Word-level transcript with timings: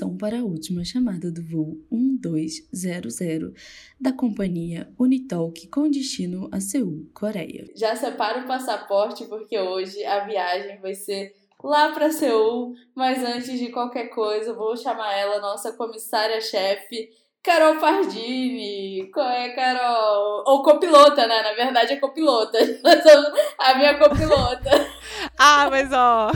Atenção 0.00 0.16
para 0.16 0.38
a 0.38 0.42
última 0.42 0.82
chamada 0.82 1.30
do 1.30 1.42
voo 1.42 1.76
1200 1.90 3.52
da 4.00 4.10
companhia 4.10 4.90
Unitalk 4.98 5.68
com 5.68 5.90
destino 5.90 6.48
a 6.50 6.58
Seul, 6.58 7.06
Coreia. 7.12 7.66
Já 7.76 7.94
separa 7.94 8.40
o 8.40 8.46
passaporte 8.46 9.26
porque 9.26 9.58
hoje 9.58 10.02
a 10.06 10.20
viagem 10.20 10.80
vai 10.80 10.94
ser 10.94 11.34
lá 11.62 11.92
para 11.92 12.10
Seul, 12.10 12.74
mas 12.94 13.22
antes 13.22 13.58
de 13.58 13.68
qualquer 13.68 14.08
coisa, 14.08 14.54
vou 14.54 14.74
chamar 14.74 15.12
ela, 15.12 15.38
nossa 15.38 15.72
comissária-chefe, 15.72 17.10
Carol 17.42 17.78
Pardini. 17.78 19.10
Qual 19.12 19.28
é, 19.28 19.50
Carol? 19.50 20.44
Ou 20.46 20.62
copilota, 20.62 21.26
né? 21.26 21.42
Na 21.42 21.52
verdade 21.52 21.92
é 21.92 21.96
copilota. 21.96 22.56
a 23.58 23.74
minha 23.74 23.98
copilota. 23.98 24.70
ah, 25.38 25.68
mas 25.68 25.92
ó. 25.92 26.30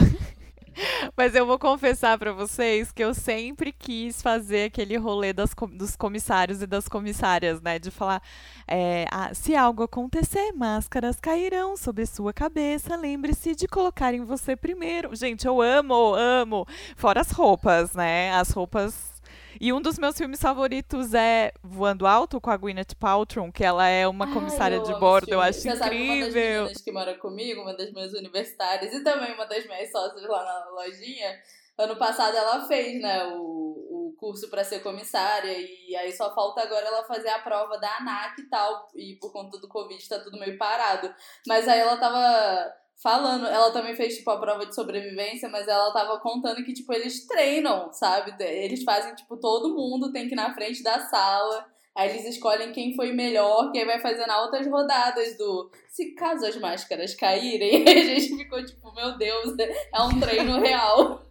Mas 1.17 1.33
eu 1.33 1.45
vou 1.45 1.57
confessar 1.57 2.17
para 2.17 2.33
vocês 2.33 2.91
que 2.91 3.01
eu 3.03 3.13
sempre 3.13 3.71
quis 3.71 4.21
fazer 4.21 4.65
aquele 4.65 4.97
rolê 4.97 5.31
das, 5.31 5.51
dos 5.71 5.95
comissários 5.95 6.61
e 6.61 6.67
das 6.67 6.89
comissárias, 6.89 7.61
né? 7.61 7.79
De 7.79 7.89
falar: 7.89 8.21
é, 8.67 9.05
ah, 9.09 9.33
se 9.33 9.55
algo 9.55 9.83
acontecer, 9.83 10.51
máscaras 10.53 11.19
cairão 11.19 11.77
sobre 11.77 12.05
sua 12.05 12.33
cabeça. 12.33 12.97
Lembre-se 12.97 13.55
de 13.55 13.67
colocar 13.67 14.13
em 14.13 14.25
você 14.25 14.55
primeiro. 14.55 15.15
Gente, 15.15 15.47
eu 15.47 15.61
amo, 15.61 16.13
amo. 16.15 16.67
Fora 16.97 17.21
as 17.21 17.31
roupas, 17.31 17.93
né? 17.93 18.33
As 18.33 18.51
roupas 18.51 19.14
e 19.59 19.71
um 19.71 19.81
dos 19.81 19.97
meus 19.97 20.17
filmes 20.17 20.39
favoritos 20.39 21.13
é 21.13 21.51
Voando 21.63 22.05
Alto 22.05 22.39
com 22.41 22.49
a 22.49 22.57
Gwyneth 22.57 22.95
Paltrow, 22.99 23.51
que 23.51 23.63
ela 23.63 23.87
é 23.87 24.07
uma 24.07 24.31
comissária 24.31 24.79
de 24.79 24.93
bordo, 24.99 25.31
eu 25.31 25.41
acho 25.41 25.61
Você 25.61 25.69
incrível. 25.69 26.31
Sabe, 26.31 26.57
uma 26.59 26.69
das 26.69 26.81
que 26.81 26.91
mora 26.91 27.15
comigo, 27.15 27.61
uma 27.61 27.75
das 27.75 27.91
minhas 27.91 28.13
universitárias 28.13 28.93
e 28.93 29.03
também 29.03 29.33
uma 29.33 29.45
das 29.45 29.65
minhas 29.65 29.91
sócias 29.91 30.27
lá 30.27 30.43
na 30.43 30.69
lojinha, 30.71 31.39
ano 31.77 31.95
passado 31.97 32.35
ela 32.35 32.65
fez, 32.67 33.01
né, 33.01 33.25
o, 33.27 34.09
o 34.09 34.15
curso 34.17 34.49
para 34.49 34.63
ser 34.63 34.79
comissária 34.79 35.51
e 35.57 35.95
aí 35.95 36.11
só 36.11 36.33
falta 36.33 36.61
agora 36.61 36.85
ela 36.85 37.03
fazer 37.03 37.29
a 37.29 37.39
prova 37.39 37.77
da 37.77 37.97
ANAC 37.97 38.39
e 38.39 38.49
tal, 38.49 38.87
e 38.95 39.17
por 39.19 39.31
conta 39.31 39.57
do 39.59 39.67
Covid 39.67 40.07
tá 40.07 40.19
tudo 40.19 40.39
meio 40.39 40.57
parado. 40.57 41.13
Mas 41.47 41.67
aí 41.67 41.79
ela 41.79 41.97
tava 41.97 42.73
falando, 43.01 43.45
ela 43.45 43.71
também 43.71 43.95
fez, 43.95 44.17
tipo, 44.17 44.29
a 44.31 44.39
prova 44.39 44.65
de 44.65 44.73
sobrevivência, 44.73 45.49
mas 45.49 45.67
ela 45.67 45.91
tava 45.91 46.19
contando 46.19 46.63
que, 46.63 46.73
tipo, 46.73 46.91
eles 46.93 47.25
treinam, 47.27 47.91
sabe? 47.91 48.33
Eles 48.39 48.83
fazem, 48.83 49.13
tipo, 49.15 49.37
todo 49.37 49.75
mundo 49.75 50.11
tem 50.11 50.27
que 50.27 50.33
ir 50.33 50.37
na 50.37 50.53
frente 50.53 50.81
da 50.81 50.99
sala. 51.01 51.65
Aí 51.95 52.09
eles 52.09 52.25
escolhem 52.25 52.73
quem 52.73 52.93
foi 52.93 53.13
melhor, 53.13 53.71
que 53.71 53.79
aí 53.79 53.85
vai 53.85 54.01
fazendo 54.01 54.29
altas 54.29 54.67
rodadas 54.67 55.37
do. 55.37 55.71
Se 55.89 56.13
caso 56.13 56.45
as 56.45 56.57
máscaras 56.57 57.15
caírem, 57.15 57.83
a 57.87 58.03
gente 58.03 58.35
ficou 58.35 58.63
tipo, 58.65 58.93
meu 58.93 59.17
Deus, 59.17 59.55
é 59.57 60.01
um 60.01 60.19
treino 60.19 60.59
real. 60.59 61.25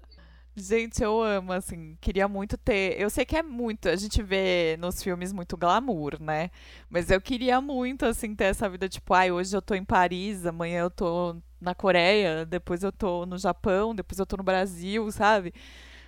Gente, 0.56 1.02
eu 1.02 1.20
amo, 1.20 1.52
assim, 1.52 1.98
queria 2.00 2.28
muito 2.28 2.56
ter. 2.56 2.98
Eu 2.98 3.10
sei 3.10 3.26
que 3.26 3.36
é 3.36 3.42
muito, 3.42 3.88
a 3.88 3.96
gente 3.96 4.22
vê 4.22 4.76
nos 4.78 5.02
filmes 5.02 5.32
muito 5.32 5.56
glamour, 5.56 6.16
né? 6.20 6.48
Mas 6.88 7.10
eu 7.10 7.20
queria 7.20 7.60
muito, 7.60 8.06
assim, 8.06 8.34
ter 8.34 8.44
essa 8.44 8.68
vida, 8.68 8.88
tipo, 8.88 9.12
ai, 9.12 9.32
hoje 9.32 9.54
eu 9.54 9.60
tô 9.60 9.74
em 9.74 9.84
Paris, 9.84 10.46
amanhã 10.46 10.82
eu 10.82 10.90
tô 10.90 11.36
na 11.64 11.74
Coreia, 11.74 12.44
depois 12.46 12.82
eu 12.82 12.92
tô 12.92 13.26
no 13.26 13.38
Japão, 13.38 13.94
depois 13.94 14.18
eu 14.18 14.26
tô 14.26 14.36
no 14.36 14.44
Brasil, 14.44 15.10
sabe? 15.10 15.52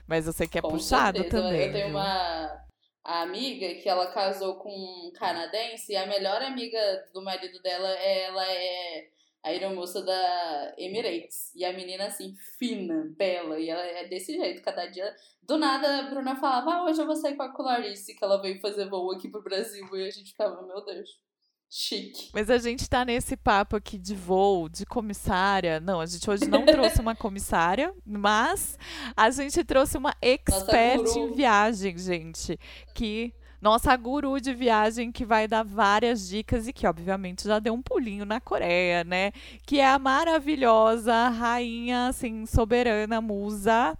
Mas 0.06 0.26
eu 0.26 0.32
sei 0.32 0.46
que 0.46 0.58
é 0.58 0.62
Com 0.62 0.68
puxado 0.68 1.18
certeza. 1.18 1.42
também. 1.42 1.62
Eu 1.66 1.72
tenho 1.72 1.88
uma 1.88 2.64
amiga 3.04 3.74
que 3.76 3.88
ela 3.88 4.12
casou 4.12 4.56
com 4.56 4.70
um 4.70 5.12
canadense 5.12 5.92
e 5.92 5.96
a 5.96 6.06
melhor 6.06 6.42
amiga 6.42 6.78
do 7.12 7.22
marido 7.22 7.60
dela, 7.62 7.88
ela 7.88 8.44
é 8.46 9.08
a 9.42 9.48
aeromoça 9.50 10.02
da 10.02 10.74
Emirates. 10.76 11.54
E 11.54 11.64
a 11.64 11.72
menina, 11.72 12.06
assim, 12.06 12.34
fina, 12.58 13.12
bela. 13.16 13.58
E 13.60 13.70
ela 13.70 13.82
é 13.82 14.08
desse 14.08 14.36
jeito, 14.36 14.62
cada 14.62 14.86
dia. 14.86 15.14
Do 15.42 15.56
nada, 15.56 16.00
a 16.00 16.10
Bruna 16.10 16.36
falava, 16.36 16.72
ah, 16.74 16.84
hoje 16.84 17.00
eu 17.00 17.06
vou 17.06 17.16
sair 17.16 17.36
com 17.36 17.44
a 17.44 17.54
Clarice, 17.54 18.14
que 18.16 18.24
ela 18.24 18.42
veio 18.42 18.60
fazer 18.60 18.88
voo 18.88 19.12
aqui 19.12 19.28
pro 19.28 19.42
Brasil. 19.42 19.88
E 19.96 20.06
a 20.06 20.10
gente 20.10 20.32
ficava, 20.32 20.62
meu 20.62 20.84
Deus. 20.84 21.25
Chique. 21.68 22.30
Mas 22.32 22.48
a 22.48 22.58
gente 22.58 22.88
tá 22.88 23.04
nesse 23.04 23.36
papo 23.36 23.76
aqui 23.76 23.98
de 23.98 24.14
voo, 24.14 24.68
de 24.68 24.86
comissária. 24.86 25.80
Não, 25.80 26.00
a 26.00 26.06
gente 26.06 26.28
hoje 26.30 26.46
não 26.48 26.64
trouxe 26.64 27.00
uma 27.00 27.14
comissária, 27.14 27.92
mas 28.04 28.78
a 29.16 29.30
gente 29.30 29.62
trouxe 29.64 29.98
uma 29.98 30.14
expert 30.22 31.06
em 31.16 31.32
viagem, 31.32 31.98
gente. 31.98 32.58
Que 32.94 33.34
nossa 33.60 33.96
guru 33.96 34.40
de 34.40 34.54
viagem 34.54 35.10
que 35.10 35.24
vai 35.24 35.48
dar 35.48 35.64
várias 35.64 36.28
dicas 36.28 36.68
e 36.68 36.72
que, 36.72 36.86
obviamente, 36.86 37.44
já 37.44 37.58
deu 37.58 37.74
um 37.74 37.82
pulinho 37.82 38.24
na 38.24 38.40
Coreia, 38.40 39.02
né? 39.02 39.32
Que 39.66 39.80
é 39.80 39.88
a 39.88 39.98
maravilhosa 39.98 41.28
rainha, 41.28 42.08
assim, 42.08 42.46
soberana, 42.46 43.20
musa 43.20 43.96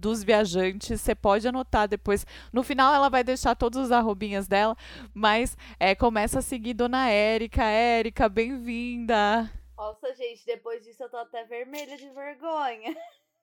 dos 0.00 0.24
viajantes. 0.24 1.00
Você 1.00 1.14
pode 1.14 1.46
anotar 1.46 1.86
depois. 1.86 2.26
No 2.52 2.62
final, 2.62 2.92
ela 2.94 3.08
vai 3.08 3.22
deixar 3.22 3.54
todos 3.54 3.78
os 3.78 3.92
arrobinhas 3.92 4.48
dela, 4.48 4.74
mas 5.14 5.56
é, 5.78 5.94
começa 5.94 6.38
a 6.38 6.42
seguir 6.42 6.74
Dona 6.74 7.08
Érica. 7.10 7.62
Érica, 7.62 8.28
bem-vinda! 8.28 9.50
Nossa, 9.76 10.14
gente, 10.14 10.44
depois 10.44 10.82
disso 10.82 11.02
eu 11.02 11.08
tô 11.08 11.16
até 11.18 11.44
vermelha 11.44 11.96
de 11.96 12.08
vergonha. 12.10 12.96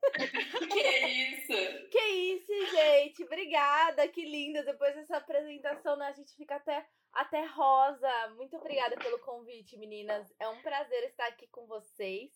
que 0.72 1.08
isso? 1.08 1.90
Que 1.90 2.00
isso, 2.00 2.66
gente. 2.72 3.24
Obrigada, 3.24 4.08
que 4.08 4.24
linda. 4.24 4.64
Depois 4.64 4.96
dessa 4.96 5.18
apresentação, 5.18 5.96
né, 5.96 6.08
a 6.08 6.12
gente 6.12 6.36
fica 6.36 6.56
até, 6.56 6.86
até 7.12 7.46
rosa. 7.46 8.30
Muito 8.36 8.56
obrigada 8.56 8.96
pelo 8.98 9.20
convite, 9.20 9.78
meninas. 9.78 10.32
É 10.40 10.48
um 10.48 10.62
prazer 10.62 11.06
estar 11.06 11.28
aqui 11.28 11.48
com 11.48 11.66
vocês, 11.66 12.32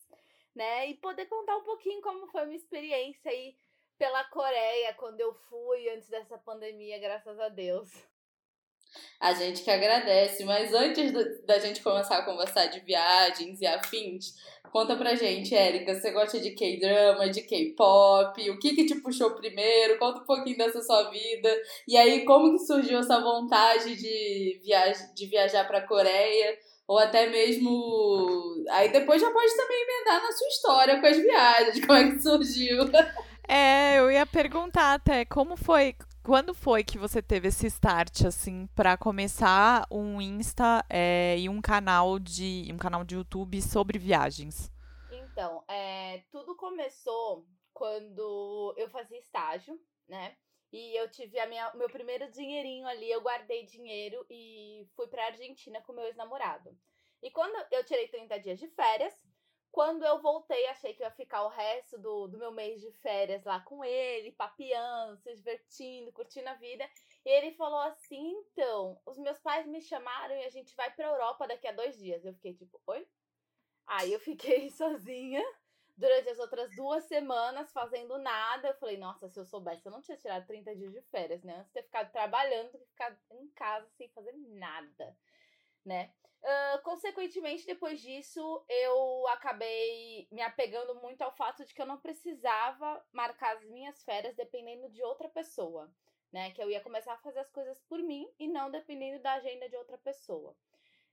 né? 0.55 0.87
E 0.89 0.95
poder 0.95 1.27
contar 1.27 1.57
um 1.57 1.63
pouquinho 1.63 2.01
como 2.01 2.27
foi 2.27 2.41
a 2.41 2.45
minha 2.45 2.57
experiência 2.57 3.29
aí 3.29 3.55
pela 4.01 4.23
Coreia 4.23 4.95
quando 4.97 5.21
eu 5.21 5.31
fui 5.47 5.87
antes 5.89 6.09
dessa 6.09 6.35
pandemia, 6.35 6.97
graças 6.97 7.39
a 7.39 7.49
Deus. 7.49 7.87
A 9.19 9.31
gente 9.31 9.61
que 9.61 9.69
agradece, 9.69 10.43
mas 10.43 10.73
antes 10.73 11.11
do, 11.11 11.45
da 11.45 11.59
gente 11.59 11.83
começar 11.83 12.17
a 12.17 12.25
conversar 12.25 12.65
de 12.65 12.79
viagens 12.79 13.61
e 13.61 13.67
afins, 13.67 14.33
conta 14.71 14.95
pra 14.95 15.13
gente, 15.13 15.53
Érica, 15.53 15.93
você 15.93 16.09
gosta 16.09 16.39
de 16.39 16.49
K-drama, 16.55 17.29
de 17.29 17.43
K-pop? 17.43 18.49
O 18.49 18.57
que 18.57 18.73
que 18.73 18.87
te 18.87 18.95
puxou 19.01 19.35
primeiro? 19.35 19.99
Conta 19.99 20.21
um 20.21 20.25
pouquinho 20.25 20.57
dessa 20.57 20.81
sua 20.81 21.11
vida. 21.11 21.55
E 21.87 21.95
aí, 21.95 22.25
como 22.25 22.53
que 22.53 22.65
surgiu 22.65 22.97
essa 22.97 23.21
vontade 23.21 23.95
de, 23.95 24.61
viaj 24.63 24.97
de 25.13 25.27
viajar 25.27 25.67
pra 25.67 25.85
Coreia? 25.85 26.57
Ou 26.87 26.97
até 26.97 27.29
mesmo... 27.29 28.65
Aí 28.71 28.91
depois 28.91 29.21
já 29.21 29.31
pode 29.31 29.55
também 29.55 29.83
emendar 29.83 30.23
na 30.23 30.31
sua 30.31 30.47
história 30.47 30.99
com 30.99 31.05
as 31.05 31.17
viagens, 31.17 31.79
como 31.85 31.99
é 31.99 32.09
que 32.09 32.19
surgiu. 32.19 32.79
É, 33.53 33.99
eu 33.99 34.09
ia 34.09 34.25
perguntar 34.25 34.93
até 34.93 35.25
como 35.25 35.57
foi, 35.57 35.93
quando 36.23 36.53
foi 36.53 36.85
que 36.85 36.97
você 36.97 37.21
teve 37.21 37.49
esse 37.49 37.67
start 37.67 38.21
assim 38.21 38.65
para 38.67 38.95
começar 38.95 39.85
um 39.91 40.21
Insta 40.21 40.81
é, 40.89 41.37
e 41.37 41.49
um 41.49 41.61
canal 41.61 42.17
de 42.17 42.69
um 42.71 42.77
canal 42.77 43.03
de 43.03 43.15
YouTube 43.15 43.61
sobre 43.61 43.99
viagens? 43.99 44.71
Então, 45.11 45.65
é, 45.67 46.23
tudo 46.31 46.55
começou 46.55 47.45
quando 47.73 48.73
eu 48.77 48.89
fazia 48.89 49.19
estágio, 49.19 49.77
né? 50.07 50.37
E 50.71 50.97
eu 50.97 51.11
tive 51.11 51.37
a 51.37 51.45
minha, 51.45 51.73
meu 51.73 51.89
primeiro 51.89 52.31
dinheirinho 52.31 52.87
ali, 52.87 53.11
eu 53.11 53.19
guardei 53.19 53.65
dinheiro 53.65 54.25
e 54.29 54.87
fui 54.95 55.07
pra 55.07 55.25
Argentina 55.25 55.81
com 55.81 55.91
meu 55.91 56.05
ex-namorado. 56.05 56.73
E 57.21 57.29
quando 57.29 57.53
eu 57.69 57.83
tirei 57.83 58.07
30 58.07 58.39
dias 58.39 58.59
de 58.59 58.69
férias, 58.69 59.13
quando 59.71 60.03
eu 60.03 60.21
voltei, 60.21 60.67
achei 60.67 60.93
que 60.93 61.01
ia 61.01 61.11
ficar 61.11 61.43
o 61.43 61.49
resto 61.49 61.97
do, 61.97 62.27
do 62.27 62.37
meu 62.37 62.51
mês 62.51 62.81
de 62.81 62.91
férias 63.01 63.43
lá 63.45 63.61
com 63.61 63.83
ele, 63.83 64.33
papiando, 64.33 65.17
se 65.17 65.33
divertindo, 65.35 66.11
curtindo 66.11 66.49
a 66.49 66.55
vida. 66.55 66.87
E 67.25 67.29
ele 67.29 67.53
falou 67.53 67.79
assim: 67.79 68.31
então, 68.31 68.99
os 69.05 69.17
meus 69.17 69.39
pais 69.39 69.65
me 69.65 69.81
chamaram 69.81 70.35
e 70.35 70.43
a 70.43 70.49
gente 70.49 70.75
vai 70.75 70.91
pra 70.93 71.07
Europa 71.07 71.47
daqui 71.47 71.67
a 71.67 71.71
dois 71.71 71.97
dias. 71.97 72.25
Eu 72.25 72.33
fiquei 72.33 72.53
tipo, 72.53 72.81
oi? 72.85 73.07
Aí 73.87 74.11
eu 74.11 74.19
fiquei 74.19 74.69
sozinha 74.71 75.43
durante 75.95 76.29
as 76.29 76.39
outras 76.39 76.75
duas 76.75 77.05
semanas 77.05 77.71
fazendo 77.71 78.17
nada. 78.17 78.69
Eu 78.69 78.75
falei, 78.75 78.97
nossa, 78.97 79.29
se 79.29 79.39
eu 79.39 79.45
soubesse, 79.45 79.85
eu 79.85 79.91
não 79.91 80.01
tinha 80.01 80.17
tirado 80.17 80.47
30 80.47 80.75
dias 80.75 80.91
de 80.91 81.01
férias, 81.03 81.43
né? 81.43 81.55
Antes 81.55 81.67
de 81.67 81.73
ter 81.73 81.83
ficado 81.83 82.11
trabalhando, 82.11 82.71
do 82.73 82.79
que 82.79 82.85
ficar 82.87 83.17
em 83.31 83.47
casa 83.51 83.87
sem 83.97 84.09
fazer 84.09 84.33
nada, 84.33 85.17
né? 85.85 86.13
Consequentemente, 86.83 87.65
depois 87.65 88.01
disso, 88.01 88.65
eu 88.67 89.27
acabei 89.27 90.27
me 90.31 90.41
apegando 90.41 90.95
muito 90.95 91.21
ao 91.21 91.31
fato 91.35 91.63
de 91.63 91.73
que 91.73 91.81
eu 91.81 91.85
não 91.85 91.99
precisava 91.99 93.05
marcar 93.11 93.55
as 93.55 93.63
minhas 93.65 94.03
férias 94.03 94.35
dependendo 94.35 94.89
de 94.89 95.03
outra 95.03 95.29
pessoa, 95.29 95.93
né? 96.31 96.51
Que 96.51 96.63
eu 96.63 96.69
ia 96.69 96.81
começar 96.81 97.13
a 97.13 97.19
fazer 97.19 97.39
as 97.39 97.51
coisas 97.51 97.79
por 97.81 97.99
mim 97.99 98.27
e 98.39 98.47
não 98.47 98.71
dependendo 98.71 99.21
da 99.21 99.33
agenda 99.33 99.69
de 99.69 99.75
outra 99.75 99.97
pessoa. 99.99 100.55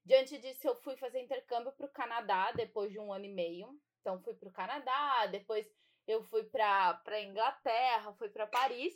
Diante 0.05 0.39
disso, 0.39 0.67
eu 0.67 0.75
fui 0.77 0.97
fazer 0.97 1.21
intercâmbio 1.21 1.73
para 1.73 1.87
o 1.87 1.93
Canadá 1.93 2.51
depois 2.53 2.91
de 2.91 2.99
um 2.99 3.13
ano 3.13 3.27
e 3.27 3.33
meio. 3.33 3.79
Então, 4.01 4.19
fui 4.23 4.33
para 4.33 4.49
o 4.49 4.53
Canadá, 4.53 5.27
depois 5.27 5.71
eu 6.07 6.23
fui 6.25 6.45
para 6.45 7.21
Inglaterra, 7.21 8.15
fui 8.15 8.31
para 8.31 8.47
Paris. 8.47 8.95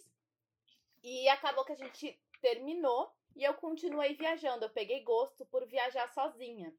E 1.03 1.29
acabou 1.29 1.65
que 1.65 1.73
a 1.73 1.77
gente 1.77 2.19
terminou 2.41 3.15
e 3.37 3.45
eu 3.45 3.55
continuei 3.55 4.15
viajando. 4.15 4.65
Eu 4.65 4.71
peguei 4.71 5.03
gosto 5.03 5.45
por 5.47 5.67
viajar 5.67 6.09
sozinha. 6.13 6.75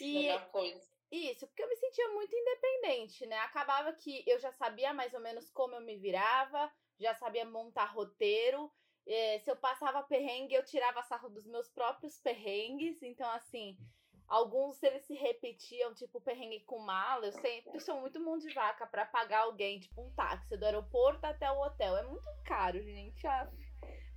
E 0.00 0.14
Melhor 0.14 0.50
coisa. 0.50 0.94
Isso, 1.10 1.46
porque 1.46 1.62
eu 1.62 1.68
me 1.68 1.76
sentia 1.76 2.08
muito 2.08 2.34
independente, 2.34 3.24
né? 3.26 3.38
Acabava 3.38 3.92
que 3.92 4.24
eu 4.26 4.38
já 4.40 4.50
sabia 4.52 4.92
mais 4.92 5.14
ou 5.14 5.20
menos 5.20 5.48
como 5.50 5.76
eu 5.76 5.80
me 5.80 5.96
virava, 5.96 6.72
já 6.98 7.14
sabia 7.14 7.44
montar 7.44 7.84
roteiro. 7.86 8.70
É, 9.06 9.38
se 9.40 9.50
eu 9.50 9.56
passava 9.56 10.02
perrengue, 10.02 10.54
eu 10.54 10.64
tirava 10.64 11.02
sarro 11.02 11.28
dos 11.28 11.46
meus 11.46 11.68
próprios 11.68 12.18
perrengues. 12.18 13.02
Então, 13.02 13.30
assim, 13.30 13.78
alguns 14.26 14.82
eles 14.82 15.04
se 15.04 15.14
repetiam, 15.14 15.94
tipo 15.94 16.20
perrengue 16.20 16.60
com 16.60 16.78
mala. 16.78 17.26
Eu 17.26 17.32
sempre 17.32 17.78
sou 17.80 18.00
muito 18.00 18.18
mão 18.18 18.38
de 18.38 18.52
vaca 18.52 18.86
para 18.86 19.06
pagar 19.06 19.42
alguém, 19.42 19.78
tipo 19.78 20.02
um 20.02 20.10
táxi 20.14 20.56
do 20.56 20.64
aeroporto 20.64 21.24
até 21.26 21.50
o 21.50 21.60
hotel. 21.60 21.96
É 21.96 22.02
muito 22.02 22.28
caro, 22.44 22.82
gente. 22.82 23.24
Ah, 23.26 23.48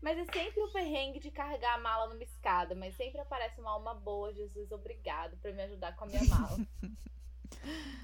mas 0.02 0.18
é 0.18 0.26
sempre 0.26 0.62
o 0.62 0.72
perrengue 0.72 1.20
de 1.20 1.32
carregar 1.32 1.76
a 1.76 1.80
mala 1.80 2.08
numa 2.08 2.24
escada. 2.24 2.76
Mas 2.76 2.96
sempre 2.96 3.20
aparece 3.20 3.60
uma 3.60 3.72
alma 3.72 3.94
boa, 3.94 4.34
Jesus, 4.34 4.72
obrigado 4.72 5.38
por 5.38 5.52
me 5.54 5.64
ajudar 5.64 5.96
com 5.96 6.06
a 6.06 6.08
minha 6.08 6.24
mala. 6.26 6.58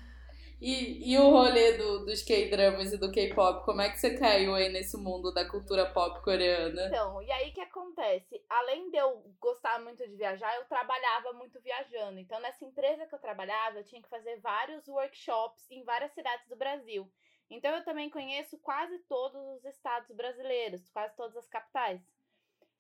E, 0.66 1.12
e 1.12 1.18
o 1.18 1.30
rolê 1.30 1.74
do, 1.74 2.06
dos 2.06 2.22
K-dramas 2.22 2.94
e 2.94 2.98
do 2.98 3.12
K-pop, 3.12 3.66
como 3.66 3.82
é 3.82 3.90
que 3.90 4.00
você 4.00 4.18
caiu 4.18 4.56
aí 4.56 4.70
nesse 4.70 4.96
mundo 4.96 5.30
da 5.34 5.44
cultura 5.44 5.86
pop 5.92 6.24
coreana? 6.24 6.88
Então, 6.88 7.22
e 7.22 7.30
aí 7.34 7.52
que 7.52 7.60
acontece? 7.60 8.42
Além 8.50 8.90
de 8.90 8.96
eu 8.96 9.22
gostar 9.42 9.82
muito 9.82 10.08
de 10.08 10.16
viajar, 10.16 10.56
eu 10.56 10.64
trabalhava 10.64 11.34
muito 11.34 11.60
viajando. 11.60 12.18
Então, 12.18 12.40
nessa 12.40 12.64
empresa 12.64 13.06
que 13.06 13.14
eu 13.14 13.20
trabalhava, 13.20 13.80
eu 13.80 13.84
tinha 13.84 14.02
que 14.02 14.08
fazer 14.08 14.40
vários 14.40 14.88
workshops 14.88 15.70
em 15.70 15.84
várias 15.84 16.14
cidades 16.14 16.48
do 16.48 16.56
Brasil. 16.56 17.12
Então, 17.50 17.76
eu 17.76 17.84
também 17.84 18.10
conheço 18.10 18.58
quase 18.60 19.00
todos 19.00 19.42
os 19.58 19.66
estados 19.66 20.10
brasileiros, 20.16 20.90
quase 20.90 21.16
todas 21.16 21.38
as 21.38 21.48
capitais. 21.48 22.02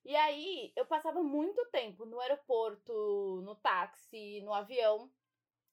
E 0.06 0.16
aí, 0.16 0.74
eu 0.76 0.86
passava 0.86 1.24
muito 1.24 1.66
tempo 1.72 2.06
no 2.06 2.20
aeroporto, 2.20 3.42
no 3.44 3.56
táxi, 3.56 4.42
no 4.42 4.54
avião, 4.54 5.12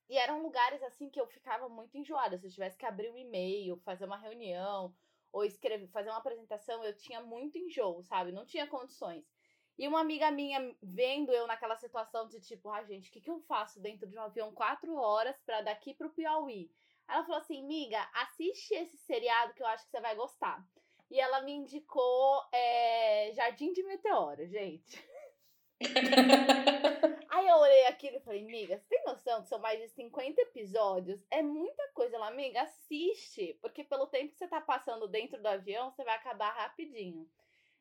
e 0.08 0.18
eram 0.18 0.42
lugares 0.42 0.82
assim 0.82 1.08
que 1.08 1.20
eu 1.20 1.26
ficava 1.26 1.68
muito 1.68 1.96
enjoada. 1.96 2.36
Se 2.36 2.46
eu 2.46 2.50
tivesse 2.50 2.76
que 2.76 2.84
abrir 2.84 3.10
um 3.10 3.16
e-mail, 3.16 3.76
fazer 3.78 4.06
uma 4.06 4.16
reunião 4.18 4.94
ou 5.32 5.44
escrever, 5.44 5.86
fazer 5.88 6.10
uma 6.10 6.18
apresentação, 6.18 6.84
eu 6.84 6.96
tinha 6.96 7.20
muito 7.20 7.56
enjoo, 7.58 8.02
sabe? 8.02 8.32
Não 8.32 8.44
tinha 8.44 8.66
condições. 8.66 9.24
E 9.78 9.86
uma 9.88 10.00
amiga 10.00 10.30
minha 10.30 10.76
vendo 10.82 11.32
eu 11.32 11.46
naquela 11.46 11.76
situação 11.76 12.28
de 12.28 12.40
tipo, 12.40 12.68
ah, 12.70 12.82
gente, 12.84 13.08
o 13.08 13.12
que, 13.12 13.20
que 13.20 13.30
eu 13.30 13.40
faço 13.40 13.80
dentro 13.80 14.08
de 14.08 14.18
um 14.18 14.22
avião 14.22 14.52
quatro 14.52 14.94
horas 14.96 15.40
para 15.42 15.62
daqui 15.62 15.94
pro 15.94 16.10
Piauí? 16.12 16.70
Ela 17.10 17.24
falou 17.24 17.40
assim, 17.40 17.62
miga, 17.66 18.08
assiste 18.14 18.72
esse 18.74 18.96
seriado 18.98 19.52
que 19.54 19.62
eu 19.62 19.66
acho 19.66 19.84
que 19.84 19.90
você 19.90 20.00
vai 20.00 20.14
gostar. 20.14 20.64
E 21.10 21.18
ela 21.18 21.42
me 21.42 21.52
indicou 21.52 22.42
é, 22.52 23.32
Jardim 23.34 23.72
de 23.72 23.82
Meteoro, 23.82 24.46
gente. 24.46 25.04
Aí 27.30 27.48
eu 27.48 27.56
olhei 27.56 27.86
aquilo 27.86 28.18
e 28.18 28.20
falei, 28.20 28.44
amiga, 28.44 28.78
você 28.78 28.86
tem 28.88 29.02
noção 29.04 29.42
que 29.42 29.48
são 29.48 29.58
mais 29.58 29.80
de 29.80 29.88
50 29.88 30.40
episódios? 30.42 31.24
É 31.30 31.42
muita 31.42 31.88
coisa 31.94 32.16
lá, 32.16 32.28
amiga, 32.28 32.62
assiste. 32.62 33.58
Porque 33.60 33.82
pelo 33.82 34.06
tempo 34.06 34.32
que 34.32 34.38
você 34.38 34.46
tá 34.46 34.60
passando 34.60 35.08
dentro 35.08 35.42
do 35.42 35.46
avião, 35.46 35.90
você 35.90 36.04
vai 36.04 36.14
acabar 36.14 36.50
rapidinho. 36.50 37.28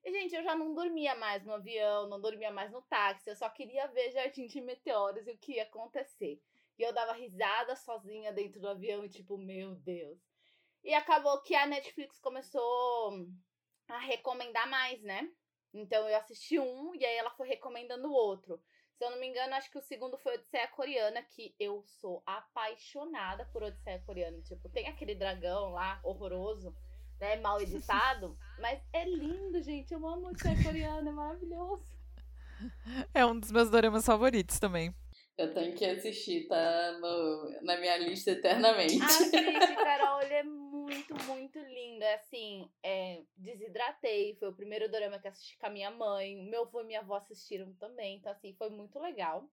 E, 0.04 0.12
gente, 0.12 0.34
eu 0.34 0.44
já 0.44 0.56
não 0.56 0.74
dormia 0.74 1.14
mais 1.16 1.46
no 1.46 1.54
avião, 1.54 2.08
não 2.08 2.20
dormia 2.20 2.52
mais 2.52 2.72
no 2.72 2.82
táxi, 2.84 3.30
eu 3.30 3.36
só 3.36 3.50
queria 3.50 3.86
ver 3.88 4.12
Jardim 4.12 4.48
de 4.48 4.62
Meteoros 4.62 5.28
e 5.28 5.32
o 5.32 5.38
que 5.38 5.56
ia 5.56 5.64
acontecer. 5.64 6.42
E 6.80 6.84
eu 6.84 6.94
dava 6.94 7.12
risada 7.12 7.76
sozinha 7.76 8.32
dentro 8.32 8.62
do 8.62 8.70
avião 8.70 9.04
e 9.04 9.10
tipo, 9.10 9.38
meu 9.38 9.76
Deus. 9.76 10.18
E 10.82 10.94
acabou 10.94 11.42
que 11.42 11.54
a 11.54 11.66
Netflix 11.66 12.18
começou 12.20 13.28
a 13.90 14.00
recomendar 14.00 14.68
mais, 14.70 15.02
né? 15.04 15.30
Então 15.74 16.08
eu 16.08 16.18
assisti 16.18 16.58
um 16.58 16.96
e 16.96 17.06
aí 17.06 17.18
ela 17.18 17.32
foi 17.32 17.50
recomendando 17.50 18.08
o 18.08 18.14
outro. 18.14 18.64
Se 18.98 19.04
eu 19.04 19.12
não 19.12 19.20
me 19.20 19.28
engano, 19.28 19.56
acho 19.56 19.70
que 19.70 19.78
o 19.78 19.82
segundo 19.82 20.18
foi 20.18 20.36
Odisseia 20.36 20.70
Coreana, 20.70 21.22
que 21.22 21.54
eu 21.60 21.84
sou 21.84 22.24
apaixonada 22.26 23.46
por 23.52 23.62
Odisseia 23.62 24.02
Coreana. 24.06 24.42
Tipo, 24.42 24.70
tem 24.70 24.88
aquele 24.88 25.16
dragão 25.16 25.72
lá, 25.72 26.00
horroroso, 26.02 26.74
né? 27.20 27.36
Mal 27.38 27.60
editado. 27.62 28.38
mas 28.58 28.82
é 28.94 29.04
lindo, 29.04 29.62
gente. 29.62 29.94
Eu 29.94 30.08
amo 30.08 30.30
Odisseia 30.30 30.64
Coreana, 30.64 31.10
é 31.10 31.14
maravilhoso. 31.14 32.00
É 33.14 33.26
um 33.26 33.38
dos 33.38 33.52
meus 33.52 33.70
doramas 33.70 34.06
favoritos 34.06 34.60
também. 34.60 34.94
Eu 35.40 35.54
tenho 35.54 35.74
que 35.74 35.86
assistir, 35.86 36.50
tá 36.50 37.00
no, 37.00 37.62
na 37.62 37.78
minha 37.78 37.96
lista 37.96 38.32
eternamente. 38.32 39.02
Assiste, 39.02 39.32
Carol, 39.78 40.22
ele 40.22 40.34
é 40.34 40.44
muito, 40.44 41.16
muito 41.28 41.58
lindo. 41.60 42.04
É 42.04 42.16
assim, 42.16 42.70
é, 42.84 43.22
desidratei. 43.38 44.36
Foi 44.36 44.50
o 44.50 44.54
primeiro 44.54 44.92
drama 44.92 45.18
que 45.18 45.30
assisti 45.30 45.58
com 45.58 45.68
a 45.68 45.70
minha 45.70 45.90
mãe. 45.92 46.36
Meu 46.36 46.64
avô 46.64 46.82
e 46.82 46.84
minha 46.84 47.00
avó 47.00 47.16
assistiram 47.16 47.74
também. 47.76 48.18
Então, 48.18 48.34
assim, 48.34 48.54
foi 48.58 48.70
muito 48.70 49.00
legal. 49.00 49.50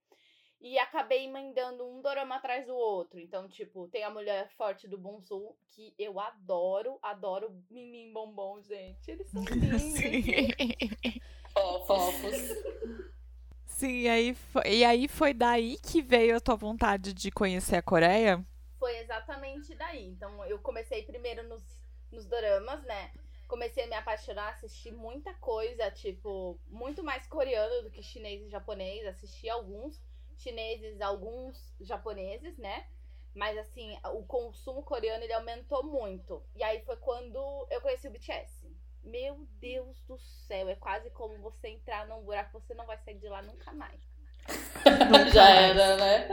E 0.60 0.76
acabei 0.76 1.26
emendando 1.26 1.86
um 1.86 2.02
dorama 2.02 2.34
atrás 2.34 2.66
do 2.66 2.74
outro. 2.74 3.20
Então, 3.20 3.48
tipo, 3.48 3.86
tem 3.86 4.02
a 4.02 4.10
Mulher 4.10 4.50
Forte 4.56 4.88
do 4.88 4.98
Bonsul, 4.98 5.56
que 5.70 5.94
eu 5.96 6.18
adoro, 6.18 6.98
adoro 7.00 7.62
Mimim 7.70 8.12
Bombom, 8.12 8.60
gente. 8.60 9.08
Eles 9.08 9.30
são 9.30 9.44
lindos. 9.54 10.00
Fofos. 11.86 13.15
Sim, 13.76 14.04
e 14.04 14.08
aí, 14.08 14.34
foi, 14.34 14.62
e 14.66 14.84
aí 14.86 15.06
foi 15.06 15.34
daí 15.34 15.76
que 15.76 16.00
veio 16.00 16.34
a 16.34 16.40
tua 16.40 16.56
vontade 16.56 17.12
de 17.12 17.30
conhecer 17.30 17.76
a 17.76 17.82
Coreia? 17.82 18.42
Foi 18.78 18.96
exatamente 19.00 19.74
daí. 19.74 20.06
Então, 20.08 20.42
eu 20.46 20.58
comecei 20.60 21.02
primeiro 21.02 21.46
nos, 21.46 21.62
nos 22.10 22.24
doramas, 22.24 22.82
né? 22.84 23.12
Comecei 23.46 23.84
a 23.84 23.86
me 23.86 23.94
apaixonar, 23.94 24.48
assistir 24.48 24.92
muita 24.92 25.34
coisa, 25.34 25.90
tipo, 25.90 26.58
muito 26.66 27.04
mais 27.04 27.26
coreano 27.26 27.82
do 27.82 27.90
que 27.90 28.02
chinês 28.02 28.46
e 28.46 28.48
japonês. 28.48 29.06
Assisti 29.06 29.46
alguns 29.50 30.02
chineses, 30.38 30.98
alguns 31.02 31.74
japoneses, 31.78 32.56
né? 32.56 32.86
Mas 33.34 33.58
assim, 33.58 33.94
o 34.14 34.24
consumo 34.24 34.84
coreano 34.84 35.22
ele 35.22 35.34
aumentou 35.34 35.84
muito. 35.84 36.42
E 36.54 36.62
aí 36.62 36.80
foi 36.80 36.96
quando 36.96 37.66
eu 37.70 37.82
conheci 37.82 38.08
o 38.08 38.10
BTS. 38.10 38.65
Meu 39.06 39.46
Deus 39.60 40.00
do 40.02 40.18
céu, 40.18 40.68
é 40.68 40.74
quase 40.74 41.08
como 41.10 41.38
você 41.38 41.68
entrar 41.68 42.06
num 42.08 42.22
buraco, 42.22 42.60
você 42.60 42.74
não 42.74 42.86
vai 42.86 42.98
sair 42.98 43.14
de 43.18 43.28
lá 43.28 43.40
nunca 43.40 43.72
mais. 43.72 44.00
Já 45.32 45.48
era, 45.48 45.96
né? 45.96 46.28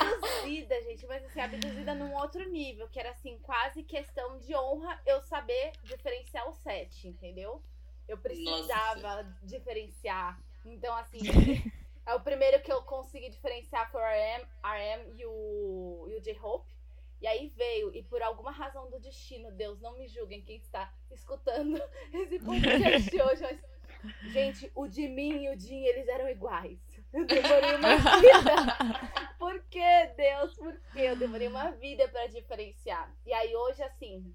Abduzida, 0.00 0.82
gente, 0.82 1.06
mas 1.06 1.24
assim, 1.24 1.40
abduzida 1.40 1.94
num 1.94 2.14
outro 2.14 2.48
nível, 2.48 2.88
que 2.88 2.98
era 2.98 3.10
assim, 3.10 3.38
quase 3.38 3.82
questão 3.82 4.38
de 4.38 4.54
honra 4.54 5.00
eu 5.06 5.20
saber 5.22 5.72
diferenciar 5.82 6.48
o 6.48 6.54
set, 6.54 7.08
entendeu? 7.08 7.62
Eu 8.06 8.16
precisava 8.18 9.22
Nossa. 9.22 9.38
diferenciar. 9.42 10.40
Então, 10.64 10.94
assim, 10.96 11.20
é 12.06 12.14
o 12.14 12.20
primeiro 12.20 12.62
que 12.62 12.72
eu 12.72 12.82
consegui 12.82 13.28
diferenciar 13.28 13.90
foi 13.90 14.00
o 14.00 14.04
RM, 14.04 14.46
RM 14.64 15.14
e 15.14 15.26
o, 15.26 16.06
e 16.10 16.16
o 16.16 16.20
J-Hope. 16.20 16.77
E 17.20 17.26
aí 17.26 17.48
veio, 17.48 17.94
e 17.94 18.02
por 18.02 18.22
alguma 18.22 18.50
razão 18.50 18.88
do 18.90 19.00
destino, 19.00 19.50
Deus, 19.52 19.80
não 19.80 19.98
me 19.98 20.06
julguem 20.06 20.44
quem 20.44 20.56
está 20.56 20.92
escutando 21.10 21.76
esse 22.12 22.38
podcast 22.38 23.10
hoje, 23.22 23.42
mas. 23.42 23.78
Gente, 24.30 24.70
o 24.76 24.86
de 24.86 25.08
mim 25.08 25.42
e 25.42 25.50
o 25.50 25.58
Jim, 25.58 25.82
eles 25.82 26.06
eram 26.06 26.28
iguais. 26.28 26.78
Eu 27.12 27.26
demorei 27.26 27.74
uma 27.74 27.96
vida. 27.96 29.36
Por 29.38 29.60
que, 29.64 30.06
Deus? 30.16 30.54
Por 30.54 30.80
que? 30.92 31.00
Eu 31.00 31.16
demorei 31.16 31.48
uma 31.48 31.72
vida 31.72 32.06
para 32.08 32.26
diferenciar. 32.28 33.12
E 33.26 33.32
aí 33.32 33.56
hoje, 33.56 33.82
assim, 33.82 34.32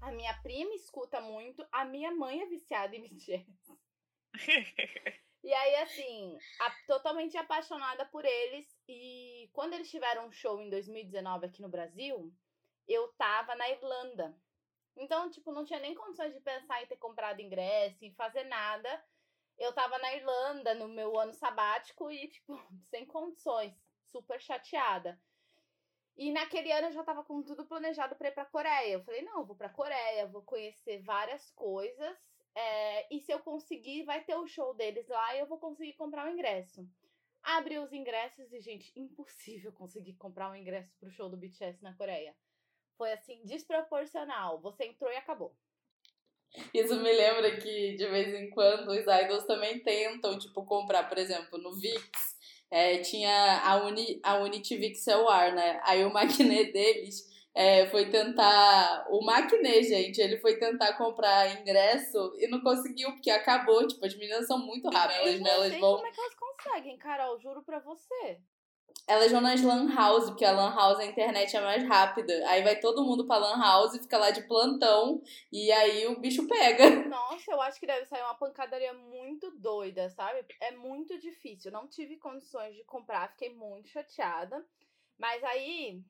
a 0.00 0.10
minha 0.10 0.32
prima 0.42 0.74
escuta 0.74 1.20
muito, 1.20 1.66
a 1.70 1.84
minha 1.84 2.12
mãe 2.12 2.40
é 2.40 2.46
viciada 2.46 2.96
em 2.96 3.02
BTS. 3.02 3.44
E 5.42 5.52
aí, 5.52 5.74
assim, 5.82 6.38
a, 6.60 6.70
totalmente 6.86 7.36
apaixonada 7.36 8.06
por 8.06 8.24
eles. 8.24 8.66
E 8.88 9.48
quando 9.52 9.74
eles 9.74 9.90
tiveram 9.90 10.26
um 10.26 10.32
show 10.32 10.60
em 10.60 10.68
2019 10.70 11.46
aqui 11.46 11.62
no 11.62 11.68
Brasil, 11.68 12.32
eu 12.86 13.08
tava 13.14 13.54
na 13.54 13.68
Irlanda. 13.70 14.36
Então, 14.96 15.30
tipo, 15.30 15.52
não 15.52 15.64
tinha 15.64 15.80
nem 15.80 15.94
condições 15.94 16.34
de 16.34 16.40
pensar 16.40 16.82
em 16.82 16.86
ter 16.86 16.96
comprado 16.96 17.40
ingresso, 17.40 18.04
em 18.04 18.14
fazer 18.14 18.44
nada. 18.44 19.04
Eu 19.58 19.72
tava 19.72 19.98
na 19.98 20.14
Irlanda 20.14 20.74
no 20.74 20.88
meu 20.88 21.18
ano 21.18 21.32
sabático 21.32 22.10
e, 22.10 22.28
tipo, 22.28 22.56
sem 22.90 23.06
condições, 23.06 23.74
super 24.10 24.40
chateada. 24.40 25.20
E 26.16 26.30
naquele 26.30 26.70
ano 26.70 26.88
eu 26.88 26.92
já 26.92 27.02
tava 27.02 27.24
com 27.24 27.42
tudo 27.42 27.66
planejado 27.66 28.14
para 28.14 28.28
ir 28.28 28.32
pra 28.32 28.44
Coreia. 28.44 28.92
Eu 28.92 29.02
falei, 29.02 29.22
não, 29.22 29.44
vou 29.44 29.56
pra 29.56 29.68
Coreia, 29.68 30.28
vou 30.28 30.42
conhecer 30.42 31.02
várias 31.02 31.50
coisas 31.52 32.34
é, 32.54 33.14
e 33.14 33.20
se 33.20 33.32
eu 33.32 33.40
conseguir, 33.40 34.04
vai 34.04 34.22
ter 34.22 34.36
o 34.36 34.46
show 34.46 34.74
deles 34.74 35.08
lá 35.08 35.34
e 35.34 35.40
eu 35.40 35.46
vou 35.46 35.58
conseguir 35.58 35.94
comprar 35.94 36.26
o 36.26 36.30
ingresso. 36.30 36.88
Abri 37.44 37.78
os 37.78 37.92
ingressos 37.92 38.50
e, 38.52 38.60
gente, 38.60 38.90
impossível 38.98 39.70
conseguir 39.72 40.14
comprar 40.14 40.50
um 40.50 40.56
ingresso 40.56 40.90
pro 40.98 41.10
show 41.10 41.28
do 41.28 41.36
BTS 41.36 41.82
na 41.82 41.94
Coreia. 41.94 42.34
Foi 42.96 43.12
assim, 43.12 43.42
desproporcional. 43.44 44.60
Você 44.62 44.84
entrou 44.86 45.10
e 45.12 45.16
acabou. 45.16 45.54
Isso 46.72 46.96
me 47.00 47.12
lembra 47.12 47.56
que 47.56 47.96
de 47.96 48.06
vez 48.06 48.32
em 48.34 48.48
quando 48.48 48.88
os 48.88 49.00
idols 49.00 49.44
também 49.44 49.80
tentam, 49.80 50.38
tipo, 50.38 50.64
comprar, 50.64 51.08
por 51.08 51.18
exemplo, 51.18 51.58
no 51.58 51.74
VIX. 51.74 52.34
É, 52.70 52.98
tinha 52.98 53.60
a, 53.62 53.84
Uni, 53.84 54.20
a 54.22 54.36
Unity 54.36 54.76
VIX 54.76 55.06
War, 55.06 55.54
né? 55.54 55.80
Aí 55.84 56.04
o 56.04 56.10
maquiné 56.14 56.64
deles 56.64 57.33
é, 57.54 57.86
foi 57.86 58.10
tentar. 58.10 59.06
O 59.10 59.24
Maquinê, 59.24 59.82
gente, 59.82 60.20
ele 60.20 60.38
foi 60.38 60.58
tentar 60.58 60.94
comprar 60.94 61.60
ingresso 61.60 62.34
e 62.38 62.48
não 62.48 62.60
conseguiu, 62.60 63.12
porque 63.12 63.30
acabou. 63.30 63.86
Tipo, 63.86 64.04
as 64.04 64.14
meninas 64.16 64.46
são 64.46 64.58
muito 64.58 64.88
rápidas, 64.90 65.40
né? 65.40 65.50
Elas 65.50 65.78
vão. 65.78 65.94
como 65.94 66.06
é 66.06 66.10
que 66.10 66.20
elas 66.20 66.34
conseguem, 66.34 66.98
Carol, 66.98 67.38
juro 67.38 67.62
pra 67.62 67.78
você. 67.78 68.40
elas 69.06 69.30
vão 69.30 69.40
nas 69.40 69.62
lan 69.62 69.94
house, 69.94 70.30
porque 70.30 70.44
a 70.44 70.50
lan 70.50 70.74
house 70.74 70.98
a 70.98 71.04
internet 71.04 71.56
é 71.56 71.60
mais 71.60 71.84
rápida. 71.86 72.32
Aí 72.48 72.62
vai 72.64 72.80
todo 72.80 73.04
mundo 73.04 73.24
pra 73.26 73.36
lan 73.36 73.60
house, 73.60 73.98
fica 73.98 74.18
lá 74.18 74.30
de 74.30 74.42
plantão, 74.48 75.22
e 75.52 75.70
aí 75.70 76.08
o 76.08 76.18
bicho 76.18 76.48
pega. 76.48 76.84
Nossa, 77.06 77.52
eu 77.52 77.60
acho 77.60 77.78
que 77.78 77.86
deve 77.86 78.06
sair 78.06 78.22
uma 78.22 78.34
pancadaria 78.34 78.92
muito 78.94 79.50
doida, 79.52 80.08
sabe? 80.10 80.44
É 80.60 80.72
muito 80.72 81.16
difícil. 81.20 81.70
Não 81.70 81.86
tive 81.86 82.16
condições 82.16 82.74
de 82.74 82.82
comprar, 82.82 83.30
fiquei 83.30 83.54
muito 83.54 83.88
chateada. 83.90 84.64
Mas 85.16 85.44
aí, 85.44 86.02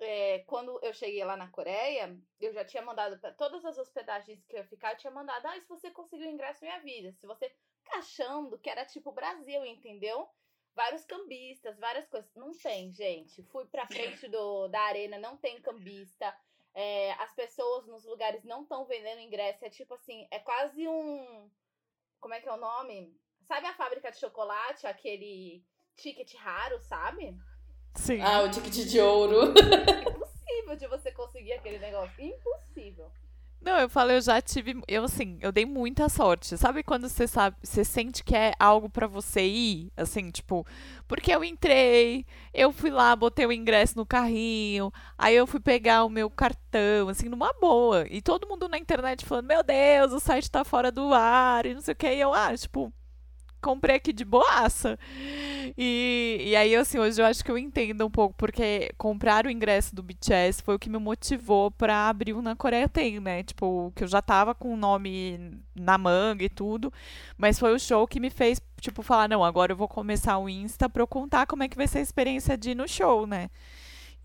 é, 0.00 0.40
quando 0.40 0.78
eu 0.82 0.92
cheguei 0.92 1.24
lá 1.24 1.36
na 1.36 1.48
Coreia, 1.48 2.18
eu 2.40 2.52
já 2.52 2.64
tinha 2.64 2.82
mandado 2.82 3.18
para 3.18 3.32
todas 3.32 3.64
as 3.64 3.78
hospedagens 3.78 4.44
que 4.44 4.56
eu 4.56 4.60
ia 4.60 4.66
ficar, 4.66 4.92
eu 4.92 4.98
tinha 4.98 5.10
mandado, 5.10 5.46
ah, 5.46 5.60
se 5.60 5.68
você 5.68 5.90
conseguiu 5.90 6.30
ingresso, 6.30 6.64
me 6.64 6.70
avisa. 6.70 7.12
Se 7.12 7.26
você 7.26 7.54
achando 7.92 8.58
que 8.58 8.68
era 8.68 8.84
tipo 8.84 9.12
Brasil, 9.12 9.64
entendeu? 9.64 10.28
vários 10.76 11.06
cambistas, 11.06 11.78
várias 11.78 12.06
coisas. 12.06 12.30
Não 12.34 12.52
tem, 12.52 12.92
gente. 12.92 13.42
Fui 13.44 13.64
pra 13.64 13.86
frente 13.86 14.28
do, 14.28 14.68
da 14.68 14.80
arena, 14.82 15.18
não 15.18 15.36
tem 15.38 15.60
cambista. 15.62 16.36
É, 16.74 17.12
as 17.12 17.34
pessoas 17.34 17.86
nos 17.86 18.04
lugares 18.04 18.44
não 18.44 18.62
estão 18.62 18.84
vendendo 18.84 19.22
ingresso. 19.22 19.64
É 19.64 19.70
tipo 19.70 19.94
assim, 19.94 20.28
é 20.30 20.38
quase 20.38 20.86
um. 20.86 21.50
Como 22.20 22.34
é 22.34 22.40
que 22.40 22.48
é 22.48 22.52
o 22.52 22.58
nome? 22.58 23.18
Sabe 23.48 23.66
a 23.66 23.74
fábrica 23.74 24.12
de 24.12 24.18
chocolate? 24.18 24.86
Aquele 24.86 25.64
ticket 25.96 26.34
raro, 26.34 26.78
sabe? 26.80 27.34
Sim. 27.96 28.20
Ah, 28.20 28.42
o 28.42 28.50
ticket 28.50 28.86
de 28.86 29.00
ouro. 29.00 29.52
Impossível 29.52 30.76
de 30.78 30.86
você 30.86 31.10
conseguir 31.10 31.54
aquele 31.54 31.78
negócio. 31.78 32.12
Impossível. 32.18 33.10
Não, 33.60 33.80
eu 33.80 33.88
falo, 33.88 34.12
eu 34.12 34.20
já 34.20 34.40
tive, 34.40 34.80
eu 34.86 35.02
assim, 35.02 35.38
eu 35.40 35.50
dei 35.50 35.66
muita 35.66 36.08
sorte. 36.08 36.56
Sabe 36.56 36.84
quando 36.84 37.08
você 37.08 37.26
sabe, 37.26 37.56
você 37.60 37.84
sente 37.84 38.22
que 38.22 38.36
é 38.36 38.52
algo 38.60 38.88
para 38.88 39.08
você 39.08 39.44
ir, 39.44 39.90
assim, 39.96 40.30
tipo, 40.30 40.64
porque 41.08 41.34
eu 41.34 41.42
entrei, 41.42 42.24
eu 42.54 42.70
fui 42.70 42.90
lá, 42.90 43.16
botei 43.16 43.44
o 43.44 43.50
ingresso 43.52 43.96
no 43.96 44.06
carrinho, 44.06 44.92
aí 45.18 45.34
eu 45.34 45.48
fui 45.48 45.58
pegar 45.58 46.04
o 46.04 46.08
meu 46.10 46.30
cartão, 46.30 47.08
assim, 47.08 47.28
numa 47.28 47.52
boa. 47.54 48.06
E 48.08 48.22
todo 48.22 48.46
mundo 48.46 48.68
na 48.68 48.78
internet 48.78 49.24
falando: 49.26 49.46
"Meu 49.46 49.64
Deus, 49.64 50.12
o 50.12 50.20
site 50.20 50.48
tá 50.48 50.62
fora 50.62 50.92
do 50.92 51.12
ar", 51.12 51.66
e 51.66 51.74
não 51.74 51.80
sei 51.80 51.92
o 51.92 51.96
que, 51.96 52.06
e 52.06 52.20
eu, 52.20 52.32
ah, 52.32 52.56
tipo, 52.56 52.92
comprei 53.60 53.96
aqui 53.96 54.12
de 54.12 54.24
boaça. 54.24 54.98
E, 55.76 56.38
e 56.40 56.56
aí, 56.56 56.74
assim, 56.76 56.98
hoje 56.98 57.20
eu 57.20 57.26
acho 57.26 57.44
que 57.44 57.50
eu 57.50 57.58
entendo 57.58 58.06
um 58.06 58.10
pouco, 58.10 58.34
porque 58.36 58.92
comprar 58.96 59.46
o 59.46 59.50
ingresso 59.50 59.94
do 59.94 60.02
BTS 60.02 60.62
foi 60.62 60.74
o 60.76 60.78
que 60.78 60.88
me 60.90 60.98
motivou 60.98 61.70
para 61.70 62.08
abrir 62.08 62.32
o 62.34 62.42
Na 62.42 62.54
Coreia 62.56 62.88
Tem, 62.88 63.20
né? 63.20 63.42
Tipo, 63.42 63.92
que 63.94 64.04
eu 64.04 64.08
já 64.08 64.22
tava 64.22 64.54
com 64.54 64.72
o 64.72 64.76
nome 64.76 65.50
na 65.74 65.98
manga 65.98 66.44
e 66.44 66.48
tudo, 66.48 66.92
mas 67.36 67.58
foi 67.58 67.74
o 67.74 67.78
show 67.78 68.06
que 68.06 68.20
me 68.20 68.30
fez, 68.30 68.60
tipo, 68.80 69.02
falar, 69.02 69.28
não, 69.28 69.44
agora 69.44 69.72
eu 69.72 69.76
vou 69.76 69.88
começar 69.88 70.38
o 70.38 70.48
Insta 70.48 70.88
pra 70.88 71.02
eu 71.02 71.06
contar 71.06 71.46
como 71.46 71.62
é 71.62 71.68
que 71.68 71.76
vai 71.76 71.86
ser 71.86 71.98
a 71.98 72.02
experiência 72.02 72.56
de 72.56 72.70
ir 72.70 72.74
no 72.74 72.88
show, 72.88 73.26
né? 73.26 73.50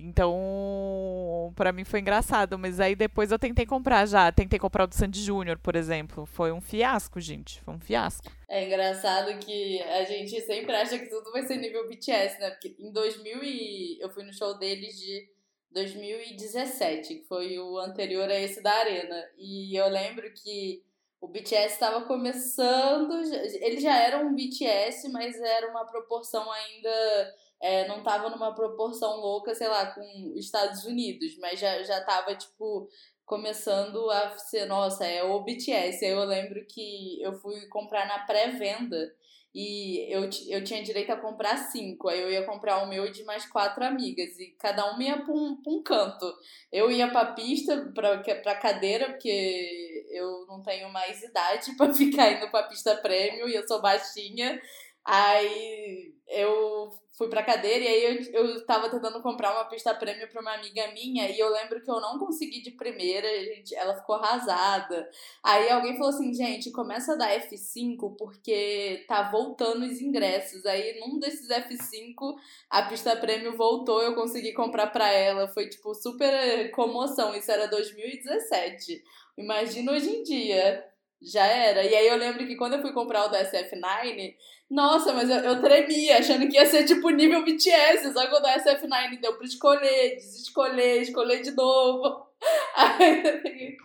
Então, 0.03 1.53
para 1.55 1.71
mim 1.71 1.83
foi 1.83 1.99
engraçado, 1.99 2.57
mas 2.57 2.79
aí 2.79 2.95
depois 2.95 3.31
eu 3.31 3.37
tentei 3.37 3.65
comprar 3.65 4.07
já, 4.07 4.31
tentei 4.31 4.57
comprar 4.57 4.85
o 4.85 4.87
do 4.87 4.95
Sandy 4.95 5.21
Júnior, 5.21 5.59
por 5.59 5.75
exemplo. 5.75 6.25
Foi 6.25 6.51
um 6.51 6.59
fiasco, 6.59 7.19
gente, 7.21 7.61
foi 7.61 7.75
um 7.75 7.79
fiasco. 7.79 8.31
É 8.49 8.65
engraçado 8.65 9.37
que 9.39 9.81
a 9.81 10.03
gente 10.05 10.41
sempre 10.41 10.75
acha 10.75 10.97
que 10.97 11.07
tudo 11.07 11.31
vai 11.31 11.43
ser 11.43 11.57
nível 11.57 11.87
BTS, 11.87 12.39
né? 12.39 12.49
Porque 12.49 12.75
em 12.79 12.91
2000 12.91 13.43
e 13.43 14.01
eu 14.01 14.09
fui 14.09 14.23
no 14.23 14.33
show 14.33 14.57
deles 14.57 14.99
de 14.99 15.29
2017, 15.71 17.15
que 17.15 17.27
foi 17.27 17.59
o 17.59 17.77
anterior 17.77 18.29
a 18.29 18.39
esse 18.39 18.61
da 18.61 18.71
Arena. 18.71 19.23
E 19.37 19.79
eu 19.79 19.87
lembro 19.87 20.33
que 20.33 20.83
o 21.21 21.27
BTS 21.27 21.73
estava 21.73 22.01
começando, 22.05 23.21
ele 23.61 23.79
já 23.79 23.95
era 23.95 24.17
um 24.17 24.33
BTS, 24.33 25.07
mas 25.09 25.39
era 25.39 25.69
uma 25.69 25.85
proporção 25.85 26.51
ainda 26.51 27.35
é, 27.61 27.87
não 27.87 28.01
tava 28.01 28.29
numa 28.29 28.55
proporção 28.55 29.17
louca, 29.17 29.53
sei 29.53 29.67
lá, 29.67 29.85
com 29.87 30.01
os 30.33 30.45
Estados 30.45 30.83
Unidos, 30.83 31.37
mas 31.37 31.59
já, 31.59 31.83
já 31.83 32.03
tava, 32.03 32.35
tipo, 32.35 32.89
começando 33.25 34.09
a 34.09 34.37
ser, 34.37 34.65
nossa, 34.65 35.05
é 35.05 35.23
o 35.23 35.39
BTS. 35.41 36.03
Aí 36.03 36.11
eu 36.11 36.25
lembro 36.25 36.65
que 36.65 37.21
eu 37.21 37.33
fui 37.33 37.67
comprar 37.67 38.07
na 38.07 38.19
pré-venda 38.25 39.13
e 39.53 40.13
eu, 40.13 40.29
eu 40.49 40.63
tinha 40.63 40.81
direito 40.81 41.11
a 41.11 41.17
comprar 41.17 41.57
cinco. 41.57 42.09
Aí 42.09 42.19
eu 42.19 42.31
ia 42.31 42.45
comprar 42.45 42.83
o 42.83 42.89
meu 42.89 43.11
de 43.11 43.23
mais 43.23 43.45
quatro 43.45 43.83
amigas. 43.85 44.39
E 44.39 44.55
cada 44.59 44.91
uma 44.91 45.03
ia 45.03 45.17
pra 45.23 45.33
um, 45.33 45.55
pra 45.61 45.71
um 45.71 45.83
canto. 45.83 46.33
Eu 46.71 46.89
ia 46.89 47.09
pra 47.09 47.27
pista, 47.33 47.91
pra, 47.93 48.17
pra 48.19 48.55
cadeira, 48.55 49.09
porque 49.09 50.07
eu 50.11 50.45
não 50.47 50.61
tenho 50.61 50.89
mais 50.89 51.21
idade 51.21 51.75
para 51.77 51.93
ficar 51.93 52.31
indo 52.31 52.49
pra 52.49 52.63
pista 52.63 52.95
prêmio 52.97 53.47
e 53.47 53.55
eu 53.55 53.67
sou 53.67 53.81
baixinha. 53.81 54.59
Aí 55.05 56.13
eu 56.27 56.91
fui 57.17 57.27
pra 57.29 57.43
cadeira 57.43 57.83
e 57.83 57.87
aí 57.87 58.33
eu, 58.33 58.47
eu 58.47 58.65
tava 58.65 58.89
tentando 58.89 59.21
comprar 59.21 59.51
uma 59.51 59.65
pista 59.65 59.93
prêmio 59.93 60.27
pra 60.29 60.41
uma 60.41 60.53
amiga 60.55 60.91
minha 60.91 61.29
e 61.29 61.37
eu 61.37 61.49
lembro 61.49 61.83
que 61.83 61.91
eu 61.91 61.99
não 61.99 62.17
consegui 62.17 62.61
de 62.61 62.71
primeira, 62.71 63.27
gente, 63.43 63.75
ela 63.75 63.95
ficou 63.95 64.15
arrasada. 64.15 65.07
Aí 65.43 65.69
alguém 65.69 65.97
falou 65.97 66.09
assim, 66.09 66.33
gente, 66.33 66.71
começa 66.71 67.13
a 67.13 67.15
dar 67.17 67.29
F5 67.29 68.15
porque 68.17 69.05
tá 69.07 69.29
voltando 69.29 69.85
os 69.85 70.01
ingressos. 70.01 70.65
Aí 70.65 70.99
num 70.99 71.19
desses 71.19 71.47
F5 71.49 72.35
a 72.69 72.83
pista 72.83 73.15
prêmio 73.15 73.55
voltou, 73.57 74.01
eu 74.01 74.15
consegui 74.15 74.53
comprar 74.53 74.87
pra 74.87 75.11
ela. 75.11 75.47
Foi 75.49 75.69
tipo 75.69 75.93
super 75.93 76.71
comoção, 76.71 77.35
isso 77.35 77.51
era 77.51 77.67
2017. 77.67 79.03
Imagina 79.37 79.91
hoje 79.91 80.09
em 80.09 80.23
dia. 80.23 80.90
Já 81.21 81.45
era. 81.45 81.83
E 81.83 81.93
aí 81.93 82.07
eu 82.07 82.17
lembro 82.17 82.45
que 82.47 82.55
quando 82.55 82.73
eu 82.73 82.81
fui 82.81 82.91
comprar 82.93 83.25
o 83.25 83.27
do 83.27 83.35
SF9, 83.35 84.35
nossa, 84.69 85.13
mas 85.13 85.29
eu, 85.29 85.37
eu 85.37 85.61
tremia, 85.61 86.17
achando 86.17 86.47
que 86.47 86.55
ia 86.55 86.65
ser 86.65 86.85
tipo 86.85 87.09
nível 87.09 87.43
BTS. 87.43 88.11
Só 88.13 88.25
que 88.25 88.35
o 88.35 88.39
do 88.39 88.47
SF9 88.47 89.19
deu 89.19 89.37
pra 89.37 89.45
escolher, 89.45 90.15
desescolher, 90.15 91.01
escolher 91.01 91.41
de 91.41 91.51
novo. 91.51 92.25
Aí, 92.75 93.77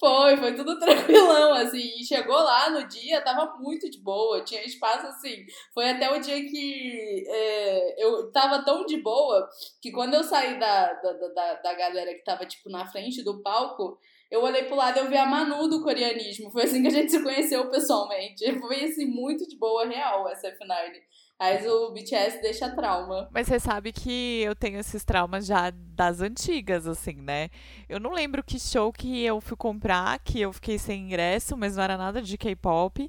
foi, 0.00 0.36
foi 0.36 0.54
tudo 0.54 0.78
tranquilão, 0.78 1.54
assim. 1.54 2.00
E 2.00 2.04
chegou 2.04 2.36
lá 2.36 2.70
no 2.70 2.86
dia, 2.88 3.22
tava 3.22 3.56
muito 3.58 3.88
de 3.90 3.98
boa, 3.98 4.42
tinha 4.42 4.64
espaço 4.64 5.06
assim. 5.06 5.46
Foi 5.72 5.88
até 5.88 6.10
o 6.10 6.20
dia 6.20 6.36
que 6.46 7.24
é, 7.28 8.04
eu 8.04 8.32
tava 8.32 8.64
tão 8.64 8.84
de 8.84 8.96
boa 8.98 9.48
que 9.80 9.92
quando 9.92 10.14
eu 10.14 10.24
saí 10.24 10.58
da, 10.58 10.92
da, 10.94 11.12
da, 11.12 11.54
da 11.54 11.74
galera 11.74 12.12
que 12.14 12.24
tava, 12.24 12.44
tipo, 12.44 12.68
na 12.68 12.86
frente 12.86 13.22
do 13.22 13.42
palco, 13.42 13.98
eu 14.34 14.42
olhei 14.42 14.64
pro 14.64 14.74
lado 14.74 14.98
e 14.98 15.00
eu 15.00 15.08
vi 15.08 15.16
a 15.16 15.26
Manu 15.26 15.68
do 15.68 15.82
coreanismo. 15.82 16.50
Foi 16.50 16.64
assim 16.64 16.82
que 16.82 16.88
a 16.88 16.90
gente 16.90 17.10
se 17.10 17.22
conheceu 17.22 17.70
pessoalmente. 17.70 18.44
Foi 18.58 18.84
assim, 18.84 19.06
muito 19.06 19.46
de 19.48 19.56
boa, 19.56 19.86
real, 19.86 20.28
essa 20.28 20.48
F9. 20.48 20.92
Mas 21.38 21.66
o 21.66 21.92
BTS 21.92 22.40
deixa 22.42 22.74
trauma. 22.74 23.28
Mas 23.32 23.46
você 23.46 23.60
sabe 23.60 23.92
que 23.92 24.42
eu 24.42 24.54
tenho 24.54 24.78
esses 24.78 25.04
traumas 25.04 25.46
já 25.46 25.70
das 25.70 26.20
antigas, 26.20 26.86
assim, 26.86 27.14
né? 27.14 27.48
Eu 27.88 28.00
não 28.00 28.12
lembro 28.12 28.42
que 28.42 28.58
show 28.58 28.92
que 28.92 29.24
eu 29.24 29.40
fui 29.40 29.56
comprar, 29.56 30.18
que 30.20 30.40
eu 30.40 30.52
fiquei 30.52 30.78
sem 30.78 31.02
ingresso, 31.02 31.56
mas 31.56 31.76
não 31.76 31.84
era 31.84 31.96
nada 31.96 32.20
de 32.20 32.36
K-pop. 32.36 33.08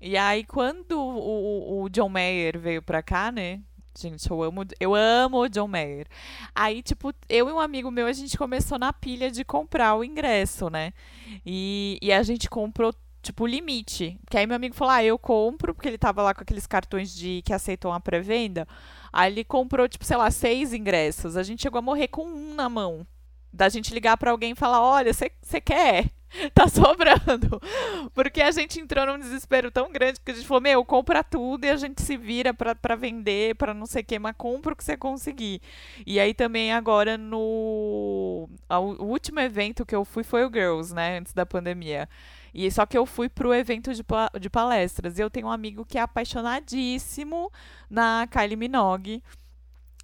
E 0.00 0.16
aí, 0.16 0.44
quando 0.44 0.92
o, 0.92 1.82
o 1.82 1.88
John 1.88 2.08
Mayer 2.08 2.58
veio 2.58 2.82
pra 2.82 3.02
cá, 3.02 3.30
né? 3.30 3.60
Gente, 3.98 4.30
eu 4.30 4.42
amo, 4.42 4.64
eu 4.80 4.94
amo 4.94 5.38
o 5.38 5.48
John 5.48 5.68
Mayer. 5.68 6.06
Aí, 6.54 6.82
tipo, 6.82 7.12
eu 7.28 7.48
e 7.48 7.52
um 7.52 7.60
amigo 7.60 7.90
meu, 7.90 8.06
a 8.06 8.12
gente 8.12 8.38
começou 8.38 8.78
na 8.78 8.92
pilha 8.92 9.30
de 9.30 9.44
comprar 9.44 9.94
o 9.94 10.02
ingresso, 10.02 10.70
né? 10.70 10.92
E, 11.44 11.98
e 12.00 12.10
a 12.12 12.22
gente 12.22 12.48
comprou, 12.48 12.94
tipo, 13.22 13.46
limite. 13.46 14.18
Que 14.30 14.38
aí 14.38 14.46
meu 14.46 14.56
amigo 14.56 14.74
falou, 14.74 14.94
ah, 14.94 15.04
eu 15.04 15.18
compro, 15.18 15.74
porque 15.74 15.88
ele 15.88 15.98
tava 15.98 16.22
lá 16.22 16.34
com 16.34 16.42
aqueles 16.42 16.66
cartões 16.66 17.14
de 17.14 17.42
que 17.44 17.52
aceitam 17.52 17.92
a 17.92 18.00
pré-venda. 18.00 18.66
Aí 19.12 19.30
ele 19.30 19.44
comprou, 19.44 19.86
tipo, 19.88 20.04
sei 20.04 20.16
lá, 20.16 20.30
seis 20.30 20.72
ingressos. 20.72 21.36
A 21.36 21.42
gente 21.42 21.62
chegou 21.62 21.78
a 21.78 21.82
morrer 21.82 22.08
com 22.08 22.24
um 22.26 22.54
na 22.54 22.68
mão. 22.68 23.06
Da 23.52 23.68
gente 23.68 23.92
ligar 23.92 24.16
para 24.16 24.30
alguém 24.30 24.52
e 24.52 24.56
falar, 24.56 24.80
olha, 24.80 25.12
você 25.12 25.60
quer? 25.60 26.10
tá 26.54 26.68
sobrando. 26.68 27.60
Porque 28.14 28.40
a 28.40 28.50
gente 28.50 28.80
entrou 28.80 29.06
num 29.06 29.18
desespero 29.18 29.70
tão 29.70 29.90
grande 29.90 30.20
que 30.20 30.30
a 30.30 30.34
gente 30.34 30.46
falou: 30.46 30.60
Meu, 30.60 30.84
compra 30.84 31.22
tudo 31.22 31.64
e 31.64 31.70
a 31.70 31.76
gente 31.76 32.02
se 32.02 32.16
vira 32.16 32.54
para 32.54 32.96
vender, 32.96 33.54
para 33.56 33.74
não 33.74 33.86
sei 33.86 34.02
o 34.02 34.04
que, 34.04 34.18
mas 34.18 34.34
compra 34.36 34.72
o 34.72 34.76
que 34.76 34.84
você 34.84 34.96
conseguir. 34.96 35.60
E 36.06 36.18
aí 36.18 36.34
também 36.34 36.72
agora 36.72 37.16
no. 37.16 38.48
O 38.68 39.04
último 39.04 39.40
evento 39.40 39.86
que 39.86 39.94
eu 39.94 40.04
fui 40.04 40.22
foi 40.22 40.44
o 40.44 40.50
Girls, 40.52 40.94
né? 40.94 41.18
Antes 41.18 41.32
da 41.32 41.46
pandemia. 41.46 42.08
E 42.54 42.70
só 42.70 42.84
que 42.84 42.96
eu 42.98 43.06
fui 43.06 43.28
pro 43.28 43.54
evento 43.54 43.92
de, 43.94 44.04
de 44.40 44.50
palestras. 44.50 45.18
E 45.18 45.22
eu 45.22 45.30
tenho 45.30 45.46
um 45.46 45.50
amigo 45.50 45.84
que 45.86 45.96
é 45.96 46.02
apaixonadíssimo 46.02 47.50
na 47.88 48.26
Kylie 48.30 48.56
Minogue. 48.56 49.22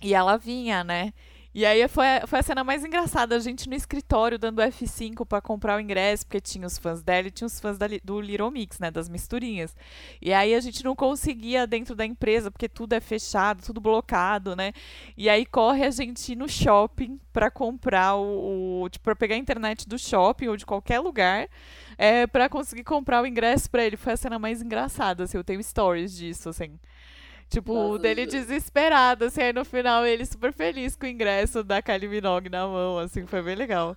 E 0.01 0.15
ela 0.15 0.37
vinha, 0.37 0.85
né? 0.85 1.13
E 1.55 1.65
aí 1.65 1.87
foi, 1.89 2.05
foi 2.27 2.39
a 2.39 2.43
cena 2.43 2.63
mais 2.63 2.85
engraçada, 2.85 3.35
a 3.35 3.39
gente 3.39 3.69
no 3.69 3.75
escritório 3.75 4.39
dando 4.39 4.61
F5 4.61 5.27
para 5.27 5.41
comprar 5.41 5.77
o 5.77 5.81
ingresso, 5.81 6.27
porque 6.27 6.41
tinha 6.41 6.67
os 6.67 6.77
fãs 6.77 7.03
dela 7.03 7.29
e 7.29 7.31
tinha 7.31 7.47
os 7.47 7.59
fãs 7.59 7.79
da, 7.79 7.87
do 8.05 8.21
Little 8.21 8.51
Mix, 8.51 8.79
né, 8.79 8.91
das 8.91 9.09
misturinhas. 9.09 9.75
E 10.21 10.33
aí 10.33 10.55
a 10.55 10.61
gente 10.61 10.85
não 10.85 10.95
conseguia 10.95 11.67
dentro 11.67 11.95
da 11.95 12.05
empresa, 12.05 12.51
porque 12.51 12.69
tudo 12.69 12.93
é 12.93 13.01
fechado, 13.01 13.63
tudo 13.65 13.81
blocado, 13.81 14.55
né? 14.55 14.73
E 15.17 15.29
aí 15.29 15.47
corre 15.47 15.85
a 15.85 15.91
gente 15.91 16.33
ir 16.33 16.37
no 16.37 16.49
shopping 16.49 17.19
para 17.33 17.51
comprar 17.51 18.15
o, 18.17 18.83
o 18.83 18.89
tipo, 18.91 19.05
para 19.05 19.17
pegar 19.17 19.35
a 19.35 19.39
internet 19.39 19.89
do 19.89 19.99
shopping 19.99 20.49
ou 20.49 20.57
de 20.57 20.67
qualquer 20.67 21.01
lugar, 21.01 21.49
é, 21.97 22.27
para 22.27 22.49
conseguir 22.49 22.85
comprar 22.85 23.23
o 23.23 23.27
ingresso 23.27 23.71
para 23.71 23.85
ele. 23.85 23.97
Foi 23.97 24.13
a 24.13 24.17
cena 24.17 24.39
mais 24.39 24.61
engraçada, 24.61 25.25
assim, 25.25 25.37
eu 25.37 25.45
tenho 25.45 25.63
stories 25.63 26.15
disso, 26.17 26.51
assim. 26.51 26.79
Tipo, 27.49 27.73
Nossa, 27.73 27.99
dele 28.01 28.27
desesperado, 28.27 29.25
assim, 29.25 29.43
aí 29.43 29.53
no 29.53 29.65
final 29.65 30.05
ele 30.05 30.27
super 30.27 30.53
feliz 30.53 30.95
com 30.95 31.07
o 31.07 31.09
ingresso 31.09 31.65
da 31.65 31.81
Kylie 31.81 32.09
Minogue 32.09 32.51
na 32.51 32.67
mão, 32.67 32.99
assim, 32.99 33.27
foi 33.27 33.43
bem 33.43 33.55
legal. 33.55 33.97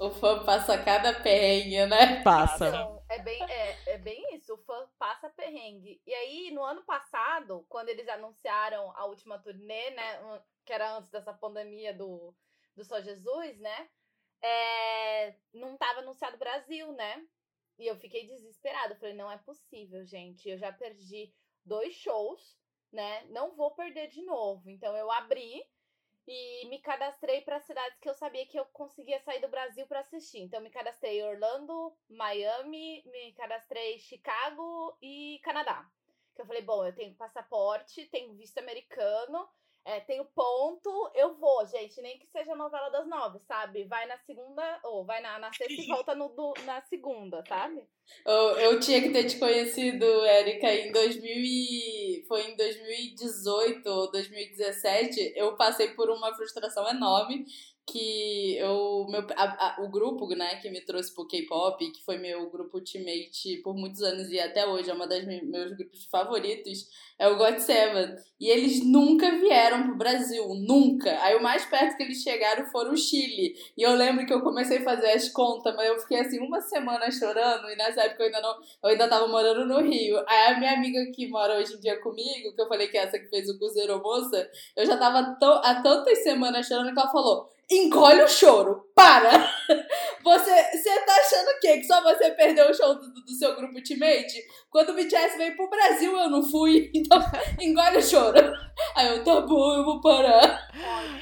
O 0.00 0.10
fã 0.10 0.44
passa 0.44 0.76
cada 0.82 1.14
perrengue, 1.14 1.86
né? 1.86 2.22
Passa. 2.24 2.68
Então, 2.68 3.00
é 3.08 3.20
bem, 3.20 3.40
é, 3.40 3.92
é 3.92 3.98
bem 3.98 4.34
isso, 4.34 4.52
o 4.54 4.58
fã 4.58 4.88
passa 4.98 5.30
perrengue. 5.30 6.02
E 6.04 6.12
aí, 6.12 6.50
no 6.50 6.64
ano 6.64 6.82
passado, 6.82 7.64
quando 7.68 7.88
eles 7.88 8.08
anunciaram 8.08 8.90
a 8.96 9.06
última 9.06 9.38
turnê, 9.38 9.90
né, 9.90 10.40
que 10.64 10.72
era 10.72 10.96
antes 10.96 11.08
dessa 11.08 11.32
pandemia 11.32 11.94
do, 11.94 12.34
do 12.74 12.84
Só 12.84 13.00
Jesus, 13.00 13.58
né, 13.60 13.88
é, 14.42 15.36
não 15.54 15.76
tava 15.76 16.00
anunciado 16.00 16.36
Brasil, 16.36 16.90
né? 16.92 17.24
E 17.78 17.86
eu 17.86 17.96
fiquei 17.96 18.26
desesperada. 18.26 18.96
Falei, 18.96 19.14
não 19.14 19.30
é 19.30 19.38
possível, 19.38 20.04
gente. 20.04 20.48
Eu 20.48 20.58
já 20.58 20.72
perdi 20.72 21.32
dois 21.64 21.94
shows, 21.94 22.58
né? 22.92 23.24
Não 23.30 23.54
vou 23.54 23.70
perder 23.72 24.08
de 24.08 24.22
novo. 24.22 24.68
Então 24.68 24.96
eu 24.96 25.10
abri 25.10 25.64
e 26.26 26.66
me 26.68 26.78
cadastrei 26.78 27.40
para 27.40 27.60
cidades 27.60 27.98
que 27.98 28.08
eu 28.08 28.14
sabia 28.14 28.46
que 28.46 28.58
eu 28.58 28.64
conseguia 28.66 29.20
sair 29.20 29.40
do 29.40 29.48
Brasil 29.48 29.86
para 29.86 30.00
assistir. 30.00 30.40
Então 30.40 30.60
me 30.60 30.70
cadastrei 30.70 31.22
Orlando, 31.22 31.96
Miami, 32.08 33.02
me 33.06 33.32
cadastrei 33.32 33.98
Chicago 33.98 34.96
e 35.00 35.40
Canadá. 35.42 35.88
Que 36.34 36.42
eu 36.42 36.46
falei, 36.46 36.62
bom, 36.62 36.84
eu 36.84 36.94
tenho 36.94 37.14
passaporte, 37.14 38.06
tenho 38.06 38.34
visto 38.34 38.58
americano, 38.58 39.48
é, 39.84 39.98
tenho 40.00 40.24
ponto, 40.24 41.10
eu 41.14 41.34
vou, 41.36 41.66
gente. 41.66 42.00
Nem 42.00 42.18
que 42.18 42.26
seja 42.28 42.54
novela 42.54 42.88
das 42.88 43.06
nove, 43.06 43.40
sabe? 43.48 43.84
Vai 43.84 44.06
na 44.06 44.16
segunda, 44.18 44.80
ou 44.84 45.04
vai 45.04 45.20
na, 45.20 45.38
na 45.38 45.52
sexta 45.52 45.72
e 45.72 45.86
volta 45.86 46.14
no, 46.14 46.28
no, 46.28 46.54
na 46.64 46.80
segunda, 46.82 47.42
sabe? 47.48 47.82
Eu, 48.24 48.58
eu 48.58 48.80
tinha 48.80 49.00
que 49.02 49.10
ter 49.10 49.24
te 49.24 49.38
conhecido, 49.38 50.04
Érica, 50.24 50.72
em 50.72 50.92
2000 50.92 51.32
e... 51.36 52.24
foi 52.28 52.42
em 52.50 52.56
2018 52.56 53.86
ou 53.88 54.10
2017. 54.12 55.32
Eu 55.34 55.56
passei 55.56 55.88
por 55.94 56.10
uma 56.10 56.34
frustração 56.34 56.88
enorme 56.88 57.44
que 57.86 58.56
eu, 58.58 59.06
meu, 59.08 59.26
a, 59.36 59.44
a, 59.44 59.82
o 59.82 59.88
grupo, 59.90 60.26
né, 60.28 60.56
que 60.56 60.70
me 60.70 60.80
trouxe 60.80 61.14
pro 61.14 61.26
K-pop, 61.26 61.90
que 61.90 62.04
foi 62.04 62.16
meu 62.16 62.48
grupo 62.50 62.78
ultimate 62.78 63.60
por 63.62 63.74
muitos 63.74 64.02
anos 64.02 64.30
e 64.30 64.38
até 64.38 64.66
hoje 64.66 64.90
é 64.90 64.94
uma 64.94 65.06
das 65.06 65.24
meus 65.26 65.76
grupos 65.76 66.04
favoritos, 66.06 66.86
é 67.18 67.28
o 67.28 67.36
God 67.36 67.58
Seven. 67.58 68.16
E 68.40 68.48
eles 68.48 68.84
nunca 68.84 69.30
vieram 69.38 69.84
pro 69.84 69.96
Brasil, 69.96 70.44
nunca. 70.54 71.16
Aí 71.22 71.36
o 71.36 71.42
mais 71.42 71.64
perto 71.66 71.96
que 71.96 72.02
eles 72.02 72.22
chegaram 72.22 72.66
foram 72.66 72.92
o 72.92 72.96
Chile. 72.96 73.54
E 73.76 73.82
eu 73.82 73.94
lembro 73.94 74.26
que 74.26 74.32
eu 74.32 74.42
comecei 74.42 74.78
a 74.78 74.84
fazer 74.84 75.10
as 75.10 75.28
contas, 75.28 75.74
mas 75.76 75.88
eu 75.88 75.98
fiquei 76.00 76.20
assim 76.20 76.40
uma 76.40 76.60
semana 76.60 77.10
chorando 77.10 77.68
e 77.68 77.76
nessa 77.76 78.02
época 78.02 78.22
eu 78.22 78.26
ainda 78.26 78.40
não, 78.40 78.54
eu 78.82 78.90
ainda 78.90 79.08
tava 79.08 79.26
morando 79.28 79.66
no 79.66 79.80
Rio. 79.80 80.18
Aí 80.28 80.52
a 80.52 80.58
minha 80.58 80.72
amiga 80.72 81.04
que 81.12 81.28
mora 81.28 81.58
hoje 81.58 81.74
em 81.74 81.80
dia 81.80 82.00
comigo, 82.00 82.54
que 82.54 82.60
eu 82.60 82.68
falei 82.68 82.88
que 82.88 82.96
é 82.96 83.02
essa 83.02 83.18
que 83.18 83.28
fez 83.28 83.48
o 83.48 83.58
Cruzeiro 83.58 84.02
Moça, 84.02 84.48
eu 84.76 84.86
já 84.86 84.96
tava 84.96 85.36
há 85.62 85.82
tantas 85.82 86.22
semanas 86.22 86.66
chorando 86.66 86.92
que 86.92 87.00
ela 87.00 87.10
falou: 87.10 87.51
engole 87.78 88.22
o 88.22 88.28
choro. 88.28 88.90
Para! 88.94 89.30
Você, 90.22 90.78
você 90.78 91.00
tá 91.04 91.16
achando 91.16 91.48
o 91.48 91.60
quê? 91.60 91.78
Que 91.78 91.84
só 91.84 92.00
você 92.00 92.30
perdeu 92.30 92.70
o 92.70 92.74
show 92.74 92.94
do, 92.94 93.12
do 93.12 93.30
seu 93.32 93.56
grupo 93.56 93.74
Ultimate? 93.74 94.40
Quando 94.70 94.90
o 94.90 94.94
BTS 94.94 95.36
veio 95.36 95.56
pro 95.56 95.68
Brasil, 95.68 96.16
eu 96.16 96.30
não 96.30 96.42
fui. 96.42 96.92
Então, 96.94 97.18
engole 97.60 97.98
o 97.98 98.02
choro. 98.02 98.38
Aí 98.94 99.08
eu, 99.08 99.24
tá 99.24 99.40
bom, 99.40 99.74
eu 99.74 99.84
vou 99.84 100.00
parar. 100.00 100.70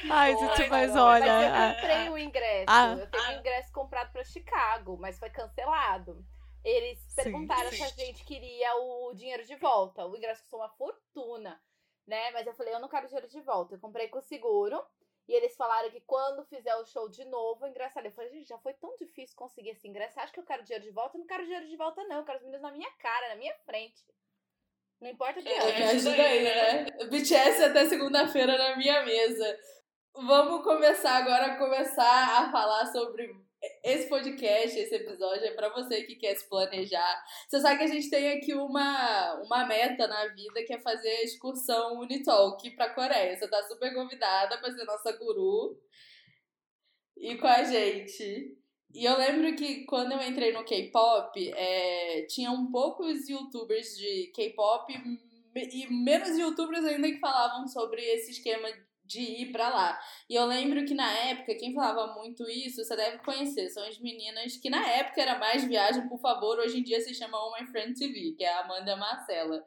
Ai, 0.09 0.37
gente, 0.37 0.69
mas 0.69 0.95
olha. 0.95 1.25
Mas 1.25 1.43
eu 1.43 1.81
comprei 1.81 2.09
o 2.09 2.17
ingresso. 2.17 2.65
Ah, 2.67 2.95
eu 2.99 3.09
tenho 3.09 3.23
um 3.23 3.39
ingresso 3.39 3.71
comprado 3.71 4.11
pra 4.11 4.23
Chicago, 4.23 4.97
mas 4.99 5.17
foi 5.17 5.31
cancelado. 5.31 6.23
Eles 6.63 6.99
perguntaram 7.15 7.71
sim, 7.71 7.77
sim. 7.77 7.87
se 7.87 8.01
a 8.01 8.05
gente 8.05 8.23
queria 8.23 8.75
o 8.75 9.13
dinheiro 9.15 9.43
de 9.43 9.55
volta. 9.55 10.05
O 10.05 10.15
ingresso 10.15 10.41
custou 10.41 10.59
uma 10.59 10.69
fortuna, 10.69 11.59
né? 12.05 12.29
Mas 12.31 12.45
eu 12.45 12.53
falei, 12.53 12.73
eu 12.73 12.79
não 12.79 12.89
quero 12.89 13.07
dinheiro 13.07 13.27
de 13.27 13.41
volta. 13.41 13.75
Eu 13.75 13.79
comprei 13.79 14.07
com 14.09 14.21
seguro. 14.21 14.79
E 15.27 15.33
eles 15.33 15.55
falaram 15.55 15.89
que 15.89 16.01
quando 16.01 16.43
fizer 16.45 16.75
o 16.75 16.85
show 16.85 17.07
de 17.07 17.23
novo, 17.25 17.67
engraçado. 17.67 18.05
Eu 18.05 18.11
falei, 18.11 18.31
gente, 18.31 18.49
já 18.49 18.57
foi 18.57 18.73
tão 18.73 18.95
difícil 18.97 19.35
conseguir 19.35 19.69
esse 19.69 19.87
ingresso. 19.87 20.15
Você 20.15 20.19
acha 20.19 20.33
que 20.33 20.39
eu 20.39 20.45
quero 20.45 20.63
dinheiro 20.63 20.83
de 20.83 20.91
volta? 20.91 21.15
Eu 21.15 21.19
não 21.19 21.27
quero 21.27 21.43
dinheiro 21.43 21.67
de 21.67 21.77
volta, 21.77 22.03
não. 22.05 22.17
Eu 22.17 22.25
quero 22.25 22.37
os 22.39 22.43
meninos 22.43 22.61
na 22.61 22.71
minha 22.71 22.91
cara, 22.99 23.29
na 23.29 23.35
minha 23.35 23.53
frente. 23.65 24.03
Não 24.99 25.09
importa 25.09 25.39
o 25.39 25.43
que 25.43 25.49
é. 25.49 25.79
Me 25.79 25.83
ajuda 25.83 26.21
aí, 26.21 26.43
né? 26.43 26.83
BTS 27.09 27.63
até 27.63 27.85
segunda-feira 27.85 28.57
na 28.57 28.75
minha 28.75 29.03
mesa. 29.03 29.59
Vamos 30.13 30.63
começar 30.63 31.17
agora 31.17 31.53
a 31.53 31.57
começar 31.57 32.43
a 32.43 32.51
falar 32.51 32.85
sobre 32.87 33.33
esse 33.83 34.07
podcast, 34.09 34.77
esse 34.77 34.95
episódio 34.95 35.45
é 35.45 35.51
para 35.51 35.69
você 35.69 36.03
que 36.03 36.15
quer 36.15 36.35
se 36.35 36.47
planejar. 36.49 37.23
Você 37.47 37.59
sabe 37.59 37.77
que 37.77 37.83
a 37.83 37.87
gente 37.87 38.09
tem 38.09 38.31
aqui 38.31 38.53
uma, 38.53 39.41
uma 39.43 39.65
meta 39.65 40.07
na 40.07 40.27
vida 40.27 40.63
que 40.65 40.73
é 40.73 40.79
fazer 40.79 41.09
a 41.09 41.23
excursão 41.23 41.99
Unitalk 41.99 42.69
para 42.71 42.93
Coreia. 42.93 43.37
Você 43.37 43.47
tá 43.47 43.61
super 43.63 43.93
convidada 43.93 44.57
para 44.57 44.71
ser 44.71 44.83
nossa 44.85 45.11
guru 45.13 45.79
e 47.17 47.37
com 47.37 47.47
a 47.47 47.63
gente. 47.63 48.57
E 48.93 49.05
eu 49.05 49.17
lembro 49.17 49.55
que 49.55 49.85
quando 49.85 50.11
eu 50.11 50.21
entrei 50.21 50.51
no 50.51 50.65
K-pop, 50.65 51.51
é, 51.55 52.25
tinham 52.27 52.69
poucos 52.71 53.29
youtubers 53.29 53.95
de 53.95 54.31
K-pop 54.35 54.91
e 55.55 55.87
menos 55.87 56.37
youtubers 56.37 56.83
ainda 56.85 57.09
que 57.09 57.19
falavam 57.19 57.67
sobre 57.67 58.01
esse 58.01 58.31
esquema 58.31 58.69
de 59.11 59.19
ir 59.19 59.51
para 59.51 59.69
lá. 59.69 59.99
E 60.29 60.35
eu 60.35 60.45
lembro 60.45 60.85
que 60.85 60.93
na 60.93 61.11
época, 61.11 61.55
quem 61.55 61.73
falava 61.73 62.13
muito 62.15 62.49
isso, 62.49 62.83
você 62.83 62.95
deve 62.95 63.19
conhecer, 63.19 63.69
são 63.69 63.83
as 63.83 63.99
meninas 63.99 64.57
que 64.57 64.69
na 64.69 64.87
época 64.87 65.21
era 65.21 65.37
mais 65.37 65.63
viagem, 65.65 66.07
por 66.07 66.19
favor, 66.19 66.57
hoje 66.59 66.79
em 66.79 66.83
dia 66.83 67.01
se 67.01 67.13
chama 67.13 67.37
Oh 67.37 67.53
My 67.59 67.67
Friend 67.67 67.93
TV, 67.93 68.33
que 68.37 68.43
é 68.43 68.53
a 68.53 68.61
Amanda 68.61 68.95
Marcela. 68.95 69.63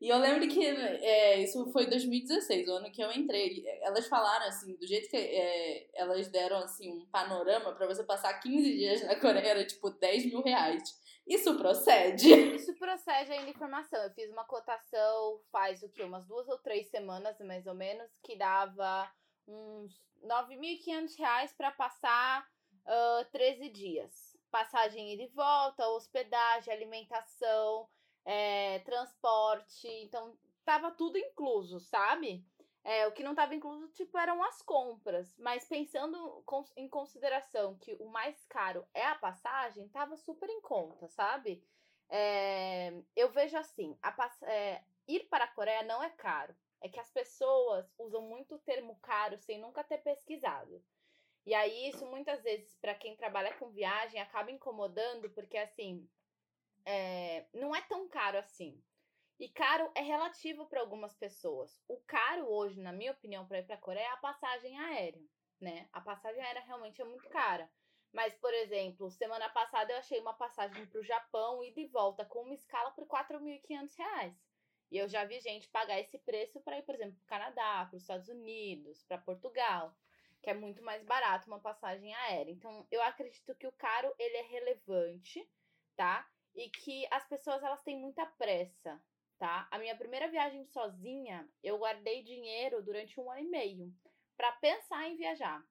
E 0.00 0.08
eu 0.08 0.18
lembro 0.18 0.46
que 0.48 0.64
é, 0.64 1.42
isso 1.42 1.72
foi 1.72 1.86
2016, 1.86 2.68
o 2.68 2.72
ano 2.72 2.92
que 2.92 3.02
eu 3.02 3.10
entrei. 3.10 3.64
Elas 3.82 4.06
falaram 4.06 4.46
assim, 4.46 4.76
do 4.76 4.86
jeito 4.86 5.10
que 5.10 5.16
é, 5.16 5.88
elas 5.92 6.28
deram 6.28 6.58
assim 6.58 6.92
um 6.92 7.06
panorama 7.06 7.74
para 7.74 7.86
você 7.86 8.04
passar 8.04 8.32
15 8.34 8.76
dias 8.76 9.02
na 9.02 9.16
Coreia, 9.16 9.48
era 9.48 9.66
tipo 9.66 9.90
10 9.90 10.26
mil 10.26 10.40
reais. 10.40 10.96
Isso 11.28 11.56
procede? 11.56 12.30
Isso 12.56 12.74
procede 12.76 13.32
ainda 13.32 13.50
informação. 13.50 14.02
Eu 14.02 14.10
fiz 14.12 14.30
uma 14.30 14.44
cotação 14.44 15.40
faz 15.52 15.82
o 15.82 15.88
quê? 15.90 16.02
Umas 16.02 16.26
duas 16.26 16.48
ou 16.48 16.58
três 16.58 16.88
semanas, 16.88 17.38
mais 17.40 17.66
ou 17.66 17.74
menos, 17.74 18.18
que 18.22 18.34
dava 18.34 19.10
uns 19.46 20.02
9.500 20.24 21.18
reais 21.18 21.52
para 21.52 21.70
passar 21.70 22.46
uh, 22.86 23.30
13 23.30 23.68
dias. 23.68 24.36
Passagem 24.50 25.12
ida 25.12 25.24
e 25.24 25.28
volta, 25.28 25.88
hospedagem, 25.88 26.72
alimentação, 26.72 27.86
é, 28.24 28.78
transporte. 28.80 29.86
Então, 29.86 30.34
tava 30.64 30.90
tudo 30.90 31.18
incluso, 31.18 31.78
sabe? 31.80 32.42
É, 32.84 33.06
o 33.06 33.12
que 33.12 33.22
não 33.22 33.32
estava 33.32 33.54
incluso, 33.54 33.88
tipo, 33.88 34.16
eram 34.16 34.42
as 34.42 34.62
compras. 34.62 35.36
Mas 35.38 35.66
pensando 35.68 36.44
em 36.76 36.88
consideração 36.88 37.76
que 37.78 37.94
o 38.00 38.06
mais 38.08 38.44
caro 38.46 38.86
é 38.94 39.04
a 39.04 39.14
passagem, 39.14 39.88
tava 39.88 40.16
super 40.16 40.48
em 40.48 40.60
conta, 40.60 41.08
sabe? 41.08 41.62
É, 42.08 42.92
eu 43.14 43.30
vejo 43.30 43.56
assim, 43.56 43.98
a, 44.02 44.14
é, 44.44 44.82
ir 45.06 45.28
para 45.28 45.44
a 45.44 45.52
Coreia 45.52 45.82
não 45.82 46.02
é 46.02 46.10
caro. 46.10 46.54
É 46.80 46.88
que 46.88 47.00
as 47.00 47.10
pessoas 47.10 47.92
usam 47.98 48.22
muito 48.22 48.54
o 48.54 48.60
termo 48.60 48.96
caro 49.00 49.36
sem 49.38 49.60
nunca 49.60 49.82
ter 49.82 49.98
pesquisado. 49.98 50.82
E 51.44 51.54
aí, 51.54 51.88
isso 51.88 52.06
muitas 52.06 52.42
vezes, 52.42 52.76
para 52.76 52.94
quem 52.94 53.16
trabalha 53.16 53.54
com 53.54 53.70
viagem, 53.70 54.20
acaba 54.20 54.50
incomodando, 54.50 55.30
porque 55.30 55.56
assim, 55.56 56.08
é, 56.84 57.46
não 57.52 57.74
é 57.74 57.80
tão 57.82 58.08
caro 58.08 58.38
assim. 58.38 58.82
E 59.38 59.48
caro 59.48 59.88
é 59.94 60.00
relativo 60.00 60.66
para 60.66 60.80
algumas 60.80 61.14
pessoas. 61.14 61.80
O 61.86 61.96
caro 62.00 62.48
hoje, 62.48 62.80
na 62.80 62.92
minha 62.92 63.12
opinião, 63.12 63.46
para 63.46 63.60
ir 63.60 63.66
para 63.66 63.76
a 63.76 63.80
Coreia 63.80 64.06
é 64.06 64.10
a 64.10 64.16
passagem 64.16 64.76
aérea, 64.76 65.24
né? 65.60 65.88
A 65.92 66.00
passagem 66.00 66.42
aérea 66.42 66.62
realmente 66.62 67.00
é 67.00 67.04
muito 67.04 67.28
cara. 67.28 67.70
Mas, 68.12 68.34
por 68.34 68.52
exemplo, 68.52 69.08
semana 69.12 69.48
passada 69.48 69.92
eu 69.92 69.98
achei 69.98 70.18
uma 70.18 70.34
passagem 70.34 70.84
para 70.86 70.98
o 70.98 71.04
Japão 71.04 71.62
e 71.62 71.70
de 71.72 71.86
volta 71.86 72.24
com 72.24 72.42
uma 72.42 72.54
escala 72.54 72.90
por 72.90 73.04
R$ 73.04 73.10
4.500. 73.10 74.34
E 74.90 74.98
eu 74.98 75.06
já 75.08 75.24
vi 75.24 75.38
gente 75.38 75.68
pagar 75.68 76.00
esse 76.00 76.18
preço 76.18 76.60
para 76.60 76.78
ir, 76.78 76.82
por 76.82 76.96
exemplo, 76.96 77.14
para 77.18 77.22
o 77.22 77.26
Canadá, 77.26 77.86
para 77.86 77.96
os 77.96 78.02
Estados 78.02 78.28
Unidos, 78.28 79.04
para 79.04 79.18
Portugal, 79.18 79.94
que 80.42 80.50
é 80.50 80.54
muito 80.54 80.82
mais 80.82 81.04
barato 81.04 81.46
uma 81.46 81.60
passagem 81.60 82.12
aérea. 82.12 82.50
Então, 82.50 82.88
eu 82.90 83.00
acredito 83.02 83.54
que 83.54 83.68
o 83.68 83.72
caro 83.72 84.12
ele 84.18 84.36
é 84.38 84.42
relevante, 84.42 85.48
tá? 85.94 86.28
E 86.56 86.70
que 86.70 87.06
as 87.12 87.24
pessoas 87.28 87.62
elas 87.62 87.82
têm 87.84 87.96
muita 87.96 88.26
pressa 88.26 89.00
tá? 89.38 89.68
A 89.70 89.78
minha 89.78 89.96
primeira 89.96 90.28
viagem 90.28 90.64
sozinha, 90.66 91.48
eu 91.62 91.78
guardei 91.78 92.22
dinheiro 92.22 92.82
durante 92.82 93.20
um 93.20 93.30
ano 93.30 93.40
e 93.40 93.48
meio 93.48 93.94
para 94.36 94.52
pensar 94.52 95.08
em 95.08 95.16
viajar. 95.16 95.64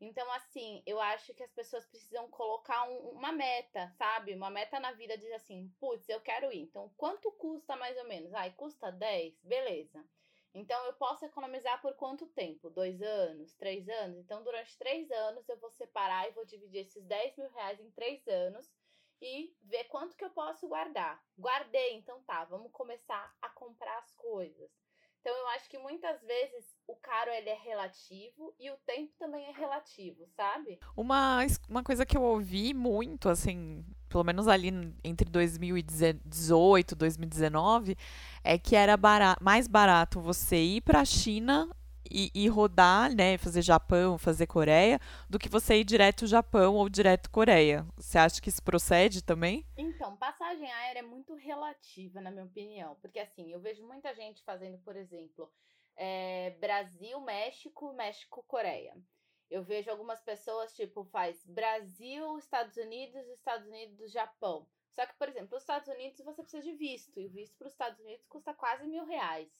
Então, 0.00 0.30
assim, 0.32 0.82
eu 0.84 1.00
acho 1.00 1.32
que 1.32 1.44
as 1.44 1.52
pessoas 1.52 1.86
precisam 1.86 2.28
colocar 2.28 2.88
um, 2.88 3.10
uma 3.10 3.30
meta, 3.30 3.88
sabe? 3.96 4.34
Uma 4.34 4.50
meta 4.50 4.80
na 4.80 4.90
vida, 4.92 5.16
diz 5.16 5.30
assim, 5.30 5.72
putz, 5.78 6.08
eu 6.08 6.20
quero 6.20 6.52
ir. 6.52 6.62
Então, 6.62 6.92
quanto 6.96 7.30
custa 7.32 7.76
mais 7.76 7.96
ou 7.96 8.04
menos? 8.04 8.34
Ai, 8.34 8.52
custa 8.52 8.90
10? 8.90 9.40
Beleza. 9.44 10.04
Então, 10.52 10.84
eu 10.86 10.92
posso 10.94 11.24
economizar 11.24 11.80
por 11.80 11.94
quanto 11.94 12.26
tempo? 12.26 12.68
Dois 12.68 13.00
anos? 13.00 13.54
Três 13.54 13.88
anos? 13.88 14.18
Então, 14.18 14.42
durante 14.42 14.76
três 14.76 15.08
anos, 15.10 15.48
eu 15.48 15.56
vou 15.58 15.70
separar 15.70 16.28
e 16.28 16.32
vou 16.32 16.44
dividir 16.44 16.80
esses 16.80 17.04
10 17.04 17.36
mil 17.36 17.48
reais 17.50 17.80
em 17.80 17.90
três 17.92 18.26
anos 18.26 18.68
e 19.22 19.54
ver 19.62 19.84
quanto 19.84 20.16
que 20.16 20.24
eu 20.24 20.30
posso 20.30 20.66
guardar. 20.66 21.22
Guardei, 21.38 21.94
então 21.94 22.20
tá, 22.24 22.44
vamos 22.44 22.72
começar 22.72 23.32
a 23.40 23.48
comprar 23.48 23.96
as 23.98 24.12
coisas. 24.16 24.70
Então 25.20 25.32
eu 25.36 25.46
acho 25.50 25.70
que 25.70 25.78
muitas 25.78 26.20
vezes 26.22 26.76
o 26.84 26.96
caro 26.96 27.30
ele 27.30 27.48
é 27.48 27.54
relativo 27.54 28.52
e 28.58 28.68
o 28.72 28.76
tempo 28.78 29.12
também 29.16 29.46
é 29.46 29.52
relativo, 29.52 30.26
sabe? 30.34 30.80
Uma, 30.96 31.38
uma 31.68 31.84
coisa 31.84 32.04
que 32.04 32.16
eu 32.16 32.22
ouvi 32.22 32.74
muito, 32.74 33.28
assim, 33.28 33.86
pelo 34.08 34.24
menos 34.24 34.48
ali 34.48 34.70
entre 35.04 35.30
2018 35.30 36.92
e 36.92 36.94
2019, 36.96 37.96
é 38.42 38.58
que 38.58 38.74
era 38.74 38.96
barato, 38.96 39.42
mais 39.44 39.68
barato 39.68 40.20
você 40.20 40.56
ir 40.56 40.80
para 40.80 41.00
a 41.00 41.04
China 41.04 41.70
e, 42.10 42.30
e, 42.34 42.48
rodar, 42.48 43.14
né, 43.14 43.38
fazer 43.38 43.62
Japão, 43.62 44.18
fazer 44.18 44.46
Coreia, 44.46 45.00
do 45.28 45.38
que 45.38 45.48
você 45.48 45.76
ir 45.76 45.84
direto 45.84 46.26
Japão 46.26 46.74
ou 46.74 46.88
direto 46.88 47.30
Coreia. 47.30 47.86
Você 47.96 48.18
acha 48.18 48.40
que 48.40 48.48
isso 48.48 48.62
procede 48.62 49.22
também? 49.22 49.66
Então, 49.76 50.16
passagem 50.16 50.70
aérea 50.70 51.00
é 51.00 51.02
muito 51.02 51.34
relativa, 51.34 52.20
na 52.20 52.30
minha 52.30 52.44
opinião, 52.44 52.96
porque 53.00 53.18
assim, 53.18 53.52
eu 53.52 53.60
vejo 53.60 53.86
muita 53.86 54.14
gente 54.14 54.42
fazendo, 54.44 54.78
por 54.78 54.96
exemplo, 54.96 55.50
é, 55.96 56.50
Brasil, 56.60 57.20
México, 57.20 57.92
México, 57.92 58.44
Coreia. 58.46 58.94
Eu 59.50 59.62
vejo 59.62 59.90
algumas 59.90 60.20
pessoas, 60.22 60.74
tipo, 60.74 61.04
faz 61.04 61.44
Brasil, 61.44 62.38
Estados 62.38 62.76
Unidos, 62.76 63.26
Estados 63.28 63.66
Unidos, 63.66 64.10
Japão. 64.10 64.66
Só 64.90 65.06
que, 65.06 65.14
por 65.14 65.28
exemplo, 65.28 65.56
os 65.56 65.62
Estados 65.62 65.88
Unidos 65.88 66.20
você 66.24 66.42
precisa 66.42 66.62
de 66.62 66.72
visto, 66.72 67.18
e 67.18 67.26
o 67.26 67.30
visto 67.30 67.56
para 67.56 67.66
os 67.66 67.72
Estados 67.72 67.98
Unidos 68.00 68.26
custa 68.26 68.54
quase 68.54 68.86
mil 68.86 69.04
reais. 69.04 69.50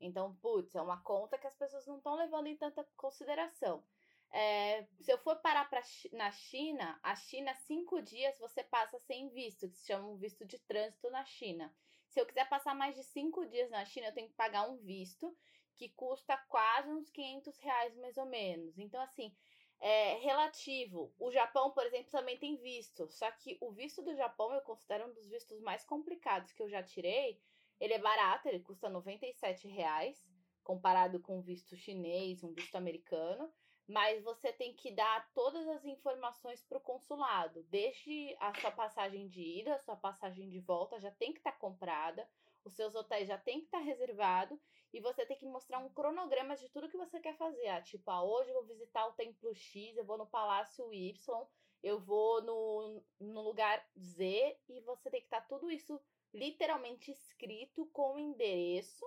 Então, 0.00 0.34
putz, 0.36 0.74
é 0.74 0.82
uma 0.82 1.00
conta 1.02 1.38
que 1.38 1.46
as 1.46 1.54
pessoas 1.54 1.86
não 1.86 1.98
estão 1.98 2.14
levando 2.14 2.46
em 2.46 2.56
tanta 2.56 2.84
consideração. 2.96 3.82
É, 4.30 4.86
se 5.00 5.10
eu 5.12 5.18
for 5.18 5.36
parar 5.36 5.68
pra, 5.70 5.80
na 6.12 6.30
China, 6.32 6.98
a 7.02 7.14
China, 7.14 7.54
cinco 7.54 8.02
dias 8.02 8.38
você 8.38 8.62
passa 8.62 8.98
sem 8.98 9.28
visto, 9.30 9.68
que 9.68 9.76
se 9.76 9.86
chama 9.86 10.08
um 10.08 10.16
visto 10.16 10.44
de 10.44 10.58
trânsito 10.58 11.10
na 11.10 11.24
China. 11.24 11.74
Se 12.08 12.20
eu 12.20 12.26
quiser 12.26 12.48
passar 12.48 12.74
mais 12.74 12.94
de 12.94 13.04
cinco 13.04 13.46
dias 13.46 13.70
na 13.70 13.84
China, 13.84 14.08
eu 14.08 14.14
tenho 14.14 14.28
que 14.28 14.34
pagar 14.34 14.68
um 14.68 14.76
visto 14.76 15.36
que 15.74 15.88
custa 15.90 16.36
quase 16.48 16.90
uns 16.90 17.10
500 17.10 17.58
reais 17.58 17.94
mais 17.96 18.16
ou 18.16 18.26
menos. 18.26 18.78
Então, 18.78 19.00
assim, 19.00 19.34
é 19.78 20.14
relativo. 20.14 21.12
O 21.18 21.30
Japão, 21.30 21.70
por 21.70 21.84
exemplo, 21.84 22.10
também 22.10 22.38
tem 22.38 22.56
visto. 22.56 23.08
Só 23.10 23.30
que 23.30 23.58
o 23.60 23.70
visto 23.70 24.02
do 24.02 24.14
Japão 24.14 24.52
eu 24.54 24.62
considero 24.62 25.06
um 25.08 25.12
dos 25.12 25.26
vistos 25.26 25.60
mais 25.60 25.84
complicados 25.84 26.52
que 26.52 26.62
eu 26.62 26.68
já 26.68 26.82
tirei. 26.82 27.40
Ele 27.80 27.94
é 27.94 27.98
barato, 27.98 28.48
ele 28.48 28.60
custa 28.60 28.88
97 28.88 29.68
reais, 29.68 30.24
comparado 30.64 31.20
com 31.20 31.38
um 31.38 31.42
visto 31.42 31.76
chinês, 31.76 32.42
um 32.42 32.52
visto 32.52 32.74
americano. 32.76 33.52
Mas 33.88 34.22
você 34.24 34.52
tem 34.52 34.74
que 34.74 34.90
dar 34.90 35.30
todas 35.32 35.66
as 35.68 35.84
informações 35.84 36.60
para 36.64 36.78
o 36.78 36.80
consulado. 36.80 37.62
Desde 37.64 38.36
a 38.40 38.52
sua 38.60 38.72
passagem 38.72 39.28
de 39.28 39.40
ida, 39.40 39.76
a 39.76 39.78
sua 39.78 39.96
passagem 39.96 40.48
de 40.48 40.58
volta 40.58 40.98
já 40.98 41.10
tem 41.12 41.32
que 41.32 41.38
estar 41.38 41.52
tá 41.52 41.58
comprada. 41.58 42.28
Os 42.64 42.74
seus 42.74 42.96
hotéis 42.96 43.28
já 43.28 43.38
tem 43.38 43.60
que 43.60 43.66
estar 43.66 43.78
tá 43.78 43.84
reservado 43.84 44.60
e 44.92 45.00
você 45.00 45.26
tem 45.26 45.36
que 45.36 45.46
mostrar 45.46 45.78
um 45.78 45.88
cronograma 45.90 46.56
de 46.56 46.68
tudo 46.68 46.88
que 46.88 46.96
você 46.96 47.20
quer 47.20 47.36
fazer. 47.36 47.68
Ah, 47.68 47.82
tipo, 47.82 48.10
ah, 48.10 48.24
hoje 48.24 48.50
eu 48.50 48.54
vou 48.54 48.64
visitar 48.64 49.06
o 49.06 49.12
Templo 49.12 49.54
X, 49.54 49.96
eu 49.96 50.04
vou 50.04 50.18
no 50.18 50.26
Palácio 50.26 50.92
Y, 50.92 51.46
eu 51.82 52.00
vou 52.00 52.42
no, 52.42 53.02
no 53.20 53.42
lugar 53.42 53.86
Z, 53.96 54.58
e 54.68 54.80
você 54.80 55.10
tem 55.10 55.20
que 55.20 55.26
estar 55.26 55.42
tá 55.42 55.46
tudo 55.46 55.70
isso 55.70 56.00
literalmente 56.36 57.10
escrito 57.10 57.86
com 57.92 58.14
o 58.14 58.18
endereço. 58.18 59.04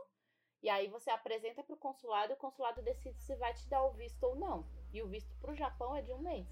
E 0.61 0.69
aí 0.69 0.87
você 0.87 1.09
apresenta 1.09 1.63
para 1.63 1.73
o 1.73 1.77
consulado 1.77 2.33
e 2.33 2.35
o 2.35 2.37
consulado 2.37 2.81
decide 2.81 3.21
se 3.21 3.35
vai 3.35 3.53
te 3.53 3.67
dar 3.69 3.83
o 3.83 3.93
visto 3.93 4.21
ou 4.23 4.35
não. 4.35 4.65
E 4.91 5.01
o 5.01 5.07
visto 5.07 5.33
para 5.39 5.51
o 5.51 5.55
Japão 5.55 5.95
é 5.95 6.01
de 6.01 6.11
um 6.11 6.19
mês. 6.19 6.47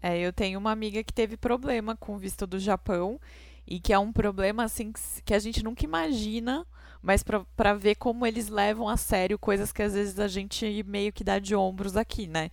É, 0.00 0.18
eu 0.18 0.32
tenho 0.32 0.58
uma 0.58 0.70
amiga 0.70 1.02
que 1.02 1.12
teve 1.12 1.36
problema 1.36 1.96
com 1.96 2.14
o 2.14 2.18
visto 2.18 2.46
do 2.46 2.58
Japão 2.58 3.20
e 3.66 3.80
que 3.80 3.92
é 3.92 3.98
um 3.98 4.12
problema 4.12 4.64
assim 4.64 4.92
que 5.24 5.34
a 5.34 5.38
gente 5.38 5.62
nunca 5.62 5.84
imagina 5.84 6.66
mas 7.02 7.22
para 7.22 7.74
ver 7.74 7.94
como 7.96 8.26
eles 8.26 8.48
levam 8.48 8.88
a 8.88 8.96
sério 8.96 9.38
coisas 9.38 9.72
que 9.72 9.82
às 9.82 9.94
vezes 9.94 10.18
a 10.18 10.28
gente 10.28 10.82
meio 10.84 11.12
que 11.12 11.24
dá 11.24 11.38
de 11.38 11.54
ombros 11.54 11.96
aqui, 11.96 12.26
né? 12.26 12.50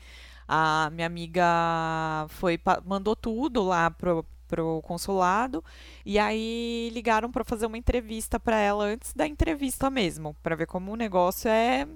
A 0.47 0.89
minha 0.91 1.07
amiga 1.07 1.43
foi 2.29 2.59
mandou 2.85 3.15
tudo 3.15 3.63
lá 3.63 3.89
pro 4.47 4.81
consulado 4.83 5.63
e 6.05 6.17
aí 6.17 6.89
ligaram 6.93 7.31
para 7.31 7.43
fazer 7.43 7.65
uma 7.65 7.77
entrevista 7.77 8.39
para 8.39 8.57
ela 8.57 8.85
antes 8.85 9.13
da 9.13 9.27
entrevista 9.27 9.89
mesmo, 9.89 10.35
para 10.41 10.55
ver 10.55 10.67
como 10.67 10.91
o 10.91 10.95
negócio 10.95 11.49
é 11.49 11.87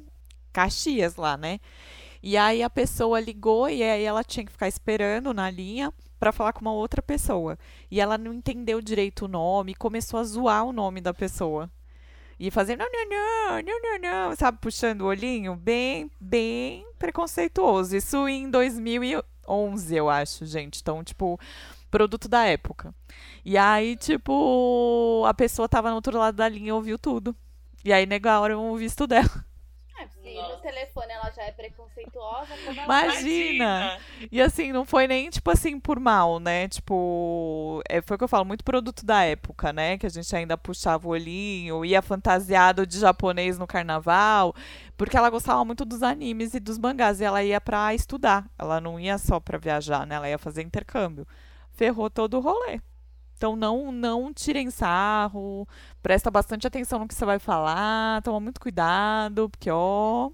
Caxias 0.51 1.15
lá, 1.15 1.37
né? 1.37 1.59
E 2.21 2.35
aí 2.35 2.61
a 2.61 2.69
pessoa 2.69 3.19
ligou 3.19 3.69
e 3.69 3.81
aí 3.81 4.03
ela 4.03 4.23
tinha 4.23 4.45
que 4.45 4.51
ficar 4.51 4.67
esperando 4.67 5.33
na 5.33 5.49
linha 5.49 5.93
para 6.19 6.33
falar 6.33 6.51
com 6.51 6.61
uma 6.61 6.73
outra 6.73 7.01
pessoa. 7.01 7.57
E 7.89 8.01
ela 8.01 8.17
não 8.17 8.33
entendeu 8.33 8.81
direito 8.81 9.25
o 9.25 9.27
nome, 9.29 9.73
começou 9.73 10.19
a 10.19 10.23
zoar 10.23 10.65
o 10.65 10.73
nome 10.73 10.99
da 10.99 11.13
pessoa. 11.13 11.71
E 12.37 12.51
fazendo, 12.51 12.79
não, 12.79 12.89
não, 12.91 13.09
não, 13.09 13.61
não, 13.61 13.81
não, 13.81 13.99
não, 14.29 14.35
sabe, 14.35 14.59
puxando 14.61 15.01
o 15.01 15.07
olhinho, 15.07 15.55
bem, 15.55 16.09
bem 16.19 16.85
preconceituoso. 16.97 17.95
Isso 17.95 18.27
em 18.27 18.49
2011, 18.49 19.95
eu 19.95 20.09
acho, 20.09 20.45
gente. 20.45 20.81
Então, 20.81 21.03
tipo, 21.03 21.39
produto 21.89 22.27
da 22.27 22.45
época. 22.45 22.93
E 23.43 23.57
aí, 23.57 23.95
tipo, 23.95 25.23
a 25.27 25.33
pessoa 25.33 25.69
tava 25.69 25.89
no 25.89 25.95
outro 25.95 26.17
lado 26.17 26.35
da 26.35 26.47
linha 26.47 26.69
e 26.69 26.71
ouviu 26.71 26.97
tudo. 26.97 27.35
E 27.83 27.93
aí 27.93 28.05
negaram 28.05 28.71
o 28.71 28.77
visto 28.77 29.07
dela. 29.07 29.45
É, 29.99 30.07
se 30.07 30.33
Nossa. 30.33 30.55
no 30.55 30.61
telefone 30.61 31.11
ela 31.11 31.29
já 31.31 31.43
é 31.43 31.51
preconceituosa, 31.51 32.53
ela 32.65 32.83
Imagina! 32.85 33.99
E 34.31 34.41
assim, 34.41 34.71
não 34.71 34.85
foi 34.85 35.07
nem, 35.07 35.29
tipo 35.29 35.51
assim, 35.51 35.77
por 35.77 35.99
mal, 35.99 36.39
né? 36.39 36.69
Tipo, 36.69 37.81
é, 37.89 38.01
foi 38.01 38.15
o 38.15 38.17
que 38.17 38.23
eu 38.23 38.29
falo, 38.29 38.45
muito 38.45 38.63
produto 38.63 39.05
da 39.05 39.23
época, 39.23 39.73
né? 39.73 39.97
Que 39.97 40.05
a 40.05 40.09
gente 40.09 40.33
ainda 40.33 40.57
puxava 40.57 41.05
o 41.05 41.11
olhinho, 41.11 41.83
ia 41.83 42.01
fantasiado 42.01 42.87
de 42.87 42.97
japonês 42.97 43.57
no 43.57 43.67
carnaval, 43.67 44.55
porque 44.95 45.17
ela 45.17 45.29
gostava 45.29 45.65
muito 45.65 45.83
dos 45.83 46.01
animes 46.01 46.53
e 46.53 46.61
dos 46.61 46.77
mangás, 46.77 47.19
e 47.19 47.25
ela 47.25 47.43
ia 47.43 47.59
pra 47.59 47.93
estudar. 47.93 48.49
Ela 48.57 48.79
não 48.79 48.97
ia 48.97 49.17
só 49.17 49.37
pra 49.39 49.57
viajar, 49.57 50.07
né? 50.07 50.15
Ela 50.15 50.29
ia 50.29 50.37
fazer 50.37 50.61
intercâmbio. 50.61 51.27
Ferrou 51.79 52.09
todo 52.09 52.33
o 52.33 52.39
rolê. 52.41 52.81
Então 53.37 53.55
não 53.55 53.89
não 53.89 54.33
tirem 54.33 54.69
sarro, 54.69 55.65
presta 56.01 56.29
bastante 56.29 56.67
atenção 56.67 56.99
no 56.99 57.07
que 57.07 57.13
você 57.13 57.23
vai 57.23 57.39
falar, 57.39 58.21
toma 58.21 58.37
muito 58.41 58.59
cuidado, 58.59 59.49
porque 59.49 59.71
ó. 59.71 60.29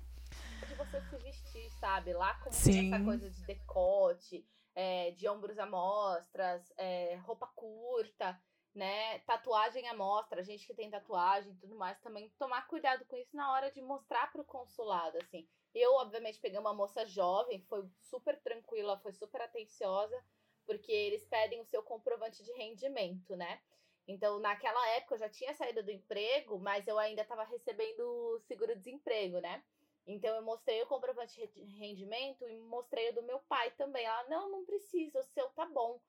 De 0.67 0.73
você 0.73 0.99
se 1.01 1.17
vestir, 1.17 1.69
sabe? 1.79 2.13
Lá 2.13 2.35
Sim. 2.49 2.91
essa 2.91 3.03
coisa 3.03 3.29
de 3.29 3.43
decote, 3.43 4.43
é, 4.73 5.11
de 5.11 5.29
ombros 5.29 5.59
à 5.59 5.67
mostras, 5.67 6.73
é, 6.77 7.15
roupa 7.17 7.45
curta, 7.55 8.41
né? 8.73 9.19
Tatuagem 9.19 9.87
à 9.87 9.93
mostra, 9.93 10.43
gente 10.43 10.65
que 10.65 10.73
tem 10.73 10.89
tatuagem 10.89 11.51
e 11.51 11.57
tudo 11.57 11.75
mais, 11.75 11.99
também 11.99 12.33
tomar 12.39 12.65
cuidado 12.65 13.05
com 13.05 13.15
isso 13.17 13.37
na 13.37 13.51
hora 13.51 13.69
de 13.69 13.83
mostrar 13.83 14.31
para 14.31 14.41
o 14.41 14.45
consulado, 14.45 15.19
assim. 15.19 15.47
Eu, 15.75 15.93
obviamente, 15.93 16.39
peguei 16.39 16.57
uma 16.57 16.73
moça 16.73 17.05
jovem, 17.05 17.61
foi 17.69 17.87
super 18.01 18.41
tranquila, 18.41 18.97
foi 18.97 19.11
super 19.13 19.41
atenciosa 19.41 20.19
porque 20.65 20.91
eles 20.91 21.25
pedem 21.25 21.61
o 21.61 21.65
seu 21.65 21.81
comprovante 21.83 22.43
de 22.43 22.51
rendimento, 22.53 23.35
né? 23.35 23.59
Então, 24.07 24.39
naquela 24.39 24.87
época 24.89 25.15
eu 25.15 25.19
já 25.19 25.29
tinha 25.29 25.53
saído 25.53 25.81
do 25.81 25.91
emprego, 25.91 26.59
mas 26.59 26.87
eu 26.87 26.97
ainda 26.99 27.23
estava 27.23 27.43
recebendo 27.43 28.39
seguro-desemprego, 28.47 29.39
né? 29.39 29.63
Então, 30.05 30.35
eu 30.35 30.43
mostrei 30.43 30.81
o 30.83 30.87
comprovante 30.87 31.35
de 31.47 31.77
rendimento 31.77 32.47
e 32.47 32.57
mostrei 32.57 33.09
o 33.09 33.15
do 33.15 33.23
meu 33.23 33.39
pai 33.49 33.71
também. 33.71 34.05
Ela, 34.05 34.29
não, 34.29 34.51
não 34.51 34.65
precisa, 34.65 35.19
o 35.19 35.23
seu 35.23 35.49
tá 35.49 35.65
bom. 35.65 35.99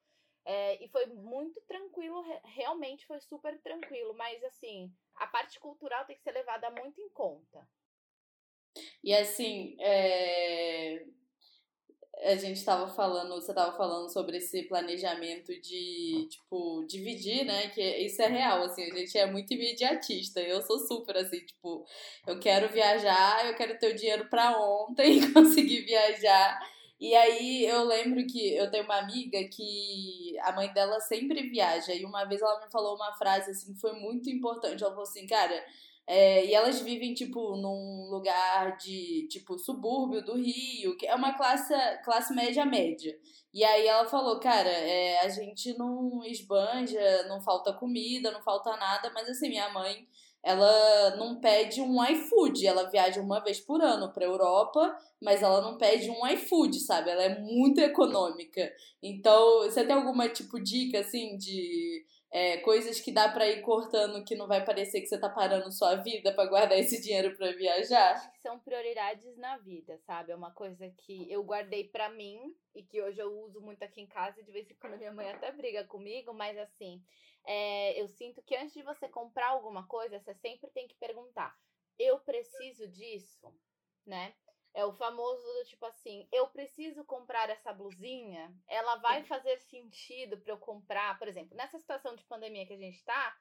É, 0.45 0.85
e 0.85 0.89
foi 0.89 1.07
muito 1.07 1.61
tranquilo, 1.63 2.23
realmente 2.45 3.07
foi 3.07 3.19
super 3.21 3.59
tranquilo. 3.63 4.13
Mas, 4.13 4.45
assim, 4.45 4.93
a 5.15 5.27
parte 5.27 5.59
cultural 5.59 6.05
tem 6.05 6.15
que 6.15 6.23
ser 6.23 6.33
levada 6.33 6.71
muito 6.71 7.01
em 7.01 7.09
conta. 7.09 7.67
E, 9.03 9.15
assim, 9.15 9.75
é 9.81 11.07
a 12.23 12.35
gente 12.37 12.57
estava 12.57 12.89
falando, 12.89 13.35
você 13.35 13.51
estava 13.51 13.77
falando 13.77 14.11
sobre 14.11 14.39
esse 14.39 14.63
planejamento 14.65 15.53
de, 15.61 16.27
tipo, 16.31 16.85
dividir, 16.89 17.45
né? 17.45 17.69
Que 17.69 17.83
isso 17.99 18.23
é 18.23 18.27
real, 18.27 18.63
assim, 18.63 18.91
a 18.91 18.95
gente 18.95 19.19
é 19.19 19.27
muito 19.31 19.53
imediatista. 19.53 20.41
Eu 20.41 20.63
sou 20.63 20.79
super 20.79 21.17
assim, 21.17 21.41
tipo, 21.41 21.85
eu 22.27 22.41
quero 22.41 22.73
viajar, 22.73 23.47
eu 23.47 23.55
quero 23.55 23.79
ter 23.79 23.93
o 23.93 23.97
dinheiro 23.97 24.29
para 24.31 24.59
ontem 24.59 25.21
conseguir 25.33 25.83
viajar. 25.83 26.59
E 26.99 27.15
aí 27.15 27.67
eu 27.67 27.85
lembro 27.85 28.27
que 28.27 28.55
eu 28.57 28.71
tenho 28.71 28.85
uma 28.85 28.99
amiga 28.99 29.39
que 29.49 30.35
a 30.41 30.53
mãe 30.53 30.73
dela 30.73 30.99
sempre 31.01 31.49
viaja. 31.51 31.93
E 31.95 32.05
uma 32.05 32.25
vez 32.25 32.41
ela 32.41 32.65
me 32.65 32.71
falou 32.71 32.97
uma 32.97 33.13
frase 33.19 33.51
assim 33.51 33.75
que 33.75 33.81
foi 33.81 33.93
muito 33.93 34.31
importante. 34.31 34.83
Ela 34.83 34.93
falou 34.93 35.03
assim, 35.07 35.27
cara 35.27 35.63
é, 36.07 36.47
e 36.47 36.55
elas 36.55 36.81
vivem, 36.81 37.15
tipo, 37.15 37.57
num 37.57 38.09
lugar 38.11 38.77
de, 38.77 39.27
tipo, 39.29 39.59
subúrbio 39.59 40.25
do 40.25 40.35
Rio, 40.37 40.97
que 40.97 41.07
é 41.07 41.15
uma 41.15 41.35
classe, 41.37 41.75
classe 42.05 42.33
média-média. 42.33 43.19
E 43.53 43.65
aí 43.65 43.87
ela 43.87 44.07
falou, 44.07 44.39
cara, 44.39 44.71
é, 44.71 45.21
a 45.21 45.29
gente 45.29 45.77
não 45.77 46.23
esbanja, 46.25 47.27
não 47.29 47.41
falta 47.41 47.73
comida, 47.73 48.31
não 48.31 48.43
falta 48.43 48.77
nada, 48.77 49.11
mas 49.15 49.29
assim, 49.29 49.49
minha 49.49 49.69
mãe, 49.71 50.07
ela 50.45 51.17
não 51.17 51.41
pede 51.41 51.81
um 51.81 52.05
iFood, 52.05 52.65
ela 52.65 52.89
viaja 52.89 53.21
uma 53.21 53.41
vez 53.41 53.59
por 53.59 53.83
ano 53.83 54.13
pra 54.13 54.25
Europa, 54.25 54.97
mas 55.21 55.43
ela 55.43 55.61
não 55.61 55.77
pede 55.77 56.09
um 56.09 56.25
iFood, 56.29 56.79
sabe? 56.81 57.11
Ela 57.11 57.25
é 57.25 57.41
muito 57.41 57.81
econômica. 57.81 58.73
Então, 59.03 59.63
você 59.63 59.85
tem 59.85 59.97
alguma, 59.97 60.29
tipo, 60.29 60.63
dica, 60.63 61.01
assim, 61.01 61.37
de 61.37 62.05
é, 62.31 62.59
coisas 62.59 63.01
que 63.01 63.13
dá 63.13 63.29
para 63.29 63.49
ir 63.49 63.63
cortando 63.63 64.25
que 64.25 64.35
não 64.35 64.47
vai 64.47 64.65
parecer 64.65 65.01
que 65.01 65.07
você 65.07 65.19
tá 65.19 65.29
parando 65.29 65.73
sua 65.73 65.97
vida 65.97 66.35
para 66.35 66.49
guardar 66.49 66.79
esse 66.79 67.01
dinheiro 67.01 67.37
para 67.37 67.53
viajar? 67.53 68.15
Acho 68.15 68.33
que 68.33 68.41
são 68.41 68.59
prioridades 68.59 69.37
na 69.37 69.57
vida, 69.59 69.99
sabe? 70.07 70.33
É 70.33 70.37
uma 70.37 70.53
coisa 70.53 70.91
que 70.99 71.31
eu 71.31 71.43
guardei 71.45 71.85
para 71.89 72.11
mim 72.11 72.55
e 72.75 72.83
que 72.83 73.01
hoje 73.01 73.21
eu 73.21 73.33
uso 73.41 73.61
muito 73.61 73.83
aqui 73.83 74.01
em 74.01 74.07
casa 74.07 74.43
de 74.43 74.51
vez 74.51 74.71
em 74.71 74.75
quando 74.75 74.99
minha 74.99 75.13
mãe 75.13 75.31
até 75.31 75.53
briga 75.53 75.85
comigo, 75.85 76.35
mas 76.35 76.59
assim, 76.59 77.03
é, 77.47 78.01
eu 78.01 78.09
sinto 78.09 78.43
que 78.43 78.57
antes 78.57 78.75
de 78.75 78.83
você 78.83 79.09
comprar 79.09 79.49
alguma 79.49 79.87
coisa, 79.87 80.19
você 80.19 80.35
sempre 80.35 80.69
tem 80.71 80.89
que 80.89 80.97
perguntar: 80.97 81.57
eu 81.99 82.19
preciso 82.21 82.89
disso, 82.89 83.53
né? 84.05 84.35
É 84.77 84.85
o 84.85 84.93
famoso 84.93 85.43
do 85.43 85.65
tipo 85.65 85.87
assim, 85.87 86.29
eu 86.31 86.49
preciso 86.49 87.03
comprar 87.03 87.49
essa 87.49 87.73
blusinha, 87.73 88.55
ela 88.69 88.97
vai 88.97 89.25
fazer 89.25 89.59
sentido 89.61 90.37
para 90.37 90.53
eu 90.53 90.59
comprar, 90.59 91.19
por 91.19 91.27
exemplo, 91.27 91.57
nessa 91.57 91.79
situação 91.79 92.15
de 92.15 92.23
pandemia 92.25 92.67
que 92.67 92.75
a 92.75 92.77
gente 92.77 93.03
tá, 93.03 93.41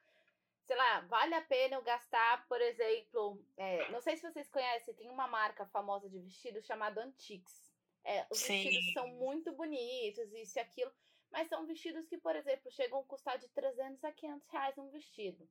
sei 0.64 0.74
lá, 0.74 1.00
vale 1.02 1.34
a 1.34 1.42
pena 1.42 1.76
eu 1.76 1.82
gastar, 1.82 2.48
por 2.48 2.58
exemplo, 2.62 3.44
é, 3.54 3.90
não 3.90 4.00
sei 4.00 4.16
se 4.16 4.22
vocês 4.22 4.48
conhecem, 4.48 4.94
tem 4.94 5.10
uma 5.10 5.28
marca 5.28 5.66
famosa 5.66 6.08
de 6.08 6.18
vestido 6.18 6.62
chamada 6.62 7.04
Antiques. 7.04 7.70
É, 8.02 8.26
os 8.30 8.38
Sim. 8.38 8.54
vestidos 8.54 8.94
são 8.94 9.06
muito 9.08 9.52
bonitos, 9.52 10.32
isso 10.32 10.58
e 10.58 10.60
aquilo, 10.60 10.90
mas 11.30 11.48
são 11.48 11.66
vestidos 11.66 12.08
que, 12.08 12.16
por 12.16 12.34
exemplo, 12.34 12.70
chegam 12.70 13.00
a 13.00 13.04
custar 13.04 13.36
de 13.36 13.46
300 13.48 14.02
a 14.04 14.10
500 14.10 14.48
reais 14.48 14.78
um 14.78 14.88
vestido, 14.88 15.46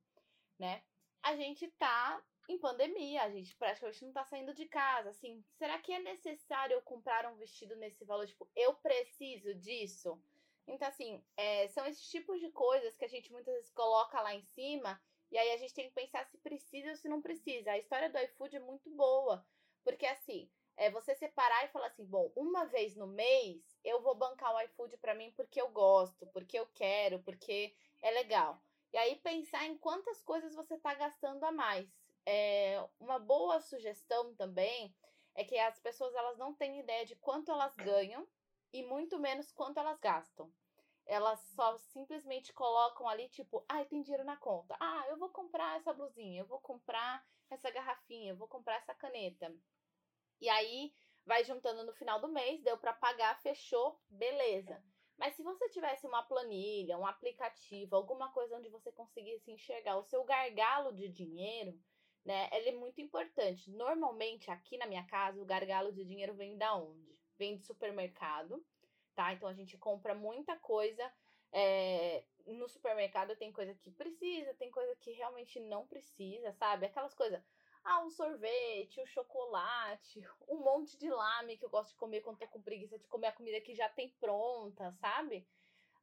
né? 0.58 0.82
A 1.22 1.36
gente 1.36 1.68
tá 1.78 2.20
em 2.48 2.58
pandemia, 2.58 3.22
a 3.22 3.30
gente 3.30 3.54
praticamente 3.56 4.04
não 4.04 4.12
tá 4.12 4.24
saindo 4.24 4.54
de 4.54 4.66
casa, 4.66 5.10
assim, 5.10 5.44
será 5.58 5.78
que 5.78 5.92
é 5.92 5.98
necessário 5.98 6.74
eu 6.74 6.82
comprar 6.82 7.26
um 7.26 7.36
vestido 7.36 7.74
nesse 7.76 8.04
valor? 8.04 8.26
Tipo, 8.26 8.48
eu 8.54 8.74
preciso 8.74 9.54
disso? 9.54 10.20
Então, 10.66 10.88
assim, 10.88 11.22
é, 11.36 11.68
são 11.68 11.86
esses 11.86 12.08
tipos 12.08 12.40
de 12.40 12.50
coisas 12.50 12.96
que 12.96 13.04
a 13.04 13.08
gente 13.08 13.32
muitas 13.32 13.54
vezes 13.54 13.70
coloca 13.70 14.20
lá 14.20 14.34
em 14.34 14.42
cima 14.42 15.00
e 15.30 15.38
aí 15.38 15.52
a 15.52 15.56
gente 15.56 15.74
tem 15.74 15.88
que 15.88 15.94
pensar 15.94 16.24
se 16.26 16.38
precisa 16.38 16.90
ou 16.90 16.96
se 16.96 17.08
não 17.08 17.22
precisa. 17.22 17.72
A 17.72 17.78
história 17.78 18.10
do 18.10 18.18
iFood 18.18 18.56
é 18.56 18.60
muito 18.60 18.90
boa, 18.90 19.46
porque 19.84 20.06
assim, 20.06 20.50
é 20.76 20.90
você 20.90 21.14
separar 21.14 21.64
e 21.64 21.68
falar 21.68 21.86
assim, 21.86 22.04
bom, 22.04 22.32
uma 22.36 22.64
vez 22.64 22.96
no 22.96 23.06
mês 23.06 23.78
eu 23.84 24.02
vou 24.02 24.14
bancar 24.14 24.54
o 24.54 24.60
iFood 24.62 24.96
para 24.98 25.14
mim 25.14 25.32
porque 25.36 25.60
eu 25.60 25.68
gosto, 25.70 26.26
porque 26.28 26.58
eu 26.58 26.66
quero, 26.74 27.20
porque 27.20 27.74
é 28.02 28.10
legal. 28.10 28.60
E 28.92 28.98
aí 28.98 29.16
pensar 29.16 29.64
em 29.66 29.76
quantas 29.78 30.22
coisas 30.22 30.54
você 30.54 30.78
tá 30.78 30.94
gastando 30.94 31.44
a 31.44 31.52
mais 31.52 31.88
é, 32.26 32.84
uma 32.98 33.18
boa 33.18 33.60
sugestão 33.60 34.34
também 34.34 34.94
é 35.34 35.44
que 35.44 35.56
as 35.58 35.78
pessoas 35.78 36.14
elas 36.14 36.36
não 36.36 36.52
têm 36.52 36.80
ideia 36.80 37.06
de 37.06 37.14
quanto 37.16 37.52
elas 37.52 37.74
ganham 37.76 38.26
e 38.72 38.82
muito 38.82 39.18
menos 39.18 39.52
quanto 39.52 39.78
elas 39.78 40.00
gastam. 40.00 40.52
Elas 41.06 41.38
só 41.54 41.78
simplesmente 41.78 42.52
colocam 42.52 43.08
ali, 43.08 43.28
tipo, 43.28 43.64
ah, 43.68 43.84
tem 43.84 44.02
dinheiro 44.02 44.24
na 44.24 44.36
conta. 44.36 44.76
Ah, 44.80 45.04
eu 45.08 45.16
vou 45.16 45.28
comprar 45.28 45.76
essa 45.76 45.92
blusinha, 45.92 46.40
eu 46.40 46.46
vou 46.46 46.60
comprar 46.60 47.24
essa 47.48 47.70
garrafinha, 47.70 48.32
eu 48.32 48.36
vou 48.36 48.48
comprar 48.48 48.76
essa 48.76 48.92
caneta. 48.92 49.54
E 50.40 50.48
aí 50.48 50.92
vai 51.24 51.44
juntando 51.44 51.84
no 51.84 51.92
final 51.92 52.20
do 52.20 52.28
mês, 52.28 52.60
deu 52.62 52.76
para 52.76 52.92
pagar, 52.92 53.40
fechou, 53.40 54.00
beleza. 54.08 54.82
Mas 55.16 55.34
se 55.34 55.42
você 55.42 55.68
tivesse 55.68 56.06
uma 56.06 56.22
planilha, 56.22 56.98
um 56.98 57.06
aplicativo, 57.06 57.94
alguma 57.96 58.32
coisa 58.32 58.56
onde 58.56 58.68
você 58.68 58.90
conseguisse 58.90 59.50
enxergar 59.50 59.96
o 59.96 60.02
seu 60.02 60.24
gargalo 60.24 60.92
de 60.92 61.08
dinheiro, 61.08 61.78
né? 62.26 62.48
Ela 62.50 62.70
é 62.70 62.72
muito 62.72 63.00
importante. 63.00 63.70
Normalmente, 63.70 64.50
aqui 64.50 64.76
na 64.76 64.86
minha 64.86 65.04
casa, 65.04 65.40
o 65.40 65.46
gargalo 65.46 65.92
de 65.92 66.04
dinheiro 66.04 66.34
vem 66.34 66.58
da 66.58 66.74
onde? 66.74 67.16
Vem 67.38 67.56
de 67.56 67.64
supermercado, 67.64 68.62
tá? 69.14 69.32
Então 69.32 69.48
a 69.48 69.54
gente 69.54 69.78
compra 69.78 70.12
muita 70.12 70.56
coisa. 70.56 71.10
É, 71.52 72.24
no 72.44 72.68
supermercado 72.68 73.36
tem 73.36 73.52
coisa 73.52 73.72
que 73.74 73.92
precisa, 73.92 74.52
tem 74.54 74.70
coisa 74.72 74.94
que 74.96 75.12
realmente 75.12 75.60
não 75.60 75.86
precisa, 75.86 76.52
sabe? 76.54 76.86
Aquelas 76.86 77.14
coisas. 77.14 77.40
Ah, 77.84 78.02
o 78.04 78.10
sorvete, 78.10 79.00
o 79.00 79.06
chocolate, 79.06 80.20
um 80.48 80.56
monte 80.56 80.98
de 80.98 81.08
lame 81.08 81.56
que 81.56 81.64
eu 81.64 81.70
gosto 81.70 81.90
de 81.90 81.96
comer 81.96 82.22
quando 82.22 82.38
tô 82.38 82.48
com 82.48 82.60
preguiça 82.60 82.98
de 82.98 83.06
comer 83.06 83.28
a 83.28 83.32
comida 83.32 83.60
que 83.60 83.76
já 83.76 83.88
tem 83.88 84.10
pronta, 84.18 84.90
sabe? 84.90 85.46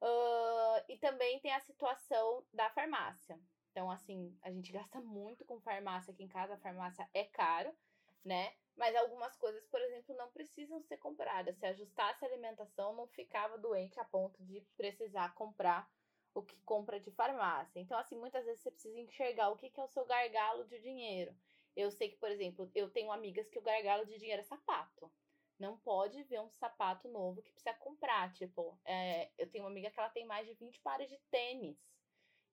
Uh, 0.01 0.83
e 0.88 0.97
também 0.97 1.41
tem 1.41 1.51
a 1.53 1.59
situação 1.59 2.45
da 2.53 2.69
farmácia. 2.69 3.38
Então, 3.73 3.89
assim, 3.89 4.38
a 4.43 4.51
gente 4.51 4.71
gasta 4.71 5.01
muito 5.01 5.43
com 5.45 5.59
farmácia 5.59 6.13
aqui 6.13 6.23
em 6.23 6.27
casa, 6.27 6.53
a 6.53 6.59
farmácia 6.59 7.09
é 7.12 7.23
caro, 7.23 7.75
né? 8.23 8.53
Mas 8.77 8.95
algumas 8.95 9.36
coisas, 9.36 9.65
por 9.65 9.81
exemplo, 9.81 10.15
não 10.15 10.29
precisam 10.29 10.79
ser 10.83 10.97
compradas. 10.97 11.57
Se 11.57 11.65
ajustasse 11.65 12.23
a 12.23 12.27
alimentação, 12.27 12.95
não 12.95 13.07
ficava 13.07 13.57
doente 13.57 13.99
a 13.99 14.05
ponto 14.05 14.43
de 14.43 14.62
precisar 14.77 15.33
comprar 15.33 15.91
o 16.36 16.43
que 16.43 16.55
compra 16.57 16.99
de 16.99 17.09
farmácia. 17.12 17.79
Então, 17.79 17.97
assim, 17.97 18.15
muitas 18.15 18.45
vezes 18.45 18.62
você 18.62 18.69
precisa 18.69 18.99
enxergar 18.99 19.49
o 19.49 19.57
que, 19.57 19.71
que 19.71 19.79
é 19.79 19.83
o 19.83 19.88
seu 19.88 20.05
gargalo 20.05 20.65
de 20.65 20.79
dinheiro. 20.79 21.36
Eu 21.75 21.89
sei 21.89 22.09
que, 22.09 22.17
por 22.17 22.29
exemplo, 22.29 22.69
eu 22.75 22.91
tenho 22.91 23.12
amigas 23.12 23.49
que 23.49 23.57
o 23.57 23.63
gargalo 23.63 24.05
de 24.05 24.19
dinheiro 24.19 24.41
é 24.41 24.45
sapato. 24.45 25.12
Não 25.57 25.79
pode 25.79 26.21
ver 26.25 26.41
um 26.41 26.51
sapato 26.51 27.07
novo 27.07 27.41
que 27.41 27.51
precisa 27.51 27.73
comprar. 27.73 28.31
Tipo, 28.33 28.77
é, 28.86 29.31
eu 29.36 29.49
tenho 29.49 29.63
uma 29.63 29.71
amiga 29.71 29.89
que 29.89 29.99
ela 29.99 30.09
tem 30.09 30.25
mais 30.25 30.47
de 30.47 30.53
20 30.53 30.79
pares 30.81 31.09
de 31.09 31.17
tênis. 31.31 31.92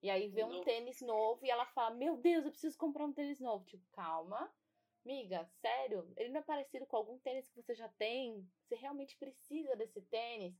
E 0.02 0.08
aí 0.08 0.28
vê 0.28 0.44
um 0.44 0.62
tênis 0.62 1.00
novo 1.00 1.44
e 1.44 1.50
ela 1.50 1.66
fala: 1.66 1.94
Meu 1.94 2.16
Deus, 2.16 2.44
eu 2.44 2.50
preciso 2.50 2.78
comprar 2.78 3.04
um 3.04 3.12
tênis 3.12 3.40
novo. 3.40 3.64
Tipo, 3.64 3.86
calma. 3.92 4.50
Miga, 5.04 5.44
sério? 5.60 6.12
Ele 6.16 6.30
não 6.30 6.40
é 6.40 6.42
parecido 6.42 6.86
com 6.86 6.96
algum 6.96 7.18
tênis 7.18 7.48
que 7.48 7.62
você 7.62 7.74
já 7.74 7.88
tem? 7.88 8.46
Você 8.62 8.74
realmente 8.74 9.16
precisa 9.16 9.74
desse 9.74 10.02
tênis? 10.02 10.54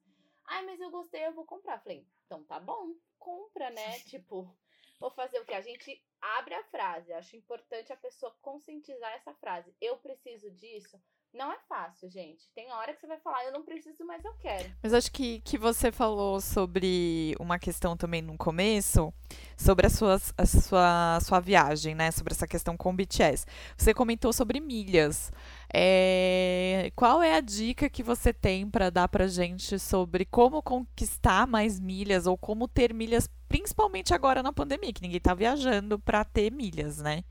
Ai, 0.44 0.64
mas 0.64 0.80
eu 0.80 0.90
gostei, 0.90 1.26
eu 1.26 1.34
vou 1.34 1.44
comprar. 1.44 1.80
Falei, 1.80 2.06
então 2.24 2.42
tá 2.44 2.58
bom, 2.58 2.94
compra, 3.18 3.70
né? 3.70 4.00
tipo, 4.04 4.56
vou 4.98 5.10
fazer 5.10 5.40
o 5.40 5.44
que? 5.44 5.54
A 5.54 5.60
gente 5.60 6.02
abre 6.20 6.54
a 6.54 6.64
frase. 6.64 7.12
Acho 7.12 7.36
importante 7.36 7.92
a 7.92 7.96
pessoa 7.96 8.34
conscientizar 8.40 9.12
essa 9.12 9.34
frase. 9.34 9.74
Eu 9.80 9.98
preciso 9.98 10.50
disso. 10.50 11.00
Não 11.32 11.52
é 11.52 11.58
fácil, 11.68 12.10
gente. 12.10 12.50
Tem 12.54 12.72
hora 12.72 12.92
que 12.92 13.00
você 13.00 13.06
vai 13.06 13.18
falar, 13.18 13.44
eu 13.44 13.52
não 13.52 13.62
preciso, 13.62 14.04
mas 14.04 14.24
eu 14.24 14.32
quero. 14.34 14.68
Mas 14.82 14.92
acho 14.92 15.12
que, 15.12 15.40
que 15.42 15.56
você 15.56 15.92
falou 15.92 16.40
sobre 16.40 17.36
uma 17.38 17.56
questão 17.56 17.96
também 17.96 18.20
no 18.20 18.36
começo, 18.36 19.14
sobre 19.56 19.86
a 19.86 19.90
sua, 19.90 20.20
a 20.36 20.46
sua, 20.46 21.20
sua 21.20 21.40
viagem, 21.40 21.94
né? 21.94 22.10
Sobre 22.10 22.32
essa 22.32 22.48
questão 22.48 22.76
com 22.76 22.90
o 22.90 22.92
BTS. 22.92 23.46
Você 23.76 23.94
comentou 23.94 24.32
sobre 24.32 24.58
milhas. 24.58 25.32
É, 25.72 26.90
qual 26.96 27.22
é 27.22 27.36
a 27.36 27.40
dica 27.40 27.88
que 27.88 28.02
você 28.02 28.32
tem 28.32 28.68
para 28.68 28.90
dar 28.90 29.08
pra 29.08 29.28
gente 29.28 29.78
sobre 29.78 30.24
como 30.24 30.60
conquistar 30.60 31.46
mais 31.46 31.78
milhas 31.78 32.26
ou 32.26 32.36
como 32.36 32.66
ter 32.66 32.92
milhas, 32.92 33.28
principalmente 33.48 34.12
agora 34.12 34.42
na 34.42 34.52
pandemia, 34.52 34.92
que 34.92 35.02
ninguém 35.02 35.20
tá 35.20 35.32
viajando 35.32 35.96
para 35.96 36.24
ter 36.24 36.50
milhas, 36.50 36.98
né? 36.98 37.22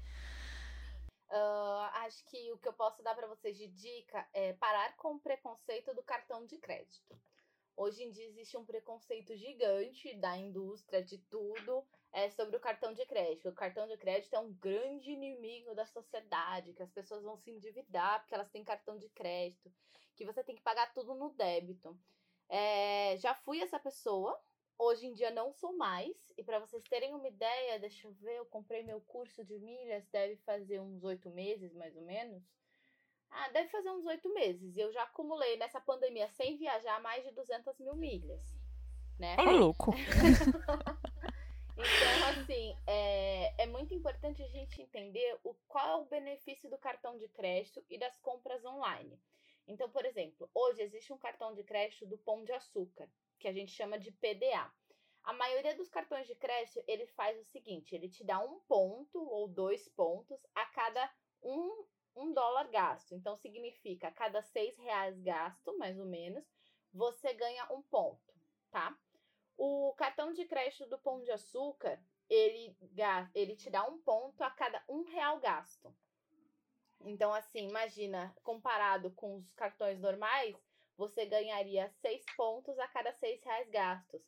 Acho 1.93 2.23
que 2.25 2.51
o 2.51 2.57
que 2.57 2.67
eu 2.67 2.73
posso 2.73 3.01
dar 3.03 3.15
para 3.15 3.27
vocês 3.27 3.57
de 3.57 3.67
dica 3.67 4.27
é 4.33 4.53
parar 4.53 4.95
com 4.97 5.15
o 5.15 5.19
preconceito 5.19 5.93
do 5.93 6.03
cartão 6.03 6.45
de 6.45 6.57
crédito. 6.57 7.19
Hoje 7.75 8.03
em 8.03 8.11
dia 8.11 8.25
existe 8.27 8.57
um 8.57 8.65
preconceito 8.65 9.35
gigante 9.35 10.13
da 10.15 10.37
indústria, 10.37 11.01
de 11.01 11.17
tudo, 11.17 11.87
é, 12.11 12.29
sobre 12.29 12.57
o 12.57 12.59
cartão 12.59 12.93
de 12.93 13.05
crédito. 13.05 13.47
O 13.47 13.53
cartão 13.53 13.87
de 13.87 13.95
crédito 13.95 14.33
é 14.33 14.39
um 14.39 14.51
grande 14.51 15.11
inimigo 15.11 15.73
da 15.73 15.85
sociedade, 15.85 16.73
que 16.73 16.83
as 16.83 16.91
pessoas 16.91 17.23
vão 17.23 17.37
se 17.37 17.51
endividar 17.51 18.19
porque 18.19 18.33
elas 18.33 18.49
têm 18.49 18.65
cartão 18.65 18.97
de 18.97 19.07
crédito, 19.09 19.71
que 20.15 20.25
você 20.25 20.43
tem 20.43 20.55
que 20.55 20.61
pagar 20.61 20.93
tudo 20.93 21.15
no 21.15 21.29
débito. 21.29 21.97
É, 22.49 23.15
já 23.17 23.33
fui 23.33 23.61
essa 23.61 23.79
pessoa, 23.79 24.37
Hoje 24.81 25.07
em 25.07 25.13
dia 25.13 25.29
não 25.29 25.51
sou 25.51 25.75
mais. 25.75 26.15
E 26.37 26.43
para 26.43 26.57
vocês 26.57 26.85
terem 26.85 27.13
uma 27.13 27.27
ideia, 27.27 27.77
deixa 27.79 28.07
eu 28.07 28.13
ver, 28.13 28.37
eu 28.37 28.45
comprei 28.45 28.81
meu 28.81 29.01
curso 29.01 29.43
de 29.43 29.59
milhas, 29.59 30.07
deve 30.07 30.37
fazer 30.37 30.79
uns 30.79 31.03
oito 31.03 31.29
meses, 31.31 31.73
mais 31.73 31.93
ou 31.97 32.03
menos. 32.03 32.41
Ah, 33.29 33.49
deve 33.49 33.67
fazer 33.67 33.91
uns 33.91 34.05
oito 34.05 34.33
meses. 34.33 34.77
E 34.77 34.79
eu 34.79 34.89
já 34.93 35.03
acumulei 35.03 35.57
nessa 35.57 35.81
pandemia, 35.81 36.29
sem 36.29 36.55
viajar, 36.55 37.01
mais 37.01 37.25
de 37.25 37.31
200 37.31 37.77
mil 37.79 37.93
milhas. 37.93 38.41
Né? 39.19 39.35
É 39.37 39.51
louco. 39.51 39.91
então, 41.75 42.29
assim, 42.29 42.73
é, 42.87 43.63
é 43.63 43.65
muito 43.67 43.93
importante 43.93 44.41
a 44.41 44.47
gente 44.47 44.81
entender 44.81 45.37
o, 45.43 45.53
qual 45.67 45.87
é 45.89 45.95
o 45.97 46.05
benefício 46.05 46.69
do 46.69 46.77
cartão 46.77 47.17
de 47.17 47.27
crédito 47.27 47.83
e 47.89 47.97
das 47.97 48.17
compras 48.19 48.63
online. 48.63 49.19
Então, 49.67 49.89
por 49.89 50.05
exemplo, 50.05 50.49
hoje 50.55 50.81
existe 50.81 51.11
um 51.11 51.17
cartão 51.17 51.53
de 51.53 51.63
crédito 51.63 52.05
do 52.05 52.17
Pão 52.17 52.45
de 52.45 52.53
Açúcar 52.53 53.09
que 53.39 53.47
a 53.47 53.53
gente 53.53 53.71
chama 53.71 53.97
de 53.97 54.11
PDA. 54.11 54.71
A 55.23 55.33
maioria 55.33 55.75
dos 55.75 55.89
cartões 55.89 56.27
de 56.27 56.35
crédito, 56.35 56.83
ele 56.87 57.05
faz 57.07 57.39
o 57.39 57.43
seguinte, 57.43 57.95
ele 57.95 58.09
te 58.09 58.23
dá 58.23 58.39
um 58.39 58.59
ponto 58.61 59.19
ou 59.19 59.47
dois 59.47 59.87
pontos 59.89 60.39
a 60.55 60.65
cada 60.65 61.11
um, 61.41 61.85
um 62.15 62.33
dólar 62.33 62.67
gasto. 62.69 63.13
Então, 63.13 63.35
significa, 63.35 64.07
a 64.07 64.11
cada 64.11 64.41
seis 64.41 64.77
reais 64.77 65.19
gasto, 65.19 65.77
mais 65.77 65.99
ou 65.99 66.05
menos, 66.05 66.43
você 66.91 67.33
ganha 67.33 67.71
um 67.71 67.81
ponto, 67.81 68.33
tá? 68.71 68.97
O 69.57 69.93
cartão 69.97 70.31
de 70.33 70.45
crédito 70.45 70.87
do 70.87 70.97
Pão 70.97 71.21
de 71.21 71.31
Açúcar, 71.31 72.01
ele, 72.29 72.75
ele 73.35 73.55
te 73.55 73.69
dá 73.69 73.85
um 73.85 73.99
ponto 73.99 74.41
a 74.43 74.49
cada 74.49 74.83
um 74.87 75.03
real 75.03 75.39
gasto. 75.39 75.93
Então, 77.01 77.33
assim, 77.33 77.67
imagina, 77.67 78.35
comparado 78.43 79.11
com 79.11 79.37
os 79.37 79.53
cartões 79.53 79.99
normais, 79.99 80.55
você 80.99 81.25
ganharia 81.25 81.89
6 82.01 82.25
pontos 82.35 82.77
a 82.77 82.87
cada 82.89 83.13
6 83.13 83.41
reais 83.41 83.69
gastos. 83.69 84.21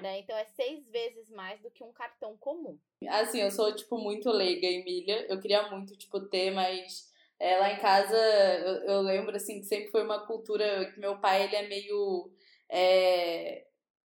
né? 0.00 0.20
Então 0.20 0.36
é 0.36 0.44
seis 0.44 0.86
vezes 0.88 1.30
mais 1.30 1.60
do 1.62 1.70
que 1.70 1.82
um 1.82 1.92
cartão 1.92 2.36
comum. 2.36 2.78
Assim, 3.08 3.40
eu 3.40 3.50
sou, 3.50 3.74
tipo, 3.74 3.96
muito 3.98 4.30
leiga 4.30 4.66
em 4.66 4.84
milha. 4.84 5.26
Eu 5.28 5.40
queria 5.40 5.68
muito, 5.70 5.96
tipo, 5.96 6.20
ter, 6.28 6.50
mas 6.50 7.10
é, 7.38 7.56
lá 7.56 7.72
em 7.72 7.80
casa 7.80 8.16
eu, 8.16 8.74
eu, 8.84 9.00
lembro, 9.00 9.34
assim, 9.34 9.60
que 9.60 9.66
sempre 9.66 9.90
foi 9.90 10.04
uma 10.04 10.26
cultura 10.26 10.92
que 10.92 11.00
meu 11.00 11.18
pai, 11.18 11.44
ele 11.44 11.56
é 11.56 11.66
meio... 11.66 12.30
É, 12.68 13.66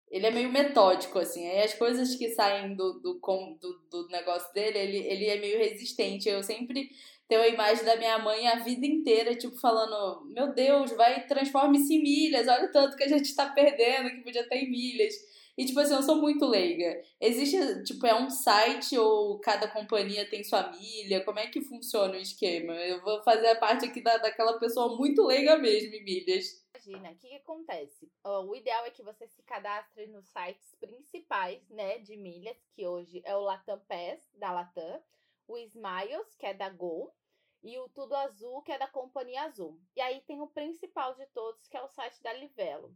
ele 0.09 0.27
é 0.27 0.31
meio 0.31 0.51
metódico, 0.51 1.17
assim. 1.17 1.49
Aí 1.49 1.63
as 1.63 1.73
coisas 1.73 2.15
que 2.15 2.29
saem 2.29 2.75
do, 2.75 2.99
do, 2.99 3.19
do, 3.59 3.73
do 3.89 4.07
negócio 4.09 4.53
dele, 4.53 4.77
ele, 4.77 4.97
ele 4.97 5.25
é 5.25 5.39
meio 5.39 5.57
resistente. 5.57 6.29
Eu 6.29 6.43
sempre 6.43 6.91
tenho 7.27 7.41
a 7.41 7.47
imagem 7.47 7.83
da 7.85 7.95
minha 7.95 8.17
mãe 8.19 8.47
a 8.47 8.59
vida 8.59 8.85
inteira, 8.85 9.35
tipo, 9.35 9.55
falando: 9.59 10.25
Meu 10.25 10.53
Deus, 10.53 10.91
vai, 10.91 11.25
transforme-se 11.25 11.95
em 11.95 12.03
milhas, 12.03 12.47
olha 12.47 12.65
o 12.65 12.71
tanto 12.71 12.97
que 12.97 13.03
a 13.03 13.07
gente 13.07 13.35
tá 13.35 13.49
perdendo, 13.49 14.09
que 14.09 14.23
podia 14.23 14.47
ter 14.47 14.57
em 14.57 14.69
milhas. 14.69 15.13
E, 15.55 15.65
tipo 15.65 15.79
assim, 15.79 15.93
eu 15.93 16.01
sou 16.01 16.15
muito 16.15 16.45
leiga. 16.47 16.99
Existe, 17.21 17.83
tipo, 17.83 18.05
é 18.07 18.15
um 18.15 18.29
site 18.29 18.97
ou 18.97 19.39
cada 19.39 19.67
companhia 19.67 20.27
tem 20.27 20.43
sua 20.43 20.71
milha? 20.71 21.23
Como 21.23 21.37
é 21.37 21.47
que 21.47 21.61
funciona 21.61 22.15
o 22.15 22.21
esquema? 22.21 22.73
Eu 22.73 23.01
vou 23.03 23.21
fazer 23.21 23.49
a 23.49 23.55
parte 23.55 23.85
aqui 23.85 24.01
da, 24.01 24.17
daquela 24.17 24.57
pessoa 24.59 24.97
muito 24.97 25.23
leiga 25.23 25.57
mesmo 25.57 25.93
em 25.93 26.03
milhas. 26.03 26.63
Imagina, 26.75 27.11
o 27.11 27.15
que, 27.15 27.29
que 27.29 27.35
acontece? 27.35 28.11
o 28.25 28.55
ideal 28.55 28.83
é 28.85 28.89
que 28.89 29.03
você 29.03 29.27
se 29.27 29.43
cadastre 29.43 30.07
nos 30.07 30.25
sites 30.27 30.75
principais, 30.79 31.61
né, 31.69 31.99
de 31.99 32.17
milhas, 32.17 32.57
que 32.75 32.85
hoje 32.85 33.21
é 33.23 33.35
o 33.35 33.41
Latam 33.41 33.79
Pass, 33.87 34.27
da 34.33 34.51
Latam, 34.51 34.99
o 35.47 35.57
Smiles, 35.57 36.35
que 36.35 36.45
é 36.45 36.53
da 36.53 36.69
Gol, 36.69 37.13
e 37.61 37.77
o 37.79 37.87
Tudo 37.89 38.15
Azul, 38.15 38.61
que 38.61 38.71
é 38.71 38.77
da 38.77 38.87
Companhia 38.87 39.43
Azul. 39.43 39.79
E 39.95 40.01
aí 40.01 40.21
tem 40.21 40.41
o 40.41 40.47
principal 40.47 41.15
de 41.15 41.25
todos, 41.27 41.67
que 41.67 41.77
é 41.77 41.81
o 41.81 41.87
site 41.87 42.21
da 42.21 42.33
Livelo. 42.33 42.93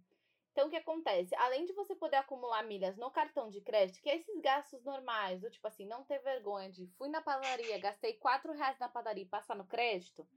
Então, 0.52 0.68
o 0.68 0.70
que 0.72 0.76
acontece? 0.76 1.36
Além 1.36 1.66
de 1.66 1.74
você 1.74 1.96
poder 1.96 2.16
acumular 2.16 2.64
milhas 2.64 2.98
no 2.98 3.12
cartão 3.12 3.48
de 3.48 3.62
crédito, 3.62 4.02
que 4.02 4.10
é 4.10 4.16
esses 4.16 4.42
gastos 4.42 4.84
normais, 4.84 5.40
do 5.40 5.52
tipo 5.52 5.68
assim, 5.68 5.86
não 5.86 6.04
ter 6.04 6.18
vergonha 6.20 6.72
de 6.72 6.88
fui 6.98 7.10
na 7.10 7.22
padaria, 7.22 7.78
gastei 7.78 8.14
4 8.14 8.52
reais 8.54 8.80
na 8.80 8.90
padaria 8.90 9.24
e 9.24 9.28
passar 9.28 9.56
no 9.56 9.68
crédito, 9.68 10.28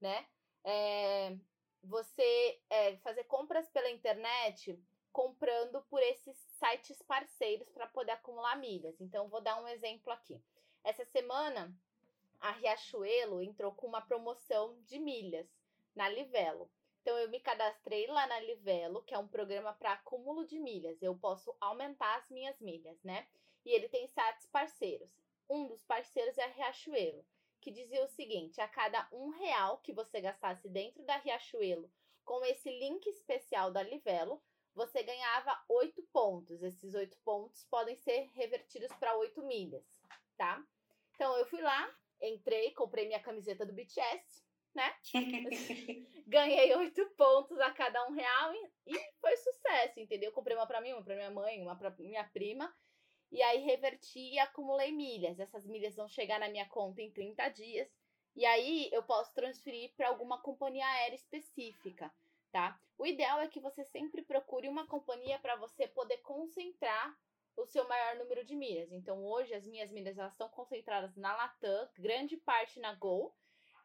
né? 0.00 0.26
É, 0.64 1.36
você 1.84 2.58
é, 2.70 2.96
fazer 2.98 3.24
compras 3.24 3.68
pela 3.68 3.90
internet 3.90 4.82
comprando 5.12 5.82
por 5.90 6.02
esses 6.02 6.36
sites 6.58 7.02
parceiros 7.02 7.68
para 7.68 7.86
poder 7.86 8.12
acumular 8.12 8.56
milhas. 8.56 8.98
Então, 8.98 9.28
vou 9.28 9.42
dar 9.42 9.62
um 9.62 9.68
exemplo 9.68 10.10
aqui. 10.10 10.42
Essa 10.86 11.04
semana, 11.04 11.76
a 12.38 12.52
Riachuelo 12.52 13.42
entrou 13.42 13.72
com 13.72 13.88
uma 13.88 14.00
promoção 14.00 14.80
de 14.84 15.00
milhas 15.00 15.48
na 15.96 16.08
Livelo. 16.08 16.70
Então, 17.02 17.18
eu 17.18 17.28
me 17.28 17.40
cadastrei 17.40 18.06
lá 18.06 18.24
na 18.28 18.38
Livelo, 18.38 19.02
que 19.02 19.12
é 19.12 19.18
um 19.18 19.26
programa 19.26 19.72
para 19.72 19.94
acúmulo 19.94 20.46
de 20.46 20.60
milhas. 20.60 21.02
Eu 21.02 21.18
posso 21.18 21.52
aumentar 21.60 22.18
as 22.18 22.30
minhas 22.30 22.60
milhas, 22.60 23.02
né? 23.02 23.26
E 23.64 23.72
ele 23.72 23.88
tem 23.88 24.06
sites 24.06 24.46
parceiros. 24.46 25.10
Um 25.50 25.66
dos 25.66 25.82
parceiros 25.82 26.38
é 26.38 26.44
a 26.44 26.52
Riachuelo 26.52 27.26
que 27.60 27.72
dizia 27.72 28.04
o 28.04 28.08
seguinte: 28.08 28.60
a 28.60 28.68
cada 28.68 29.08
um 29.10 29.30
real 29.30 29.78
que 29.78 29.92
você 29.92 30.20
gastasse 30.20 30.68
dentro 30.68 31.02
da 31.02 31.16
Riachuelo 31.16 31.90
com 32.24 32.44
esse 32.44 32.70
link 32.70 33.04
especial 33.08 33.72
da 33.72 33.82
Livelo, 33.82 34.40
você 34.72 35.02
ganhava 35.02 35.64
oito 35.68 36.00
pontos. 36.12 36.62
Esses 36.62 36.94
oito 36.94 37.18
pontos 37.24 37.64
podem 37.64 37.96
ser 37.96 38.30
revertidos 38.34 38.92
para 39.00 39.16
oito 39.16 39.42
milhas, 39.42 39.84
tá? 40.36 40.64
Então 41.16 41.36
eu 41.38 41.46
fui 41.46 41.60
lá, 41.60 41.90
entrei, 42.20 42.72
comprei 42.72 43.06
minha 43.06 43.20
camiseta 43.20 43.64
do 43.64 43.72
BTS, 43.72 44.44
né? 44.74 44.94
Ganhei 46.26 46.74
oito 46.76 47.04
pontos 47.16 47.58
a 47.58 47.70
cada 47.70 48.06
um 48.06 48.12
real 48.12 48.52
e, 48.54 48.70
e 48.86 49.12
foi 49.18 49.34
sucesso, 49.38 49.98
entendeu? 49.98 50.30
Comprei 50.30 50.54
uma 50.54 50.66
para 50.66 50.80
mim, 50.80 50.92
uma 50.92 51.02
para 51.02 51.16
minha 51.16 51.30
mãe, 51.30 51.62
uma 51.62 51.74
para 51.74 51.90
minha 51.98 52.24
prima. 52.24 52.72
E 53.32 53.42
aí 53.42 53.64
reverti 53.64 54.34
e 54.34 54.38
acumulei 54.38 54.92
milhas. 54.92 55.40
Essas 55.40 55.66
milhas 55.66 55.96
vão 55.96 56.06
chegar 56.06 56.38
na 56.38 56.50
minha 56.50 56.68
conta 56.68 57.00
em 57.00 57.10
30 57.10 57.48
dias. 57.48 57.88
E 58.36 58.44
aí 58.44 58.90
eu 58.92 59.02
posso 59.02 59.32
transferir 59.32 59.94
para 59.96 60.08
alguma 60.08 60.40
companhia 60.42 60.86
aérea 60.86 61.16
específica, 61.16 62.12
tá? 62.52 62.78
O 62.98 63.06
ideal 63.06 63.40
é 63.40 63.48
que 63.48 63.58
você 63.58 63.82
sempre 63.84 64.22
procure 64.22 64.68
uma 64.68 64.86
companhia 64.86 65.38
para 65.38 65.56
você 65.56 65.88
poder 65.88 66.18
concentrar 66.18 67.16
o 67.56 67.66
seu 67.66 67.86
maior 67.88 68.16
número 68.16 68.44
de 68.44 68.54
milhas. 68.54 68.92
Então 68.92 69.24
hoje 69.24 69.54
as 69.54 69.66
minhas 69.66 69.90
milhas 69.90 70.18
elas 70.18 70.32
estão 70.32 70.48
concentradas 70.48 71.16
na 71.16 71.34
Latam, 71.34 71.88
grande 71.98 72.36
parte 72.36 72.78
na 72.78 72.94
Gol. 72.94 73.34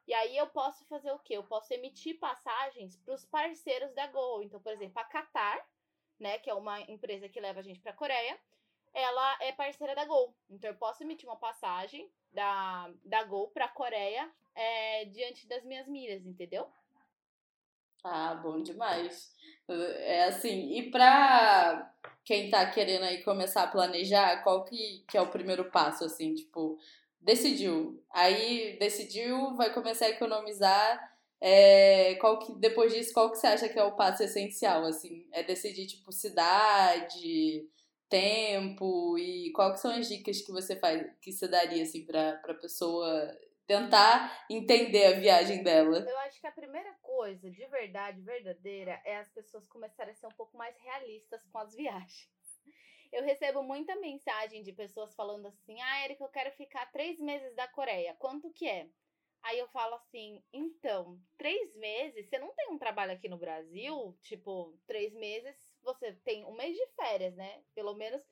E 0.08 0.14
aí 0.14 0.36
eu 0.36 0.48
posso 0.48 0.86
fazer 0.86 1.12
o 1.12 1.20
quê? 1.20 1.38
Eu 1.38 1.44
posso 1.44 1.74
emitir 1.74 2.20
passagens 2.20 2.98
para 2.98 3.14
os 3.14 3.26
parceiros 3.26 3.94
da 3.94 4.08
Gol. 4.08 4.44
Então, 4.44 4.60
por 4.60 4.74
exemplo, 4.74 5.00
a 5.00 5.06
Qatar, 5.06 5.66
né, 6.20 6.38
que 6.40 6.50
é 6.50 6.54
uma 6.54 6.82
empresa 6.82 7.30
que 7.30 7.40
leva 7.40 7.60
a 7.60 7.64
gente 7.64 7.80
para 7.80 7.92
a 7.92 7.96
Coreia, 7.96 8.40
ela 8.94 9.38
é 9.42 9.52
parceira 9.52 9.96
da 9.96 10.06
Gol. 10.06 10.36
Então 10.50 10.70
eu 10.70 10.76
posso 10.76 11.04
emitir 11.04 11.28
uma 11.30 11.38
passagem 11.38 12.12
da, 12.32 12.92
da 13.06 13.24
Gol 13.24 13.50
para 13.50 13.66
a 13.66 13.70
Coreia 13.70 14.30
é, 14.54 15.06
diante 15.06 15.48
das 15.48 15.64
minhas 15.64 15.88
milhas, 15.88 16.26
entendeu? 16.26 16.72
Ah, 18.04 18.36
bom 18.36 18.62
demais. 18.62 19.32
É 19.70 20.26
assim, 20.26 20.74
e 20.78 20.92
para 20.92 21.94
quem 22.26 22.50
tá 22.50 22.66
querendo 22.72 23.04
aí 23.04 23.24
começar 23.24 23.64
a 23.64 23.68
planejar, 23.68 24.44
qual 24.44 24.66
que, 24.66 25.04
que 25.08 25.18
é 25.18 25.22
o 25.22 25.30
primeiro 25.30 25.72
passo, 25.72 26.04
assim, 26.04 26.34
tipo, 26.34 26.78
decidiu. 27.20 28.04
Aí 28.12 28.78
decidiu, 28.80 29.56
vai 29.56 29.74
começar 29.74 30.06
a 30.08 30.10
economizar. 30.10 31.12
É, 31.40 32.16
qual 32.16 32.40
que, 32.40 32.54
depois 32.60 32.94
disso, 32.94 33.14
qual 33.14 33.32
que 33.32 33.38
você 33.38 33.48
acha 33.48 33.70
que 33.70 33.80
é 33.80 33.84
o 33.84 33.96
passo 33.96 34.24
essencial, 34.24 34.84
assim? 34.86 35.28
É 35.32 35.42
decidir, 35.44 35.88
tipo, 35.88 36.12
cidade, 36.12 37.68
tempo 38.10 39.18
e 39.18 39.52
quais 39.54 39.80
são 39.80 39.92
as 39.92 40.08
dicas 40.08 40.42
que 40.42 40.52
você 40.52 40.76
faz, 40.76 41.04
que 41.22 41.32
você 41.32 41.48
daria 41.48 41.84
assim 41.84 42.06
para 42.06 42.34
para 42.38 42.54
pessoa 42.56 43.08
tentar 43.67 44.45
entender 44.50 45.06
a 45.06 45.19
viagem 45.19 45.63
dela? 45.63 46.00
Eu 46.00 46.19
acho 46.19 46.39
que 46.39 46.47
a 46.47 46.52
primeira 46.52 46.93
coisa, 47.02 47.50
de 47.50 47.65
verdade, 47.67 48.21
verdadeira, 48.21 49.02
é 49.06 49.17
as 49.17 49.30
pessoas 49.30 49.67
começarem 49.67 50.13
a 50.13 50.15
ser 50.15 50.28
um 50.28 50.32
pouco 50.32 50.58
mais 50.58 50.78
realistas 50.78 51.43
com 51.52 51.58
as 51.60 51.74
viagens. 51.76 52.30
Eu 53.12 53.24
recebo 53.24 53.62
muita 53.62 53.95
mensagem 53.97 54.63
de 54.63 54.71
pessoas 54.71 55.13
falando 55.13 55.45
assim: 55.47 55.80
Ah, 55.82 56.06
Erika, 56.06 56.24
eu 56.24 56.30
quero 56.30 56.52
ficar 56.52 56.89
três 56.91 57.19
meses 57.19 57.54
da 57.56 57.67
Coreia. 57.67 58.15
Quanto 58.17 58.52
que 58.54 58.67
é? 58.67 58.88
Aí 59.43 59.58
eu 59.60 59.67
falo 59.67 59.95
assim: 59.95 60.41
então, 60.54 61.19
três 61.38 61.76
meses? 61.76 62.30
Você 62.30 62.38
não 62.38 62.54
tem 62.54 62.69
um 62.69 62.78
trabalho 62.78 63.12
aqui 63.12 63.28
no 63.28 63.38
Brasil? 63.38 64.17
Tipo, 64.21 64.78
três 64.88 65.13
meses 65.13 65.56
você 65.84 66.13
tem 66.24 66.45
um 66.45 66.54
mês 66.56 66.76
de 66.76 66.86
férias, 66.95 67.36
né? 67.36 67.63
Pelo 67.74 67.95
menos 67.95 68.24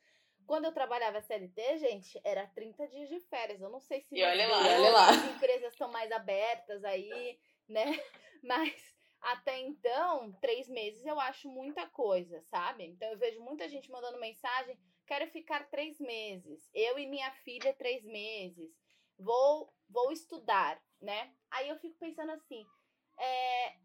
quando 0.50 0.66
eu 0.66 0.72
trabalhava 0.72 1.22
CLT, 1.22 1.78
gente, 1.78 2.20
era 2.24 2.48
30 2.48 2.88
dias 2.88 3.08
de 3.08 3.20
férias. 3.20 3.62
Eu 3.62 3.70
não 3.70 3.80
sei 3.80 4.02
se 4.02 4.16
e 4.16 4.24
olha 4.24 4.48
lá, 4.48 4.58
olha 4.58 4.90
lá. 4.90 5.10
as 5.12 5.24
empresas 5.36 5.72
estão 5.72 5.92
mais 5.92 6.12
abertas 6.12 6.84
aí, 6.84 7.40
né? 7.68 7.86
Mas 8.42 8.74
até 9.22 9.60
então, 9.60 10.34
três 10.42 10.68
meses 10.68 11.06
eu 11.06 11.20
acho 11.20 11.48
muita 11.48 11.86
coisa, 11.86 12.42
sabe? 12.50 12.84
Então 12.84 13.12
eu 13.12 13.20
vejo 13.20 13.40
muita 13.42 13.70
gente 13.70 13.92
mandando 13.92 14.20
mensagem: 14.20 14.76
quero 15.06 15.28
ficar 15.28 15.70
três 15.70 16.00
meses. 16.00 16.68
Eu 16.74 16.98
e 16.98 17.06
minha 17.06 17.30
filha, 17.44 17.72
três 17.76 18.04
meses. 18.04 18.72
Vou, 19.20 19.72
vou 19.88 20.12
estudar, 20.12 20.82
né? 21.00 21.32
Aí 21.52 21.70
eu 21.70 21.78
fico 21.78 21.96
pensando 22.00 22.32
assim: 22.32 22.66
é, 23.20 23.68
é, 23.68 23.78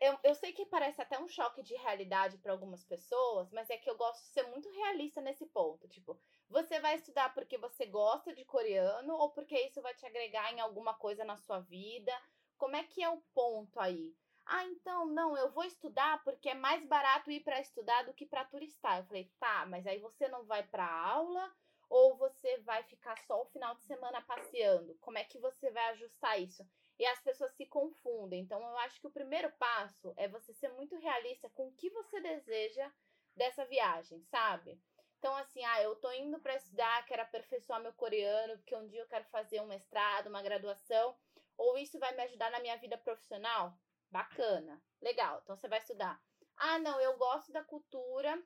eu, 0.00 0.18
eu 0.24 0.34
sei 0.34 0.52
que 0.52 0.66
parece 0.66 1.00
até 1.00 1.18
um 1.18 1.28
choque 1.28 1.62
de 1.62 1.74
realidade 1.74 2.38
para 2.38 2.52
algumas 2.52 2.84
pessoas, 2.84 3.50
mas 3.50 3.70
é 3.70 3.76
que 3.76 3.88
eu 3.88 3.96
gosto 3.96 4.22
de 4.22 4.28
ser 4.28 4.42
muito 4.44 4.68
realista 4.70 5.20
nesse 5.20 5.46
ponto. 5.46 5.88
Tipo, 5.88 6.18
você 6.48 6.80
vai 6.80 6.96
estudar 6.96 7.32
porque 7.34 7.58
você 7.58 7.86
gosta 7.86 8.34
de 8.34 8.44
coreano 8.44 9.14
ou 9.14 9.30
porque 9.30 9.58
isso 9.60 9.80
vai 9.80 9.94
te 9.94 10.04
agregar 10.06 10.52
em 10.52 10.60
alguma 10.60 10.94
coisa 10.94 11.24
na 11.24 11.36
sua 11.36 11.60
vida? 11.60 12.12
Como 12.56 12.76
é 12.76 12.84
que 12.84 13.02
é 13.02 13.08
o 13.08 13.22
ponto 13.34 13.78
aí? 13.80 14.14
Ah, 14.44 14.64
então, 14.64 15.06
não, 15.06 15.36
eu 15.36 15.50
vou 15.50 15.64
estudar 15.64 16.22
porque 16.24 16.48
é 16.48 16.54
mais 16.54 16.84
barato 16.86 17.30
ir 17.30 17.40
para 17.40 17.60
estudar 17.60 18.02
do 18.04 18.12
que 18.12 18.26
para 18.26 18.44
turistar. 18.44 18.98
Eu 18.98 19.04
falei, 19.04 19.32
tá, 19.38 19.66
mas 19.66 19.86
aí 19.86 19.98
você 19.98 20.28
não 20.28 20.44
vai 20.44 20.62
para 20.64 20.84
aula 20.84 21.52
ou 21.88 22.16
você 22.16 22.58
vai 22.58 22.82
ficar 22.84 23.16
só 23.26 23.42
o 23.42 23.46
final 23.46 23.74
de 23.76 23.82
semana 23.84 24.20
passeando? 24.22 24.96
Como 25.00 25.18
é 25.18 25.24
que 25.24 25.38
você 25.38 25.70
vai 25.70 25.90
ajustar 25.90 26.40
isso? 26.40 26.66
E 26.98 27.06
as 27.06 27.20
pessoas 27.22 27.52
se 27.52 27.66
confundem. 27.66 28.40
Então, 28.40 28.60
eu 28.60 28.78
acho 28.78 29.00
que 29.00 29.06
o 29.06 29.12
primeiro 29.12 29.50
passo 29.52 30.12
é 30.16 30.28
você 30.28 30.52
ser 30.52 30.68
muito 30.70 30.96
realista 30.98 31.50
com 31.50 31.68
o 31.68 31.72
que 31.72 31.90
você 31.90 32.20
deseja 32.20 32.90
dessa 33.34 33.64
viagem, 33.64 34.22
sabe? 34.24 34.80
Então, 35.18 35.34
assim, 35.36 35.64
ah, 35.64 35.82
eu 35.82 35.94
tô 35.96 36.10
indo 36.12 36.40
para 36.40 36.56
estudar, 36.56 37.06
quero 37.06 37.22
aperfeiçoar 37.22 37.80
meu 37.80 37.92
coreano, 37.92 38.58
porque 38.58 38.74
um 38.74 38.88
dia 38.88 39.00
eu 39.00 39.08
quero 39.08 39.24
fazer 39.26 39.60
um 39.60 39.66
mestrado, 39.66 40.26
uma 40.26 40.42
graduação, 40.42 41.16
ou 41.56 41.78
isso 41.78 41.98
vai 41.98 42.14
me 42.14 42.22
ajudar 42.24 42.50
na 42.50 42.60
minha 42.60 42.76
vida 42.76 42.98
profissional? 42.98 43.78
Bacana, 44.10 44.82
legal, 45.00 45.40
então 45.42 45.56
você 45.56 45.68
vai 45.68 45.78
estudar. 45.78 46.20
Ah, 46.56 46.78
não, 46.78 47.00
eu 47.00 47.16
gosto 47.16 47.52
da 47.52 47.64
cultura, 47.64 48.42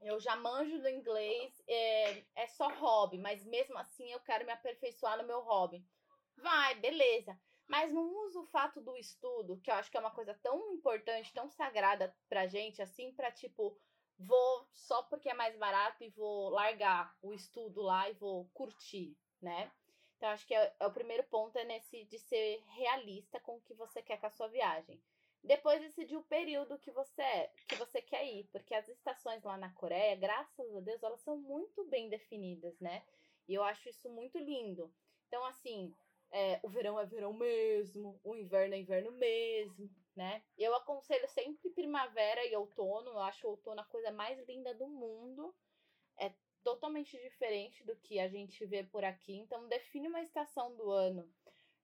eu 0.00 0.18
já 0.20 0.36
manjo 0.36 0.80
do 0.80 0.88
inglês, 0.88 1.60
é, 1.66 2.24
é 2.34 2.46
só 2.46 2.68
hobby, 2.68 3.18
mas 3.18 3.44
mesmo 3.44 3.76
assim 3.76 4.10
eu 4.12 4.20
quero 4.20 4.46
me 4.46 4.52
aperfeiçoar 4.52 5.18
no 5.18 5.26
meu 5.26 5.40
hobby. 5.40 5.84
Vai, 6.36 6.74
beleza. 6.76 7.38
Mas 7.66 7.92
não 7.92 8.26
usa 8.26 8.40
o 8.40 8.46
fato 8.46 8.80
do 8.80 8.96
estudo, 8.96 9.58
que 9.60 9.70
eu 9.70 9.74
acho 9.74 9.90
que 9.90 9.96
é 9.96 10.00
uma 10.00 10.10
coisa 10.10 10.34
tão 10.42 10.72
importante, 10.74 11.32
tão 11.32 11.48
sagrada 11.48 12.14
pra 12.28 12.46
gente, 12.46 12.82
assim, 12.82 13.12
pra 13.12 13.32
tipo, 13.32 13.78
vou 14.18 14.68
só 14.72 15.02
porque 15.04 15.30
é 15.30 15.34
mais 15.34 15.56
barato 15.56 16.04
e 16.04 16.10
vou 16.10 16.50
largar 16.50 17.16
o 17.22 17.32
estudo 17.32 17.80
lá 17.82 18.08
e 18.08 18.14
vou 18.14 18.48
curtir, 18.52 19.16
né? 19.40 19.72
Então, 20.16 20.28
acho 20.28 20.46
que 20.46 20.54
é, 20.54 20.74
é, 20.78 20.86
o 20.86 20.92
primeiro 20.92 21.24
ponto 21.24 21.58
é 21.58 21.64
nesse 21.64 22.04
de 22.04 22.18
ser 22.18 22.62
realista 22.68 23.40
com 23.40 23.56
o 23.56 23.60
que 23.60 23.74
você 23.74 24.02
quer 24.02 24.18
com 24.18 24.26
a 24.26 24.30
sua 24.30 24.48
viagem. 24.48 25.02
Depois 25.42 25.82
decidir 25.82 26.16
o 26.16 26.22
período 26.22 26.78
que 26.78 26.90
você 26.90 27.20
é, 27.20 27.52
que 27.68 27.74
você 27.76 28.00
quer 28.00 28.26
ir, 28.26 28.44
porque 28.50 28.74
as 28.74 28.88
estações 28.88 29.42
lá 29.42 29.58
na 29.58 29.70
Coreia, 29.74 30.16
graças 30.16 30.74
a 30.74 30.80
Deus, 30.80 31.02
elas 31.02 31.20
são 31.20 31.36
muito 31.36 31.84
bem 31.84 32.08
definidas, 32.08 32.78
né? 32.80 33.04
E 33.46 33.52
eu 33.52 33.62
acho 33.62 33.88
isso 33.88 34.08
muito 34.08 34.38
lindo. 34.38 34.90
Então, 35.28 35.44
assim, 35.44 35.94
é, 36.34 36.58
o 36.64 36.68
verão 36.68 36.98
é 36.98 37.06
verão 37.06 37.32
mesmo, 37.32 38.20
o 38.24 38.34
inverno 38.34 38.74
é 38.74 38.78
inverno 38.78 39.12
mesmo, 39.12 39.88
né? 40.16 40.42
Eu 40.58 40.74
aconselho 40.74 41.28
sempre 41.28 41.70
primavera 41.70 42.44
e 42.44 42.56
outono. 42.56 43.10
Eu 43.10 43.20
acho 43.20 43.46
o 43.46 43.50
outono 43.50 43.80
a 43.80 43.84
coisa 43.84 44.10
mais 44.10 44.36
linda 44.48 44.74
do 44.74 44.88
mundo. 44.88 45.54
É 46.18 46.34
totalmente 46.64 47.16
diferente 47.22 47.84
do 47.84 47.94
que 47.94 48.18
a 48.18 48.26
gente 48.26 48.66
vê 48.66 48.82
por 48.82 49.04
aqui. 49.04 49.36
Então, 49.36 49.68
define 49.68 50.08
uma 50.08 50.22
estação 50.22 50.74
do 50.74 50.90
ano. 50.90 51.32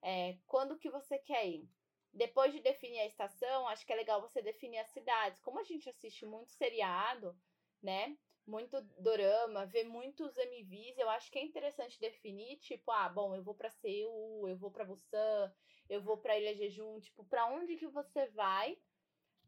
É, 0.03 0.37
quando 0.49 0.79
que 0.79 0.91
você 0.91 1.17
quer 1.17 1.47
ir? 1.47 1.71
Depois 2.13 2.53
de 2.53 2.59
definir 2.59 2.99
a 2.99 3.07
estação, 3.07 3.69
acho 3.69 3.87
que 3.87 3.93
é 3.93 3.97
legal 3.97 4.21
você 4.21 4.43
definir 4.43 4.79
as 4.79 4.91
cidades. 4.91 5.41
Como 5.43 5.61
a 5.61 5.65
gente 5.65 5.89
assiste 5.89 6.27
muito 6.27 6.51
seriado, 6.51 7.39
né? 7.81 8.19
Muito 8.47 8.81
dorama, 8.99 9.67
vê 9.67 9.85
muitos 9.85 10.37
MVs, 10.37 10.99
eu 10.99 11.09
acho 11.11 11.31
que 11.31 11.39
é 11.39 11.45
interessante 11.45 12.01
definir, 12.01 12.57
tipo, 12.59 12.91
ah, 12.91 13.09
bom, 13.09 13.35
eu 13.35 13.43
vou 13.43 13.55
para 13.55 13.71
Seul, 13.71 14.49
eu 14.49 14.57
vou 14.57 14.71
para 14.71 14.85
Busan, 14.85 15.53
eu 15.89 16.01
vou 16.01 16.17
para 16.17 16.39
Ilha 16.39 16.55
Jejum, 16.55 16.99
tipo, 17.01 17.25
para 17.25 17.47
onde 17.47 17.77
que 17.77 17.87
você 17.87 18.27
vai? 18.29 18.77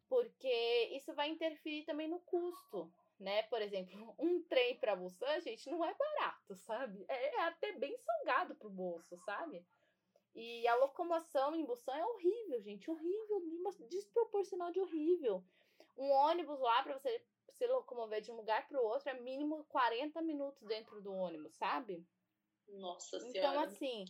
Porque 0.08 0.90
isso 0.92 1.14
vai 1.14 1.30
interferir 1.30 1.84
também 1.84 2.06
no 2.06 2.20
custo, 2.20 2.92
né? 3.18 3.42
Por 3.44 3.62
exemplo, 3.62 3.92
um 4.18 4.42
trem 4.42 4.78
para 4.78 4.94
Busan, 4.94 5.40
gente, 5.40 5.70
não 5.70 5.84
é 5.84 5.94
barato, 5.94 6.54
sabe? 6.56 7.04
É, 7.08 7.36
é 7.36 7.40
até 7.42 7.72
bem 7.72 7.96
salgado 7.98 8.54
pro 8.54 8.70
bolso, 8.70 9.16
sabe? 9.18 9.64
E 10.34 10.66
a 10.66 10.74
locomoção 10.76 11.54
em 11.54 11.64
Busan 11.64 11.94
é 11.94 12.06
horrível, 12.06 12.60
gente. 12.62 12.90
Horrível, 12.90 13.42
desproporcional 13.88 14.70
de 14.70 14.80
horrível. 14.80 15.44
Um 15.96 16.10
ônibus 16.10 16.58
lá 16.58 16.82
para 16.82 16.98
você 16.98 17.22
se 17.52 17.66
locomover 17.66 18.20
de 18.20 18.30
um 18.30 18.36
lugar 18.36 18.66
para 18.66 18.80
o 18.80 18.84
outro 18.84 19.08
é 19.08 19.14
mínimo 19.14 19.64
40 19.68 20.20
minutos 20.22 20.62
dentro 20.62 21.00
do 21.00 21.12
ônibus, 21.12 21.54
sabe? 21.54 22.04
Nossa 22.68 23.16
então, 23.16 23.30
Senhora. 23.30 23.48
Então, 23.48 23.62
assim, 23.62 24.04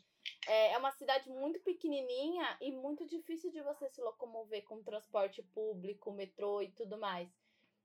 é, 0.46 0.72
é 0.72 0.78
uma 0.78 0.92
cidade 0.92 1.28
muito 1.28 1.60
pequenininha 1.60 2.56
e 2.60 2.70
muito 2.70 3.06
difícil 3.06 3.50
de 3.50 3.60
você 3.62 3.88
se 3.88 4.00
locomover 4.00 4.62
com 4.64 4.82
transporte 4.82 5.42
público, 5.42 6.12
metrô 6.12 6.62
e 6.62 6.70
tudo 6.70 6.98
mais. 6.98 7.28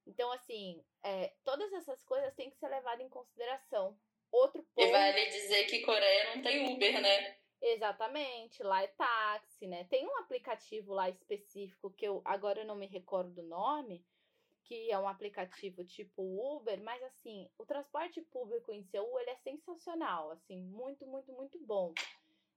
Então, 0.05 0.31
assim, 0.31 0.83
é, 1.03 1.33
todas 1.43 1.71
essas 1.73 2.01
coisas 2.03 2.33
têm 2.35 2.49
que 2.49 2.57
ser 2.57 2.69
levadas 2.69 3.05
em 3.05 3.09
consideração. 3.09 3.97
Outro 4.31 4.63
ponto. 4.75 4.87
E 4.87 4.91
vale 4.91 5.25
dizer 5.27 5.65
que 5.65 5.81
Coreia 5.81 6.35
não 6.35 6.41
tem 6.41 6.73
Uber, 6.73 7.01
né? 7.01 7.37
Exatamente, 7.61 8.61
lá 8.61 8.83
é 8.83 8.87
táxi, 8.87 9.65
né? 9.65 9.85
Tem 9.85 10.05
um 10.05 10.17
aplicativo 10.17 10.93
lá 10.93 11.09
específico 11.09 11.91
que 11.91 12.05
eu 12.05 12.21
agora 12.23 12.61
eu 12.61 12.65
não 12.65 12.75
me 12.75 12.85
recordo 12.85 13.31
do 13.31 13.43
nome, 13.43 14.05
que 14.67 14.91
é 14.91 14.99
um 14.99 15.07
aplicativo 15.07 15.85
tipo 15.85 16.21
Uber, 16.21 16.83
mas 16.83 17.01
assim, 17.03 17.49
o 17.57 17.65
transporte 17.65 18.21
público 18.21 18.73
em 18.73 18.83
Seul 18.83 19.17
ele 19.19 19.29
é 19.29 19.37
sensacional, 19.37 20.29
assim, 20.31 20.61
muito, 20.61 21.07
muito, 21.07 21.31
muito 21.31 21.57
bom. 21.65 21.93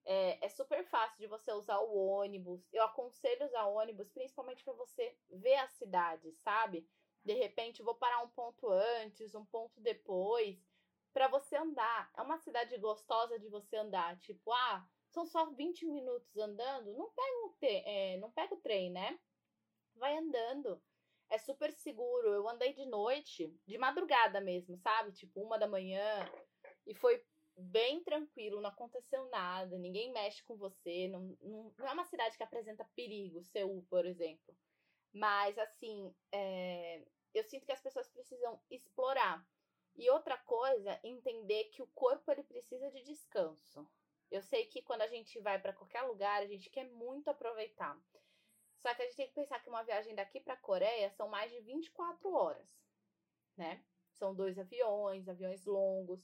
É, 0.05 0.45
é 0.45 0.49
super 0.49 0.85
fácil 0.87 1.21
de 1.21 1.29
você 1.29 1.53
usar 1.53 1.79
o 1.79 1.95
ônibus. 1.95 2.67
Eu 2.73 2.83
aconselho 2.83 3.47
usar 3.47 3.67
ônibus 3.67 4.11
principalmente 4.11 4.65
para 4.65 4.73
você 4.73 5.17
ver 5.31 5.55
a 5.57 5.69
cidade, 5.69 6.33
sabe? 6.43 6.85
De 7.25 7.35
repente, 7.35 7.83
vou 7.83 7.95
parar 7.95 8.23
um 8.25 8.31
ponto 8.31 8.69
antes, 8.69 9.35
um 9.37 9.45
ponto 9.45 9.81
depois 9.81 10.59
para 11.13 11.29
você 11.29 11.57
andar. 11.57 12.11
É 12.17 12.23
uma 12.23 12.39
cidade 12.39 12.77
gostosa 12.79 13.39
de 13.39 13.49
você 13.49 13.77
andar. 13.77 14.19
Tipo, 14.19 14.53
ah, 14.53 14.85
são 15.11 15.25
só 15.27 15.47
20 15.51 15.87
minutos 15.87 16.37
andando. 16.37 16.93
Não 16.95 17.11
pega 17.11 17.37
o, 17.45 17.57
é, 17.63 18.17
não 18.17 18.33
pega 18.33 18.55
o 18.55 18.61
trem, 18.61 18.91
né? 18.91 19.17
Vai 19.95 20.17
andando. 20.17 20.83
É 21.31 21.39
super 21.39 21.73
seguro. 21.73 22.29
Eu 22.29 22.49
andei 22.49 22.73
de 22.73 22.85
noite, 22.87 23.49
de 23.67 23.79
madrugada 23.79 24.41
mesmo, 24.41 24.77
sabe? 24.77 25.13
Tipo, 25.13 25.41
uma 25.41 25.59
da 25.59 25.69
manhã. 25.69 26.03
E 26.87 26.95
foi 26.95 27.25
bem 27.57 28.03
tranquilo, 28.03 28.61
não 28.61 28.71
aconteceu 28.71 29.29
nada, 29.29 29.79
ninguém 29.79 30.13
mexe 30.13 30.43
com 30.43 30.57
você. 30.57 31.09
Não, 31.09 31.37
não, 31.41 31.75
não 31.79 31.89
é 31.89 31.93
uma 31.93 32.05
cidade 32.05 32.37
que 32.37 32.43
apresenta 32.43 32.89
perigo, 32.97 33.43
Seul, 33.45 33.85
por 33.89 34.05
exemplo. 34.07 34.57
Mas, 35.13 35.59
assim, 35.59 36.15
é, 36.33 37.05
eu 37.35 37.45
sinto 37.45 37.67
que 37.67 37.73
as 37.73 37.81
pessoas 37.81 38.09
precisam 38.09 38.61
explorar. 38.71 39.45
E 39.97 40.09
outra 40.11 40.39
coisa, 40.39 40.99
entender 41.03 41.65
que 41.65 41.83
o 41.83 41.87
corpo 41.89 42.31
ele 42.31 42.45
precisa 42.45 42.91
de 42.91 43.03
descanso. 43.03 43.89
Eu 44.31 44.41
sei 44.43 44.67
que 44.67 44.83
quando 44.83 45.03
a 45.03 45.09
gente 45.09 45.39
vai 45.41 45.61
para 45.61 45.73
qualquer 45.73 46.03
lugar, 46.03 46.43
a 46.43 46.47
gente 46.47 46.71
quer 46.71 46.85
muito 46.85 47.29
aproveitar. 47.29 48.01
Só 48.81 48.95
que 48.95 49.03
a 49.03 49.05
gente 49.05 49.17
tem 49.17 49.29
que 49.29 49.35
pensar 49.35 49.61
que 49.61 49.69
uma 49.69 49.83
viagem 49.83 50.15
daqui 50.15 50.41
para 50.41 50.55
a 50.55 50.61
Coreia 50.61 51.11
são 51.11 51.29
mais 51.29 51.51
de 51.53 51.61
24 51.61 52.33
horas, 52.33 52.83
né? 53.57 53.85
São 54.13 54.35
dois 54.35 54.59
aviões, 54.59 55.29
aviões 55.29 55.65
longos. 55.67 56.21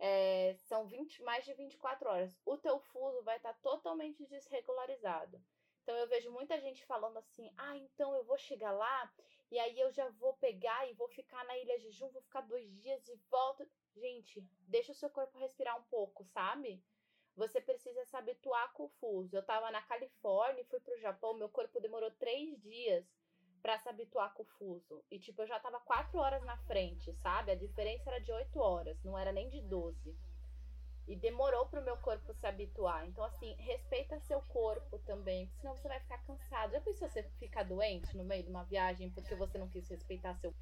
É, 0.00 0.54
são 0.68 0.86
20, 0.86 1.22
mais 1.24 1.44
de 1.44 1.52
24 1.54 2.08
horas. 2.08 2.40
O 2.46 2.56
teu 2.56 2.78
fuso 2.78 3.22
vai 3.22 3.36
estar 3.36 3.52
tá 3.52 3.58
totalmente 3.60 4.24
desregularizado. 4.26 5.42
Então 5.82 5.96
eu 5.96 6.06
vejo 6.06 6.30
muita 6.30 6.60
gente 6.60 6.84
falando 6.84 7.16
assim: 7.16 7.50
ah, 7.56 7.76
então 7.76 8.14
eu 8.14 8.22
vou 8.22 8.38
chegar 8.38 8.70
lá 8.70 9.12
e 9.50 9.58
aí 9.58 9.80
eu 9.80 9.90
já 9.90 10.08
vou 10.10 10.34
pegar 10.34 10.88
e 10.88 10.92
vou 10.92 11.08
ficar 11.08 11.44
na 11.46 11.56
Ilha 11.56 11.78
Jejum, 11.78 12.10
vou 12.10 12.22
ficar 12.22 12.42
dois 12.42 12.70
dias 12.82 13.08
e 13.08 13.16
volto. 13.30 13.68
Gente, 13.96 14.40
deixa 14.68 14.92
o 14.92 14.94
seu 14.94 15.10
corpo 15.10 15.38
respirar 15.38 15.76
um 15.78 15.84
pouco, 15.84 16.24
sabe? 16.26 16.80
Você 17.38 17.60
precisa 17.60 18.04
se 18.04 18.16
habituar 18.16 18.72
com 18.72 18.86
o 18.86 18.88
fuso. 19.00 19.36
Eu 19.36 19.44
tava 19.44 19.70
na 19.70 19.80
Califórnia 19.80 20.60
e 20.60 20.64
fui 20.64 20.80
pro 20.80 20.98
Japão, 20.98 21.34
meu 21.34 21.48
corpo 21.48 21.80
demorou 21.80 22.10
três 22.10 22.60
dias 22.60 23.06
para 23.62 23.78
se 23.78 23.88
habituar 23.88 24.34
com 24.34 24.42
o 24.42 24.46
fuso. 24.58 25.04
E 25.08 25.20
tipo, 25.20 25.42
eu 25.42 25.46
já 25.46 25.60
tava 25.60 25.78
quatro 25.78 26.18
horas 26.18 26.42
na 26.42 26.56
frente, 26.64 27.14
sabe? 27.14 27.52
A 27.52 27.54
diferença 27.54 28.10
era 28.10 28.18
de 28.18 28.32
oito 28.32 28.58
horas, 28.58 29.00
não 29.04 29.16
era 29.16 29.30
nem 29.30 29.48
de 29.48 29.62
doze. 29.62 30.18
E 31.06 31.14
demorou 31.14 31.66
para 31.66 31.80
o 31.80 31.84
meu 31.84 31.96
corpo 31.98 32.34
se 32.34 32.44
habituar. 32.44 33.06
Então, 33.06 33.22
assim, 33.22 33.54
respeita 33.60 34.18
seu 34.18 34.42
corpo 34.42 34.98
também, 35.06 35.48
senão 35.60 35.76
você 35.76 35.86
vai 35.86 36.00
ficar 36.00 36.18
cansado. 36.24 36.72
Já 36.72 36.80
pensou 36.80 37.08
você 37.08 37.22
ficar 37.38 37.62
doente 37.62 38.16
no 38.16 38.24
meio 38.24 38.42
de 38.42 38.50
uma 38.50 38.64
viagem 38.64 39.10
porque 39.12 39.36
você 39.36 39.56
não 39.58 39.68
quis 39.68 39.88
respeitar 39.88 40.34
seu? 40.40 40.52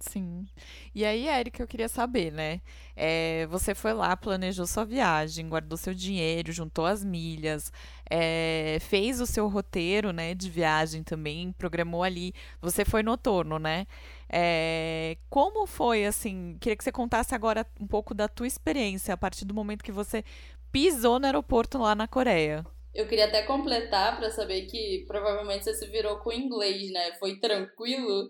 Sim. 0.00 0.46
E 0.94 1.04
aí, 1.04 1.28
Érica, 1.28 1.62
eu 1.62 1.66
queria 1.68 1.88
saber, 1.88 2.32
né? 2.32 2.62
É, 2.96 3.46
você 3.48 3.74
foi 3.74 3.92
lá, 3.92 4.16
planejou 4.16 4.66
sua 4.66 4.84
viagem, 4.84 5.46
guardou 5.46 5.76
seu 5.76 5.92
dinheiro, 5.92 6.50
juntou 6.52 6.86
as 6.86 7.04
milhas, 7.04 7.70
é, 8.10 8.78
fez 8.80 9.20
o 9.20 9.26
seu 9.26 9.46
roteiro, 9.46 10.10
né, 10.10 10.34
de 10.34 10.48
viagem 10.48 11.02
também, 11.02 11.52
programou 11.52 12.02
ali. 12.02 12.32
Você 12.62 12.82
foi 12.82 13.02
noturno, 13.02 13.58
né? 13.58 13.86
É, 14.28 15.18
como 15.28 15.66
foi, 15.66 16.06
assim? 16.06 16.56
Queria 16.58 16.76
que 16.76 16.84
você 16.84 16.92
contasse 16.92 17.34
agora 17.34 17.66
um 17.78 17.86
pouco 17.86 18.14
da 18.14 18.26
tua 18.26 18.46
experiência 18.46 19.12
a 19.12 19.18
partir 19.18 19.44
do 19.44 19.54
momento 19.54 19.84
que 19.84 19.92
você 19.92 20.24
pisou 20.72 21.18
no 21.18 21.26
aeroporto 21.26 21.76
lá 21.76 21.94
na 21.94 22.08
Coreia. 22.08 22.64
Eu 22.94 23.06
queria 23.06 23.26
até 23.26 23.42
completar 23.42 24.16
para 24.16 24.30
saber 24.30 24.62
que 24.62 25.04
provavelmente 25.06 25.64
você 25.64 25.74
se 25.74 25.86
virou 25.86 26.16
com 26.18 26.32
inglês, 26.32 26.90
né? 26.90 27.12
Foi 27.18 27.36
tranquilo? 27.38 28.28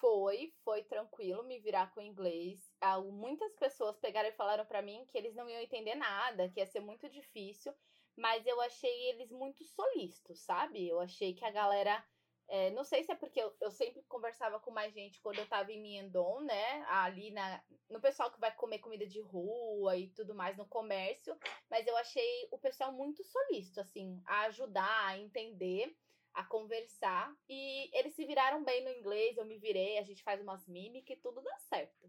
Foi, 0.00 0.52
foi 0.62 0.82
tranquilo 0.84 1.42
me 1.42 1.58
virar 1.58 1.92
com 1.92 2.00
inglês. 2.00 2.70
Muitas 3.12 3.54
pessoas 3.54 3.98
pegaram 3.98 4.28
e 4.28 4.32
falaram 4.32 4.66
para 4.66 4.82
mim 4.82 5.06
que 5.10 5.16
eles 5.16 5.34
não 5.34 5.48
iam 5.48 5.60
entender 5.60 5.94
nada, 5.94 6.48
que 6.48 6.60
ia 6.60 6.66
ser 6.66 6.80
muito 6.80 7.08
difícil, 7.08 7.72
mas 8.16 8.46
eu 8.46 8.60
achei 8.60 9.10
eles 9.10 9.30
muito 9.30 9.64
solistas, 9.64 10.40
sabe? 10.40 10.86
Eu 10.88 11.00
achei 11.00 11.34
que 11.34 11.44
a 11.44 11.50
galera. 11.50 12.04
É, 12.48 12.70
não 12.70 12.84
sei 12.84 13.02
se 13.02 13.10
é 13.10 13.14
porque 13.16 13.40
eu, 13.40 13.52
eu, 13.60 13.72
sempre 13.72 14.04
conversava 14.04 14.60
com 14.60 14.70
mais 14.70 14.94
gente 14.94 15.20
quando 15.20 15.40
eu 15.40 15.48
tava 15.48 15.72
em 15.72 15.82
Miendon, 15.82 16.42
né? 16.42 16.84
Ali 16.88 17.32
na, 17.32 17.60
no 17.90 18.00
pessoal 18.00 18.30
que 18.30 18.38
vai 18.38 18.54
comer 18.54 18.78
comida 18.78 19.04
de 19.04 19.20
rua 19.20 19.96
e 19.96 20.10
tudo 20.10 20.32
mais 20.32 20.56
no 20.56 20.64
comércio, 20.64 21.36
mas 21.68 21.84
eu 21.88 21.96
achei 21.96 22.48
o 22.52 22.58
pessoal 22.58 22.92
muito 22.92 23.24
solícito, 23.24 23.80
assim, 23.80 24.22
a 24.26 24.42
ajudar, 24.42 25.06
a 25.08 25.18
entender 25.18 25.92
a 26.36 26.44
conversar. 26.44 27.34
E 27.48 27.90
eles 27.98 28.14
se 28.14 28.24
viraram 28.24 28.62
bem 28.62 28.84
no 28.84 28.90
inglês, 28.90 29.36
eu 29.36 29.44
me 29.44 29.58
virei, 29.58 29.98
a 29.98 30.02
gente 30.02 30.22
faz 30.22 30.40
umas 30.40 30.66
mímicas 30.68 31.16
e 31.16 31.20
tudo 31.20 31.40
dá 31.40 31.58
certo, 31.58 32.08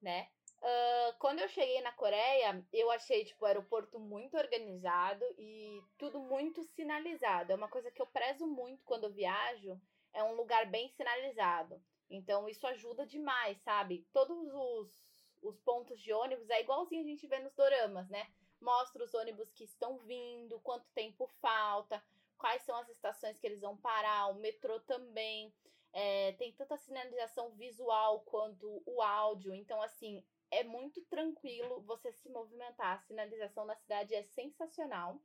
né? 0.00 0.28
Uh, 0.60 1.18
quando 1.18 1.40
eu 1.40 1.48
cheguei 1.48 1.80
na 1.80 1.92
Coreia, 1.92 2.64
eu 2.72 2.90
achei 2.90 3.24
tipo, 3.24 3.44
o 3.44 3.46
aeroporto 3.46 3.98
muito 3.98 4.36
organizado 4.36 5.24
e 5.38 5.82
tudo 5.98 6.20
muito 6.20 6.62
sinalizado. 6.62 7.52
É 7.52 7.54
uma 7.54 7.68
coisa 7.68 7.90
que 7.90 8.00
eu 8.00 8.06
prezo 8.06 8.46
muito 8.46 8.84
quando 8.84 9.04
eu 9.04 9.12
viajo, 9.12 9.80
é 10.12 10.22
um 10.22 10.34
lugar 10.34 10.66
bem 10.66 10.88
sinalizado. 10.90 11.82
Então 12.08 12.48
isso 12.48 12.66
ajuda 12.66 13.06
demais, 13.06 13.58
sabe? 13.62 14.06
Todos 14.12 14.38
os, 14.52 15.02
os 15.42 15.58
pontos 15.60 16.00
de 16.00 16.12
ônibus 16.12 16.48
é 16.50 16.60
igualzinho 16.60 17.02
a 17.02 17.06
gente 17.06 17.26
vê 17.26 17.38
nos 17.40 17.54
doramas, 17.54 18.08
né? 18.08 18.26
Mostra 18.60 19.04
os 19.04 19.12
ônibus 19.12 19.50
que 19.52 19.64
estão 19.64 19.98
vindo, 19.98 20.60
quanto 20.60 20.86
tempo 20.94 21.26
falta, 21.40 22.02
quais 22.38 22.62
são 22.62 22.76
as 22.76 22.88
estações 22.88 23.38
que 23.38 23.46
eles 23.46 23.60
vão 23.60 23.76
parar, 23.76 24.28
o 24.28 24.34
metrô 24.34 24.80
também. 24.80 25.52
É, 25.92 26.32
tem 26.32 26.52
tanto 26.52 26.74
a 26.74 26.76
sinalização 26.76 27.50
visual 27.52 28.20
quanto 28.22 28.82
o 28.84 29.00
áudio. 29.00 29.54
Então, 29.54 29.80
assim, 29.80 30.24
é 30.50 30.64
muito 30.64 31.02
tranquilo 31.02 31.82
você 31.82 32.12
se 32.12 32.28
movimentar. 32.28 32.96
A 32.96 32.98
sinalização 32.98 33.64
na 33.64 33.76
cidade 33.76 34.14
é 34.14 34.22
sensacional. 34.22 35.20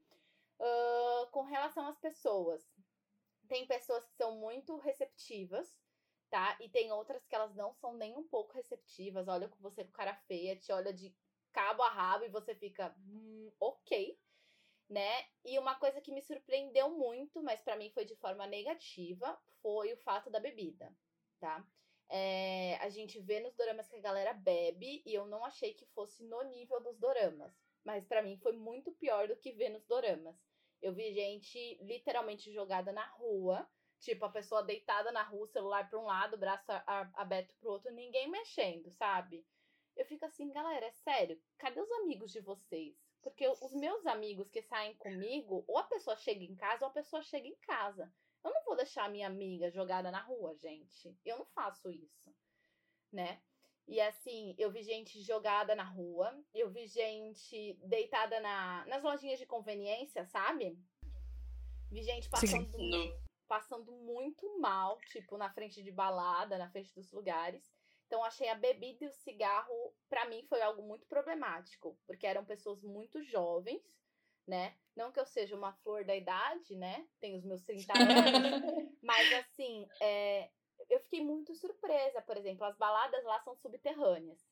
Uh, 0.60 1.28
com 1.32 1.43
relação 1.43 1.88
às 1.88 1.97
pessoas, 1.97 2.70
tem 3.47 3.66
pessoas 3.66 4.05
que 4.05 4.16
são 4.16 4.36
muito 4.36 4.76
receptivas, 4.78 5.80
tá? 6.30 6.57
E 6.60 6.70
tem 6.70 6.91
outras 6.91 7.26
que 7.26 7.34
elas 7.34 7.55
não 7.55 7.74
são 7.74 7.93
nem 7.93 8.16
um 8.16 8.28
pouco 8.28 8.53
receptivas. 8.53 9.28
Olha 9.28 9.47
com 9.47 9.57
você 9.60 9.84
com 9.84 9.91
cara 9.91 10.16
feia, 10.28 10.55
te 10.55 10.72
olha 10.72 10.93
de 10.93 11.16
cabo 11.51 11.82
a 11.82 11.89
rabo 11.89 12.26
e 12.26 12.30
você 12.30 12.53
fica, 12.53 12.95
hum, 13.07 13.51
ok, 13.60 14.20
né? 14.89 15.25
E 15.45 15.59
uma 15.59 15.75
coisa 15.75 16.01
que 16.01 16.11
me 16.11 16.21
surpreendeu 16.21 16.89
muito, 16.89 17.43
mas 17.43 17.61
para 17.61 17.75
mim 17.75 17.91
foi 17.91 18.05
de 18.05 18.15
forma 18.15 18.47
negativa, 18.47 19.39
foi 19.61 19.93
o 19.93 19.97
fato 19.97 20.29
da 20.29 20.39
bebida, 20.39 20.91
tá? 21.39 21.65
É, 22.09 22.75
a 22.77 22.89
gente 22.89 23.19
vê 23.19 23.39
nos 23.39 23.53
doramas 23.55 23.87
que 23.87 23.95
a 23.97 24.01
galera 24.01 24.33
bebe 24.33 25.03
e 25.05 25.13
eu 25.13 25.27
não 25.27 25.45
achei 25.45 25.75
que 25.75 25.85
fosse 25.87 26.23
no 26.23 26.41
nível 26.43 26.81
dos 26.81 26.97
doramas. 26.97 27.53
Mas 27.83 28.05
para 28.05 28.23
mim 28.23 28.35
foi 28.37 28.53
muito 28.53 28.91
pior 28.93 29.27
do 29.27 29.37
que 29.37 29.51
ver 29.51 29.69
nos 29.69 29.85
doramas. 29.85 30.35
Eu 30.81 30.91
vi 30.93 31.13
gente 31.13 31.77
literalmente 31.83 32.51
jogada 32.51 32.91
na 32.91 33.05
rua, 33.05 33.69
tipo 33.99 34.25
a 34.25 34.29
pessoa 34.29 34.63
deitada 34.63 35.11
na 35.11 35.21
rua, 35.21 35.45
celular 35.47 35.87
para 35.87 35.99
um 35.99 36.05
lado, 36.05 36.37
braço 36.37 36.71
aberto 37.13 37.55
pro 37.59 37.71
outro, 37.71 37.91
ninguém 37.91 38.27
mexendo, 38.27 38.89
sabe? 38.91 39.45
Eu 39.95 40.05
fico 40.05 40.25
assim, 40.25 40.49
galera, 40.51 40.87
é 40.87 40.91
sério, 40.91 41.39
cadê 41.57 41.79
os 41.79 41.91
amigos 41.91 42.31
de 42.31 42.39
vocês? 42.39 43.09
Porque 43.22 43.47
os 43.47 43.74
meus 43.74 44.05
amigos 44.05 44.49
que 44.49 44.61
saem 44.61 44.95
comigo, 44.95 45.63
ou 45.67 45.78
a 45.78 45.84
pessoa 45.84 46.15
chega 46.15 46.43
em 46.43 46.55
casa 46.55 46.86
ou 46.86 46.89
a 46.89 46.93
pessoa 46.93 47.22
chega 47.22 47.47
em 47.47 47.55
casa. 47.57 48.11
Eu 48.43 48.53
não 48.53 48.63
vou 48.63 48.76
deixar 48.76 49.05
a 49.05 49.09
minha 49.09 49.28
amiga 49.28 49.70
jogada 49.70 50.09
na 50.09 50.22
rua, 50.22 50.55
gente. 50.55 51.17
Eu 51.26 51.38
não 51.39 51.45
faço 51.47 51.91
isso, 51.91 52.34
né? 53.11 53.41
E 53.88 53.99
assim, 53.99 54.55
eu 54.57 54.72
vi 54.72 54.84
gente 54.84 55.20
jogada 55.22 55.76
na 55.76 55.84
rua, 55.84 56.39
eu 56.53 56.70
vi 56.70 56.86
gente 56.86 57.74
deitada 57.84 58.39
na, 58.39 58.86
nas 58.86 59.01
lojinhas 59.01 59.39
de 59.39 59.47
conveniência, 59.47 60.26
sabe? 60.26 60.78
Vi 61.89 62.03
gente 62.03 62.30
passando, 62.30 62.72
passando 63.47 63.91
muito 63.91 64.59
mal, 64.59 64.99
tipo, 65.07 65.38
na 65.38 65.51
frente 65.51 65.82
de 65.82 65.91
balada, 65.91 66.57
na 66.57 66.70
frente 66.70 66.93
dos 66.93 67.11
lugares. 67.11 67.67
Então, 68.10 68.24
achei 68.24 68.49
a 68.49 68.55
bebida 68.55 69.05
e 69.05 69.07
o 69.07 69.14
cigarro, 69.14 69.93
para 70.10 70.26
mim, 70.26 70.43
foi 70.49 70.60
algo 70.64 70.82
muito 70.82 71.05
problemático, 71.05 71.95
porque 72.07 72.26
eram 72.26 72.43
pessoas 72.43 72.82
muito 72.82 73.22
jovens, 73.22 73.84
né? 74.47 74.76
Não 74.95 75.12
que 75.12 75.20
eu 75.20 75.28
seja 75.28 75.55
uma 75.55 75.74
flor 75.74 76.03
da 76.03 76.16
idade, 76.16 76.76
né? 76.76 77.07
Tenho 77.20 77.38
os 77.38 77.45
meus 77.45 77.62
30 77.62 77.93
anos, 77.93 78.97
mas 79.03 79.32
assim, 79.34 79.88
é, 80.01 80.49
eu 80.89 80.99
fiquei 81.01 81.24
muito 81.24 81.53
surpresa, 81.53 82.20
por 82.24 82.36
exemplo, 82.36 82.66
as 82.66 82.76
baladas 82.76 83.24
lá 83.24 83.39
são 83.41 83.55
subterrâneas. 83.55 84.43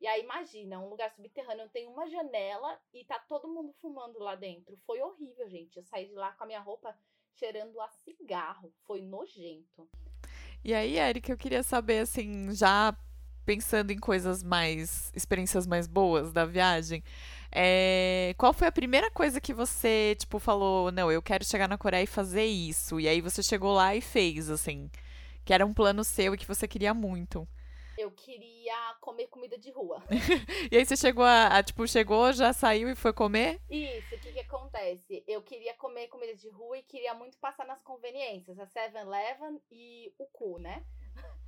E 0.00 0.06
aí, 0.06 0.22
imagina, 0.22 0.80
um 0.80 0.88
lugar 0.88 1.10
subterrâneo 1.12 1.68
tem 1.68 1.86
uma 1.86 2.08
janela 2.08 2.80
e 2.90 3.04
tá 3.04 3.18
todo 3.18 3.52
mundo 3.52 3.74
fumando 3.82 4.18
lá 4.18 4.34
dentro. 4.34 4.78
Foi 4.86 5.02
horrível, 5.02 5.46
gente. 5.50 5.76
Eu 5.76 5.84
saí 5.84 6.06
de 6.06 6.14
lá 6.14 6.32
com 6.32 6.44
a 6.44 6.46
minha 6.46 6.60
roupa 6.60 6.98
cheirando 7.34 7.78
a 7.82 7.88
cigarro. 7.90 8.72
Foi 8.86 9.02
nojento. 9.02 9.90
E 10.64 10.72
aí, 10.74 10.98
Erika, 10.98 11.30
eu 11.32 11.36
queria 11.36 11.62
saber, 11.62 11.98
assim, 12.00 12.54
já 12.54 12.96
pensando 13.44 13.90
em 13.90 13.98
coisas 13.98 14.42
mais. 14.42 15.12
experiências 15.14 15.66
mais 15.66 15.86
boas 15.86 16.32
da 16.32 16.46
viagem. 16.46 17.02
É, 17.52 18.34
qual 18.38 18.52
foi 18.54 18.66
a 18.68 18.72
primeira 18.72 19.10
coisa 19.10 19.40
que 19.40 19.52
você, 19.54 20.16
tipo, 20.18 20.38
falou, 20.38 20.90
não, 20.90 21.12
eu 21.12 21.22
quero 21.22 21.44
chegar 21.44 21.68
na 21.68 21.78
Coreia 21.78 22.04
e 22.04 22.06
fazer 22.06 22.44
isso? 22.46 22.98
E 22.98 23.06
aí 23.08 23.20
você 23.20 23.42
chegou 23.42 23.74
lá 23.74 23.94
e 23.94 24.00
fez, 24.00 24.50
assim, 24.50 24.90
que 25.44 25.52
era 25.52 25.66
um 25.66 25.74
plano 25.74 26.02
seu 26.04 26.34
e 26.34 26.38
que 26.38 26.46
você 26.48 26.66
queria 26.66 26.94
muito. 26.94 27.46
Eu 27.96 28.10
queria 28.10 28.74
comer 29.00 29.28
comida 29.28 29.56
de 29.56 29.70
rua. 29.70 30.02
e 30.70 30.76
aí 30.76 30.84
você 30.84 30.96
chegou 30.96 31.24
a, 31.24 31.46
a, 31.46 31.62
tipo, 31.62 31.86
chegou, 31.86 32.32
já 32.32 32.52
saiu 32.52 32.88
e 32.88 32.94
foi 32.94 33.12
comer? 33.12 33.60
Isso, 33.70 34.14
o 34.14 34.18
que 34.18 34.32
que 34.32 34.40
acontece? 34.40 35.22
Eu 35.28 35.42
queria 35.42 35.74
comer 35.74 36.08
comida 36.08 36.34
de 36.34 36.48
rua 36.48 36.78
e 36.78 36.82
queria 36.82 37.14
muito 37.14 37.38
passar 37.38 37.64
nas 37.66 37.82
conveniências, 37.82 38.58
a 38.58 38.66
7-Eleven 38.66 39.60
e 39.70 40.12
o 40.18 40.26
cu, 40.26 40.58
né? 40.58 40.84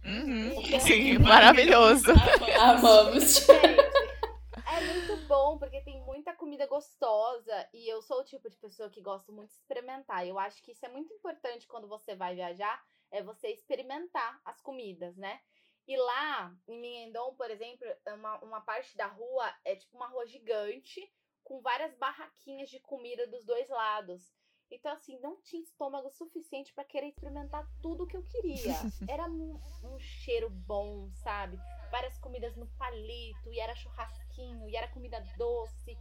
Uhum. 0.04 0.62
Então, 0.62 0.80
Sim, 0.80 1.18
maravilhoso. 1.18 2.12
Amamos. 2.60 3.48
é 3.50 4.80
muito 4.80 5.16
bom, 5.26 5.58
porque 5.58 5.80
tem 5.80 6.00
muita 6.02 6.32
comida 6.34 6.66
gostosa 6.66 7.68
e 7.74 7.88
eu 7.88 8.00
sou 8.02 8.20
o 8.20 8.24
tipo 8.24 8.48
de 8.48 8.56
pessoa 8.56 8.88
que 8.88 9.00
gosto 9.00 9.32
muito 9.32 9.50
de 9.50 9.56
experimentar. 9.56 10.26
Eu 10.26 10.38
acho 10.38 10.62
que 10.62 10.70
isso 10.70 10.86
é 10.86 10.88
muito 10.88 11.12
importante 11.12 11.66
quando 11.66 11.88
você 11.88 12.14
vai 12.14 12.36
viajar, 12.36 12.80
é 13.10 13.22
você 13.22 13.48
experimentar 13.48 14.40
as 14.44 14.60
comidas, 14.60 15.16
né? 15.16 15.40
E 15.86 15.96
lá, 15.96 16.52
em 16.66 16.80
Minhendong, 16.80 17.36
por 17.36 17.50
exemplo, 17.50 17.86
é 18.04 18.14
uma, 18.14 18.38
uma 18.40 18.60
parte 18.60 18.96
da 18.96 19.06
rua 19.06 19.52
é 19.64 19.76
tipo 19.76 19.96
uma 19.96 20.08
rua 20.08 20.26
gigante, 20.26 21.08
com 21.44 21.60
várias 21.60 21.94
barraquinhas 21.94 22.68
de 22.68 22.80
comida 22.80 23.26
dos 23.28 23.44
dois 23.44 23.68
lados. 23.68 24.34
Então, 24.68 24.92
assim, 24.92 25.16
não 25.20 25.40
tinha 25.42 25.62
estômago 25.62 26.10
suficiente 26.10 26.74
para 26.74 26.84
querer 26.84 27.08
experimentar 27.08 27.64
tudo 27.80 28.06
que 28.06 28.16
eu 28.16 28.24
queria. 28.24 28.74
Era 29.08 29.30
um, 29.30 29.60
um, 29.84 29.98
cheiro 30.00 30.50
bom, 30.50 31.08
sabe? 31.12 31.56
Várias 31.90 32.18
comidas 32.18 32.56
no 32.56 32.66
palito, 32.76 33.52
e 33.52 33.60
era 33.60 33.76
churrasquinho, 33.76 34.68
e 34.68 34.74
era 34.74 34.88
comida 34.88 35.20
doce. 35.38 35.96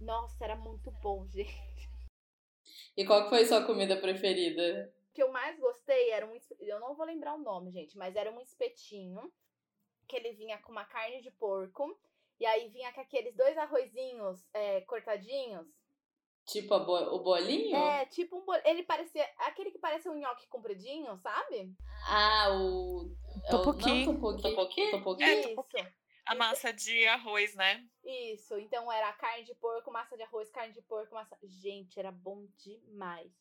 Nossa, 0.00 0.42
era 0.42 0.56
muito 0.56 0.90
bom, 1.02 1.26
gente. 1.28 1.90
E 2.96 3.04
qual 3.04 3.28
foi 3.28 3.44
sua 3.44 3.64
comida 3.66 3.96
preferida? 3.98 4.90
Que 5.16 5.22
eu 5.22 5.32
mais 5.32 5.58
gostei 5.58 6.10
era 6.10 6.26
um. 6.26 6.38
Eu 6.60 6.78
não 6.78 6.94
vou 6.94 7.06
lembrar 7.06 7.34
o 7.34 7.42
nome, 7.42 7.72
gente, 7.72 7.96
mas 7.96 8.14
era 8.14 8.30
um 8.30 8.38
espetinho 8.38 9.32
que 10.06 10.14
ele 10.14 10.32
vinha 10.32 10.58
com 10.58 10.70
uma 10.70 10.84
carne 10.84 11.22
de 11.22 11.30
porco. 11.30 11.98
E 12.38 12.44
aí 12.44 12.68
vinha 12.68 12.92
com 12.92 13.00
aqueles 13.00 13.34
dois 13.34 13.56
arrozinhos 13.56 14.46
é, 14.52 14.82
cortadinhos. 14.82 15.66
Tipo 16.44 16.78
bo 16.80 16.98
o 17.14 17.20
bolinho? 17.20 17.74
É, 17.74 18.04
tipo 18.04 18.36
um 18.36 18.44
bolinho. 18.44 18.66
Ele 18.66 18.82
parecia. 18.82 19.26
Aquele 19.38 19.70
que 19.70 19.78
parece 19.78 20.06
um 20.06 20.18
nhoque 20.18 20.46
compridinho, 20.48 21.16
sabe? 21.16 21.74
Ah, 22.06 22.50
o. 22.50 23.16
Topoqui. 23.50 24.04
Não, 24.04 24.36
topoqui? 24.36 24.90
Topoqui? 24.90 25.24
É, 25.24 25.40
Isso. 25.40 25.64
A 26.26 26.34
massa 26.34 26.72
de 26.74 27.06
arroz, 27.06 27.54
né? 27.54 27.82
Isso. 28.04 28.58
Então 28.58 28.92
era 28.92 29.10
carne 29.14 29.44
de 29.44 29.54
porco, 29.54 29.90
massa 29.90 30.14
de 30.14 30.24
arroz, 30.24 30.50
carne 30.50 30.74
de 30.74 30.82
porco, 30.82 31.14
massa. 31.14 31.38
Gente, 31.42 31.98
era 31.98 32.12
bom 32.12 32.46
demais. 32.58 33.32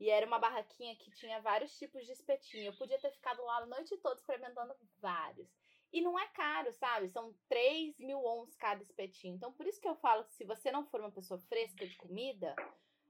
E 0.00 0.10
era 0.10 0.26
uma 0.26 0.38
barraquinha 0.38 0.94
que 0.96 1.10
tinha 1.10 1.40
vários 1.40 1.76
tipos 1.76 2.06
de 2.06 2.12
espetinho. 2.12 2.66
Eu 2.66 2.76
podia 2.76 2.98
ter 2.98 3.10
ficado 3.10 3.42
lá 3.44 3.58
a 3.58 3.66
noite 3.66 3.96
toda 3.98 4.14
experimentando 4.14 4.74
vários. 5.00 5.48
E 5.92 6.00
não 6.00 6.18
é 6.18 6.26
caro, 6.28 6.72
sabe? 6.74 7.08
São 7.08 7.34
3 7.48 7.98
mil 7.98 8.22
ons 8.24 8.54
cada 8.54 8.82
espetinho. 8.82 9.34
Então, 9.34 9.52
por 9.52 9.66
isso 9.66 9.80
que 9.80 9.88
eu 9.88 9.96
falo 9.96 10.24
que 10.24 10.34
se 10.34 10.44
você 10.44 10.70
não 10.70 10.86
for 10.86 11.00
uma 11.00 11.10
pessoa 11.10 11.40
fresca 11.40 11.86
de 11.86 11.96
comida, 11.96 12.54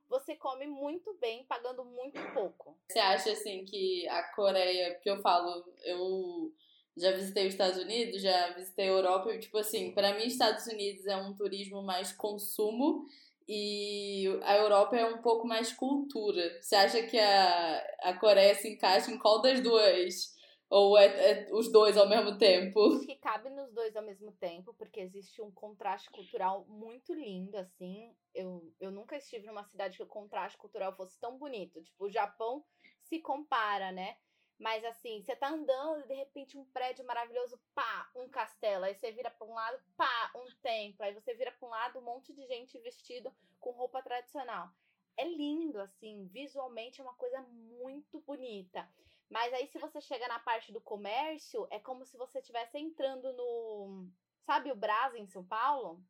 você 0.09 0.37
come 0.37 0.67
muito 0.67 1.13
bem, 1.15 1.45
pagando 1.45 1.85
muito 1.85 2.19
pouco. 2.33 2.79
Você 2.89 2.99
acha, 2.99 3.33
assim, 3.33 3.65
que 3.65 4.09
a 4.09 4.23
Coreia... 4.35 4.95
Porque 4.95 5.11
eu 5.11 5.21
falo, 5.21 5.65
eu 5.83 6.55
já 6.97 7.13
visitei 7.13 7.49
os 7.49 7.53
Estados 7.53 7.79
Unidos, 7.79 8.23
já 8.23 8.53
visitei 8.53 8.87
a 8.87 8.93
Europa. 8.93 9.35
E, 9.35 9.41
tipo 9.41 9.59
assim, 9.59 9.93
para 9.93 10.15
mim, 10.15 10.25
Estados 10.25 10.67
Unidos 10.67 11.07
é 11.07 11.17
um 11.17 11.35
turismo 11.35 11.83
mais 11.83 12.13
consumo 12.13 13.07
e 13.49 14.27
a 14.43 14.57
Europa 14.59 14.95
é 14.97 15.07
um 15.07 15.23
pouco 15.23 15.47
mais 15.47 15.73
cultura. 15.73 16.61
Você 16.61 16.77
acha 16.77 17.03
que 17.05 17.19
a, 17.19 17.79
a 18.03 18.19
Coreia 18.19 18.55
se 18.55 18.69
encaixa 18.69 19.11
em 19.11 19.19
qual 19.19 19.41
das 19.41 19.61
duas? 19.61 20.37
Ou 20.71 20.99
é, 20.99 21.07
é, 21.07 21.49
os 21.51 21.73
dois 21.73 21.97
ao 21.97 22.07
mesmo 22.07 22.37
tempo? 22.37 22.79
Acho 22.97 23.07
que 23.07 23.17
cabe 23.17 23.49
nos 23.49 23.73
dois 23.73 23.97
ao 23.97 24.05
mesmo 24.05 24.33
tempo, 24.33 24.75
porque 24.75 25.01
existe 25.01 25.41
um 25.41 25.51
contraste 25.51 26.11
cultural 26.11 26.67
muito 26.69 27.15
lindo, 27.15 27.57
assim. 27.57 28.15
Eu, 28.35 28.71
eu 28.79 28.91
nunca 28.91 29.17
estive 29.17 29.47
numa 29.47 29.65
cidade 29.65 29.97
que 29.97 30.03
o 30.03 30.07
contraste 30.07 30.59
cultural 30.59 30.95
fosse 30.95 31.19
tão 31.19 31.39
bonito. 31.39 31.83
Tipo, 31.83 32.05
o 32.05 32.11
Japão 32.11 32.63
se 33.05 33.19
compara, 33.19 33.91
né? 33.91 34.17
Mas 34.59 34.85
assim, 34.85 35.23
você 35.23 35.37
tá 35.37 35.49
andando 35.49 36.01
e 36.01 36.09
de 36.09 36.15
repente 36.15 36.59
um 36.59 36.65
prédio 36.65 37.05
maravilhoso, 37.07 37.61
pá, 37.75 38.11
um 38.17 38.29
castelo. 38.29 38.85
Aí 38.85 38.95
você 38.95 39.13
vira 39.13 39.31
para 39.31 39.47
um 39.47 39.55
lado, 39.55 39.81
pá, 39.97 40.33
um 40.35 40.47
templo. 40.61 41.05
Aí 41.05 41.15
você 41.15 41.33
vira 41.35 41.53
para 41.53 41.67
um 41.67 41.71
lado, 41.71 41.99
um 42.01 42.03
monte 42.03 42.33
de 42.33 42.45
gente 42.47 42.79
vestido 42.81 43.33
com 43.61 43.71
roupa 43.71 44.03
tradicional. 44.03 44.69
É 45.17 45.25
lindo, 45.25 45.81
assim, 45.81 46.27
visualmente 46.27 47.01
é 47.01 47.05
uma 47.05 47.15
coisa 47.15 47.41
muito 47.43 48.21
bonita. 48.21 48.89
Mas 49.31 49.53
aí, 49.53 49.67
se 49.67 49.79
você 49.79 50.01
chega 50.01 50.27
na 50.27 50.39
parte 50.39 50.73
do 50.73 50.81
comércio, 50.81 51.67
é 51.71 51.79
como 51.79 52.05
se 52.05 52.17
você 52.17 52.39
estivesse 52.39 52.79
entrando 52.79 53.33
no. 53.35 54.09
Sabe 54.47 54.73
o 54.73 54.77
Brás 54.77 55.15
em 55.15 55.27
São 55.27 55.45
Paulo? 55.45 56.03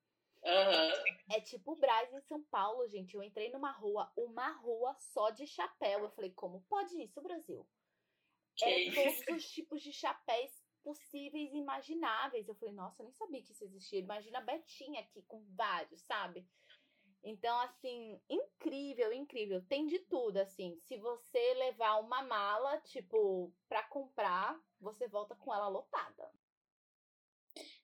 Uhum. 0.45 1.35
É 1.35 1.41
tipo 1.41 1.73
o 1.73 1.77
Brás 1.77 2.13
em 2.13 2.21
São 2.21 2.43
Paulo, 2.45 2.87
gente. 2.87 3.15
Eu 3.15 3.23
entrei 3.23 3.51
numa 3.51 3.73
rua, 3.73 4.11
uma 4.17 4.53
rua 4.53 4.95
só 4.99 5.31
de 5.31 5.47
chapéu. 5.47 6.01
Eu 6.01 6.11
falei, 6.11 6.31
como 6.31 6.63
pode 6.69 7.03
isso, 7.03 7.21
Brasil? 7.21 7.67
É, 8.63 8.91
todos 8.93 9.21
os 9.37 9.51
tipos 9.51 9.83
de 9.83 9.93
chapéus 9.93 10.51
possíveis 10.83 11.53
e 11.53 11.59
imagináveis. 11.59 12.49
Eu 12.49 12.55
falei, 12.55 12.75
nossa, 12.75 13.03
eu 13.03 13.05
nem 13.05 13.13
sabia 13.13 13.43
que 13.43 13.53
isso 13.53 13.65
existia. 13.65 13.99
Imagina 13.99 14.39
a 14.39 14.43
Betinha 14.43 15.01
aqui 15.01 15.23
com 15.23 15.45
vários, 15.55 16.01
sabe? 16.03 16.47
Então, 17.23 17.59
assim, 17.61 18.21
incrível, 18.29 19.13
incrível. 19.13 19.65
Tem 19.67 19.87
de 19.87 19.99
tudo, 20.01 20.39
assim. 20.39 20.77
Se 20.77 20.97
você 20.97 21.55
levar 21.55 21.97
uma 22.01 22.23
mala, 22.23 22.81
tipo, 22.83 23.53
pra 23.69 23.83
comprar, 23.83 24.59
você 24.81 25.09
volta 25.09 25.35
com 25.35 25.53
ela 25.53 25.69
lotada. 25.69 26.31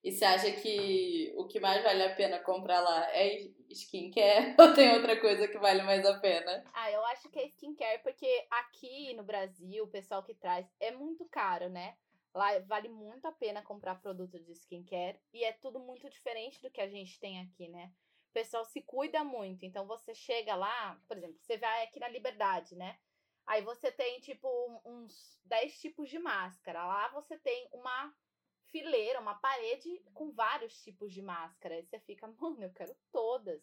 E 0.05 0.13
você 0.13 0.23
acha 0.23 0.53
que 0.53 1.33
o 1.35 1.47
que 1.47 1.59
mais 1.59 1.83
vale 1.83 2.03
a 2.03 2.15
pena 2.15 2.39
comprar 2.39 2.79
lá 2.81 3.11
é 3.11 3.49
skincare 3.71 4.55
ou 4.61 4.75
tem 4.75 4.93
outra 4.93 5.19
coisa 5.19 5.49
que 5.49 5.57
vale 5.57 5.83
mais 5.83 6.05
a 6.05 6.21
pena? 6.21 6.63
Ah, 6.75 6.91
eu 6.91 7.03
acho 7.07 7.31
que 7.31 7.39
é 7.39 7.47
skincare 7.47 8.03
porque 8.03 8.47
aqui 8.51 9.15
no 9.15 9.23
Brasil, 9.25 9.83
o 9.83 9.89
pessoal 9.89 10.23
que 10.23 10.35
traz 10.35 10.67
é 10.79 10.91
muito 10.91 11.25
caro, 11.31 11.71
né? 11.71 11.97
Lá 12.35 12.59
vale 12.67 12.91
muito 12.91 13.25
a 13.25 13.33
pena 13.33 13.63
comprar 13.63 13.95
produto 13.95 14.39
de 14.39 14.53
skincare 14.53 15.19
e 15.33 15.43
é 15.43 15.53
tudo 15.53 15.81
muito 15.81 16.11
diferente 16.11 16.61
do 16.61 16.71
que 16.71 16.83
a 16.83 16.89
gente 16.89 17.19
tem 17.19 17.41
aqui, 17.41 17.67
né? 17.69 17.91
O 18.29 18.35
pessoal 18.35 18.67
se 18.67 18.83
cuida 18.83 19.25
muito, 19.25 19.65
então 19.65 19.87
você 19.87 20.15
chega 20.15 20.55
lá, 20.55 21.01
por 21.09 21.17
exemplo, 21.17 21.39
você 21.41 21.57
vai 21.57 21.85
aqui 21.85 21.99
na 21.99 22.09
Liberdade, 22.09 22.77
né? 22.77 22.99
Aí 23.47 23.63
você 23.63 23.91
tem 23.91 24.21
tipo 24.21 24.49
uns 24.85 25.41
10 25.45 25.79
tipos 25.79 26.11
de 26.11 26.19
máscara. 26.19 26.85
Lá 26.85 27.09
você 27.09 27.39
tem 27.39 27.69
uma 27.73 28.13
fileira, 28.75 29.21
uma 29.21 29.37
parede 29.37 30.03
com 30.13 30.33
vários 30.33 30.83
tipos 30.83 31.13
de 31.13 31.23
máscara. 31.23 31.79
E 31.79 31.85
você 31.85 32.01
fica, 32.01 32.27
mano, 32.27 32.65
eu 32.65 32.73
quero 32.73 32.93
todas. 33.13 33.63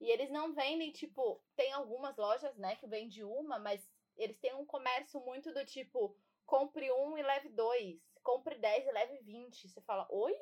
E 0.00 0.10
eles 0.10 0.30
não 0.30 0.54
vendem, 0.54 0.90
tipo, 0.92 1.42
tem 1.54 1.74
algumas 1.74 2.16
lojas, 2.16 2.56
né, 2.56 2.74
que 2.76 2.86
vende 2.86 3.22
uma, 3.22 3.58
mas 3.58 3.86
eles 4.16 4.38
têm 4.38 4.54
um 4.54 4.64
comércio 4.64 5.20
muito 5.20 5.52
do 5.52 5.62
tipo, 5.66 6.16
compre 6.46 6.90
um 6.90 7.18
e 7.18 7.22
leve 7.22 7.50
dois, 7.50 8.00
compre 8.22 8.54
dez 8.54 8.86
e 8.86 8.92
leve 8.92 9.18
vinte. 9.18 9.68
Você 9.68 9.82
fala, 9.82 10.08
oi? 10.10 10.34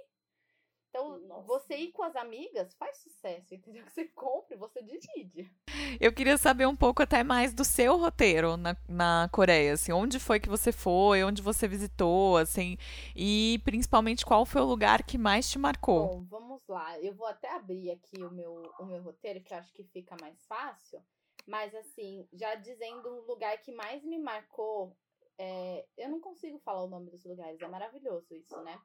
Então, 0.95 1.19
Nossa. 1.19 1.43
você 1.43 1.77
ir 1.77 1.91
com 1.91 2.05
as 2.05 2.15
amigas 2.15 2.73
faz 2.75 2.99
sucesso, 2.99 3.53
entendeu? 3.53 3.85
Você 3.91 4.05
compra 4.05 4.55
e 4.55 4.59
você 4.59 4.81
divide. 4.81 5.53
Eu 6.01 6.13
queria 6.13 6.39
saber 6.39 6.69
um 6.69 6.77
pouco 6.77 7.03
até 7.03 7.25
mais 7.25 7.53
do 7.53 7.65
seu 7.65 7.97
roteiro 7.97 8.57
na, 8.57 8.77
na 8.89 9.29
Coreia, 9.33 9.73
assim, 9.73 9.91
onde 9.91 10.21
foi 10.21 10.39
que 10.39 10.49
você 10.49 10.71
foi, 10.71 11.25
onde 11.25 11.43
você 11.43 11.67
visitou, 11.67 12.37
assim, 12.37 12.79
e 13.17 13.61
principalmente 13.65 14.25
qual 14.25 14.47
foi 14.47 14.63
o 14.63 14.67
lugar 14.67 15.03
que 15.03 15.19
mais 15.19 15.51
te 15.51 15.59
marcou? 15.59 16.07
Bom, 16.07 16.25
vamos 16.25 16.63
lá. 16.69 16.99
Eu 17.01 17.13
vou 17.13 17.27
até 17.27 17.51
abrir 17.51 17.91
aqui 17.91 18.23
o 18.23 18.31
meu, 18.31 18.73
o 18.79 18.87
meu 18.87 19.03
roteiro, 19.03 19.43
que 19.43 19.53
eu 19.53 19.59
acho 19.59 19.73
que 19.73 19.83
fica 19.83 20.17
mais 20.21 20.45
fácil. 20.47 21.03
Mas, 21.45 21.75
assim, 21.75 22.29
já 22.33 22.55
dizendo 22.55 23.09
o 23.09 23.27
lugar 23.27 23.59
que 23.59 23.73
mais 23.73 24.05
me 24.05 24.19
marcou, 24.19 24.97
é... 25.39 25.85
eu 25.97 26.09
não 26.09 26.21
consigo 26.21 26.59
falar 26.61 26.85
o 26.85 26.89
nome 26.89 27.11
dos 27.11 27.25
lugares, 27.25 27.61
é 27.61 27.67
maravilhoso 27.67 28.33
isso, 28.33 28.61
né? 28.63 28.81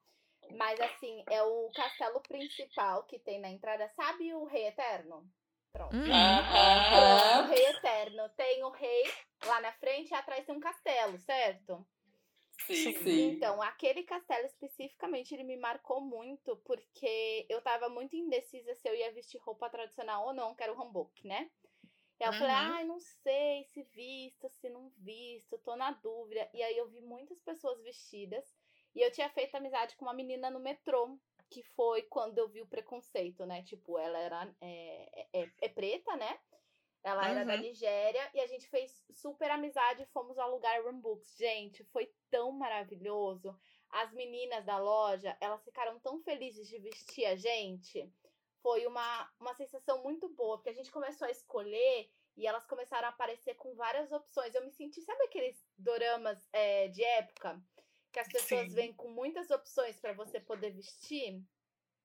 Mas 0.52 0.80
assim, 0.80 1.24
é 1.30 1.44
o 1.44 1.70
castelo 1.72 2.22
principal 2.22 3.04
que 3.04 3.20
tem 3.20 3.40
na 3.40 3.50
entrada. 3.50 3.88
Sabe 3.96 4.34
o 4.34 4.46
Rei 4.46 4.68
Eterno? 4.68 5.28
Pronto. 5.72 5.96
Uhum. 5.96 6.04
Pronto, 6.04 7.46
o 7.46 7.54
Rei 7.54 7.66
Eterno. 7.68 8.30
Tem 8.30 8.64
o 8.64 8.70
rei 8.70 9.04
lá 9.46 9.62
na 9.62 9.72
frente 9.74 10.12
e 10.12 10.16
atrás 10.16 10.46
tem 10.46 10.56
um 10.56 10.60
castelo, 10.60 11.18
certo? 11.20 11.86
Sim, 12.66 12.94
sim. 12.94 13.30
Então, 13.32 13.62
aquele 13.62 14.04
castelo 14.04 14.46
especificamente, 14.46 15.34
ele 15.34 15.44
me 15.44 15.58
marcou 15.58 16.02
muito, 16.02 16.58
porque 16.58 17.46
eu 17.50 17.62
tava 17.62 17.90
muito 17.90 18.16
indecisa 18.16 18.76
se 18.76 18.88
eu 18.88 18.96
ia 18.96 19.12
vestir 19.14 19.40
roupa 19.40 19.70
tradicional 19.70 20.28
ou 20.28 20.34
não, 20.34 20.54
que 20.54 20.64
era 20.64 20.74
o 20.74 20.80
hanbok, 20.80 21.26
né? 21.26 21.50
E 22.20 22.24
eu 22.24 22.32
uhum. 22.32 22.38
falei, 22.38 22.54
ai, 22.54 22.84
não 22.84 23.00
sei 23.00 23.64
se 23.66 23.82
visto, 23.84 24.50
se 24.50 24.70
não 24.70 24.90
visto, 24.98 25.58
tô 25.60 25.76
na 25.76 25.92
dúvida. 25.92 26.50
E 26.54 26.62
aí 26.62 26.78
eu 26.78 26.90
vi 26.90 27.02
muitas 27.02 27.40
pessoas 27.40 27.82
vestidas. 27.82 28.46
E 28.96 29.02
eu 29.02 29.12
tinha 29.12 29.30
feito 29.30 29.56
amizade 29.56 29.96
com 29.96 30.06
uma 30.06 30.14
menina 30.14 30.50
no 30.50 30.60
metrô, 30.60 31.18
que 31.50 31.64
foi 31.64 32.04
quando 32.04 32.38
eu 32.38 32.48
vi 32.48 32.62
o 32.62 32.68
preconceito, 32.68 33.46
né? 33.46 33.64
Tipo, 33.64 33.98
ela 33.98 34.20
era 34.20 34.56
é, 34.62 35.28
é, 35.34 35.52
é 35.62 35.70
preta, 35.70 36.16
né? 36.16 36.40
Ela 37.04 37.24
uhum. 37.24 37.30
era 37.30 37.46
da 37.46 37.58
Nigéria 37.58 38.30
e 38.34 38.42
a 38.42 38.48
gente 38.48 38.68
fez 38.68 39.04
super 39.14 39.50
amizade 39.50 40.04
e 40.04 40.08
fomos 40.08 40.38
alugar 40.38 40.82
Books. 40.94 41.36
Gente, 41.38 41.84
foi 41.86 42.12
tão 42.30 42.52
maravilhoso. 42.52 43.58
As 43.90 44.14
meninas 44.14 44.66
da 44.66 44.78
loja, 44.78 45.36
elas 45.40 45.64
ficaram 45.64 46.00
tão 46.00 46.20
felizes 46.22 46.68
de 46.68 46.78
vestir 46.80 47.26
a 47.26 47.36
gente. 47.36 48.12
Foi 48.62 48.86
uma, 48.86 49.32
uma 49.40 49.54
sensação 49.56 50.04
muito 50.04 50.28
boa, 50.28 50.58
porque 50.58 50.70
a 50.70 50.74
gente 50.74 50.92
começou 50.92 51.26
a 51.26 51.32
escolher 51.32 52.12
e 52.36 52.46
elas 52.46 52.66
começaram 52.66 53.08
a 53.08 53.12
aparecer 53.12 53.56
com 53.56 53.74
várias 53.76 54.12
opções. 54.12 54.54
Eu 54.54 54.66
me 54.66 54.72
senti, 54.72 55.02
sabe 55.02 55.24
aqueles 55.24 55.66
doramas 55.78 56.48
é, 56.52 56.90
de 56.90 57.04
época? 57.04 57.62
Que 58.12 58.20
as 58.20 58.28
pessoas 58.28 58.68
Sim. 58.70 58.76
vêm 58.76 58.94
com 58.94 59.10
muitas 59.10 59.50
opções 59.52 60.00
para 60.00 60.14
você 60.14 60.40
poder 60.40 60.72
vestir. 60.72 61.44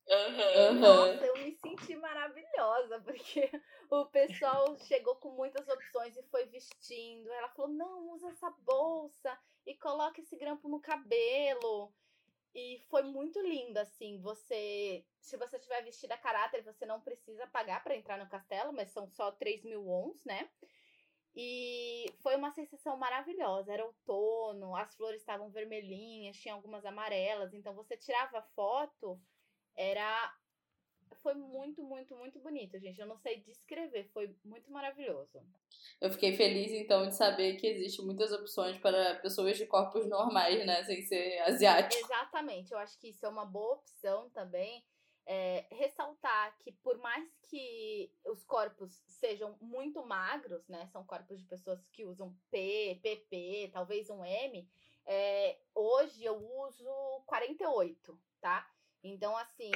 Uhum. 0.07 0.81
Nossa, 0.81 1.27
eu 1.27 1.39
me 1.39 1.53
senti 1.53 1.97
maravilhosa, 1.97 3.01
porque 3.01 3.51
o 3.91 4.05
pessoal 4.07 4.77
chegou 4.81 5.17
com 5.17 5.31
muitas 5.31 5.67
opções 5.67 6.17
e 6.17 6.23
foi 6.25 6.45
vestindo. 6.47 7.31
Ela 7.33 7.49
falou: 7.51 7.71
não, 7.71 8.11
usa 8.11 8.29
essa 8.29 8.51
bolsa 8.51 9.39
e 9.67 9.75
coloca 9.75 10.21
esse 10.21 10.37
grampo 10.37 10.69
no 10.69 10.81
cabelo. 10.81 11.93
E 12.55 12.79
foi 12.89 13.03
muito 13.03 13.41
lindo, 13.41 13.79
assim. 13.79 14.21
Você, 14.21 15.05
se 15.19 15.37
você 15.37 15.59
tiver 15.59 15.83
vestida 15.83 16.15
a 16.15 16.19
caráter, 16.19 16.63
você 16.63 16.87
não 16.87 17.01
precisa 17.01 17.47
pagar 17.49 17.83
para 17.83 17.97
entrar 17.97 18.17
no 18.17 18.29
castelo, 18.29 18.73
mas 18.73 18.91
são 18.91 19.09
só 19.09 19.33
3 19.33 19.65
mil 19.65 19.83
wons, 19.83 20.25
né? 20.25 20.49
E 21.37 22.07
foi 22.23 22.37
uma 22.37 22.53
sensação 22.53 22.97
maravilhosa. 22.97 23.73
Era 23.73 23.85
outono, 23.85 24.77
as 24.77 24.95
flores 24.95 25.21
estavam 25.21 25.51
vermelhinhas, 25.51 26.37
tinha 26.37 26.55
algumas 26.55 26.85
amarelas. 26.85 27.53
Então 27.53 27.75
você 27.75 27.97
tirava 27.97 28.43
foto, 28.55 29.21
era. 29.77 30.33
Foi 31.23 31.35
muito, 31.35 31.83
muito, 31.83 32.15
muito 32.17 32.39
bonito, 32.39 32.79
gente. 32.79 33.01
Eu 33.01 33.07
não 33.07 33.17
sei 33.19 33.41
descrever, 33.41 34.09
foi 34.13 34.35
muito 34.45 34.71
maravilhoso. 34.71 35.41
Eu 36.01 36.11
fiquei 36.11 36.37
feliz, 36.37 36.71
então, 36.73 37.09
de 37.09 37.15
saber 37.15 37.57
que 37.57 37.67
existem 37.67 38.05
muitas 38.05 38.31
opções 38.33 38.77
para 38.79 39.17
pessoas 39.17 39.57
de 39.57 39.65
corpos 39.65 40.07
normais, 40.07 40.67
né? 40.67 40.85
Sem 40.85 41.03
ser 41.03 41.39
asiático. 41.41 42.05
Exatamente, 42.05 42.73
eu 42.73 42.79
acho 42.79 42.99
que 42.99 43.09
isso 43.09 43.25
é 43.25 43.29
uma 43.29 43.47
boa 43.47 43.77
opção 43.77 44.29
também 44.31 44.85
é, 45.27 45.67
ressaltar 45.71 46.57
que 46.59 46.73
por 46.73 46.99
mais 46.99 47.29
que 47.49 48.13
os 48.27 48.45
corpos 48.45 49.03
sejam 49.07 49.57
muito 49.61 50.05
magros, 50.05 50.67
né, 50.69 50.87
são 50.93 51.05
corpos 51.05 51.41
de 51.41 51.47
pessoas 51.47 51.87
que 51.89 52.05
usam 52.05 52.37
P, 52.51 53.01
PP, 53.03 53.71
talvez 53.73 54.11
um 54.11 54.25
M, 54.25 54.69
é, 55.07 55.59
hoje 55.75 56.25
eu 56.25 56.37
uso 56.37 56.85
48, 57.27 58.19
tá? 58.41 58.69
Então, 59.03 59.37
assim, 59.37 59.71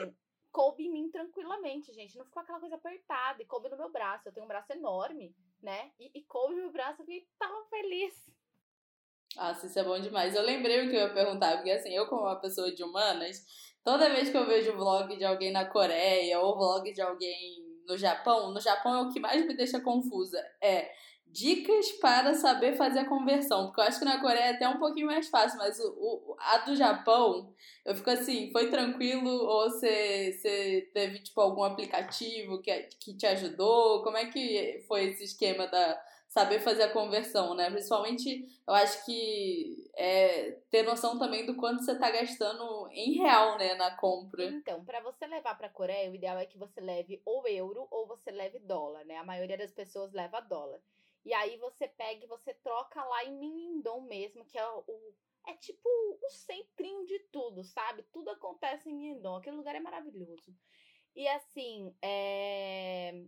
coube 0.51 0.87
em 0.87 0.91
mim 0.91 1.11
tranquilamente, 1.11 1.93
gente. 1.93 2.17
Não 2.17 2.25
ficou 2.25 2.43
aquela 2.43 2.61
coisa 2.61 2.77
apertada 2.77 3.43
e 3.43 3.47
coube 3.47 3.69
no 3.69 3.77
meu 3.77 3.91
braço. 3.91 4.29
Eu 4.29 4.33
tenho 4.33 4.45
um 4.45 4.49
braço 4.49 4.73
enorme, 4.73 5.37
né? 5.63 5.93
E, 5.99 6.11
e 6.19 6.23
coube 6.25 6.55
no 6.55 6.63
meu 6.63 6.73
braço, 6.73 7.05
fiquei 7.05 7.29
tão 7.39 7.67
feliz. 7.67 8.31
Ah, 9.37 9.53
isso 9.53 9.79
é 9.79 9.85
bom 9.85 10.01
demais. 10.01 10.35
Eu 10.35 10.43
lembrei 10.43 10.87
o 10.87 10.91
que 10.91 10.97
eu 10.97 11.01
ia 11.01 11.15
perguntar, 11.15 11.57
porque 11.57 11.71
assim, 11.71 11.91
eu 11.91 12.09
como 12.09 12.23
uma 12.23 12.41
pessoa 12.41 12.73
de 12.75 12.83
humanas, 12.83 13.45
Toda 13.89 14.11
vez 14.11 14.29
que 14.29 14.37
eu 14.37 14.47
vejo 14.47 14.77
vlog 14.77 15.17
de 15.17 15.25
alguém 15.25 15.51
na 15.51 15.65
Coreia 15.65 16.39
ou 16.41 16.55
vlog 16.55 16.93
de 16.93 17.01
alguém 17.01 17.65
no 17.87 17.97
Japão, 17.97 18.53
no 18.53 18.61
Japão 18.61 18.95
é 18.95 19.01
o 19.01 19.09
que 19.11 19.19
mais 19.19 19.47
me 19.47 19.57
deixa 19.57 19.81
confusa. 19.81 20.39
É 20.63 20.91
dicas 21.33 21.93
para 21.93 22.35
saber 22.35 22.77
fazer 22.77 23.01
a 23.01 23.09
conversão. 23.09 23.67
Porque 23.67 23.81
eu 23.81 23.85
acho 23.85 23.99
que 23.99 24.05
na 24.05 24.21
Coreia 24.21 24.45
é 24.45 24.51
até 24.51 24.69
um 24.69 24.79
pouquinho 24.79 25.07
mais 25.07 25.29
fácil, 25.29 25.59
mas 25.59 25.79
o, 25.79 25.89
o 25.89 26.37
a 26.39 26.59
do 26.59 26.75
Japão, 26.75 27.53
eu 27.85 27.95
fico 27.95 28.11
assim, 28.11 28.51
foi 28.53 28.71
tranquilo 28.71 29.31
ou 29.31 29.71
você, 29.71 30.91
teve 30.93 31.21
tipo 31.21 31.41
algum 31.41 31.63
aplicativo 31.63 32.61
que, 32.61 32.73
que 33.01 33.17
te 33.17 33.27
ajudou? 33.27 34.03
Como 34.03 34.17
é 34.17 34.27
que 34.27 34.85
foi 34.87 35.05
esse 35.05 35.25
esquema 35.25 35.67
da 35.67 36.01
saber 36.29 36.61
fazer 36.61 36.85
a 36.85 36.93
conversão, 36.93 37.55
né? 37.55 37.71
Principalmente, 37.71 38.47
eu 38.67 38.75
acho 38.75 39.05
que 39.05 39.91
é 39.97 40.59
ter 40.71 40.83
noção 40.83 41.19
também 41.19 41.47
do 41.47 41.57
quanto 41.57 41.83
você 41.83 41.93
está 41.93 42.11
gastando 42.11 42.87
em 42.93 43.15
real, 43.15 43.57
né, 43.57 43.75
na 43.75 43.97
compra. 43.97 44.45
Então, 44.45 44.85
para 44.85 45.01
você 45.01 45.27
levar 45.27 45.57
para 45.57 45.71
Coreia, 45.71 46.11
o 46.11 46.15
ideal 46.15 46.39
é 46.39 46.45
que 46.45 46.59
você 46.59 46.81
leve 46.81 47.21
ou 47.25 47.47
euro 47.49 47.89
ou 47.91 48.07
você 48.07 48.31
leve 48.31 48.59
dólar, 48.59 49.05
né? 49.07 49.17
A 49.17 49.25
maioria 49.25 49.57
das 49.57 49.73
pessoas 49.73 50.13
leva 50.13 50.41
dólar. 50.41 50.81
E 51.29 51.35
aí 51.35 51.59
você 51.59 51.87
pega 51.87 52.25
e 52.25 52.27
você 52.27 52.55
troca 52.55 53.05
lá 53.05 53.23
em 53.27 53.37
Minindon 53.37 54.01
mesmo, 54.01 54.47
que 54.47 54.57
é 54.57 54.67
o 54.67 55.15
é 55.47 55.53
tipo 55.53 55.87
o 55.87 56.31
centrinho 56.31 57.05
de 57.05 57.19
tudo, 57.31 57.63
sabe? 57.63 58.03
Tudo 58.05 58.31
acontece 58.31 58.89
em 58.89 58.95
Minindon. 58.95 59.37
Aquele 59.37 59.57
lugar 59.57 59.75
é 59.75 59.81
maravilhoso. 59.81 60.57
E 61.15 61.29
assim, 61.29 61.95
é... 62.01 63.27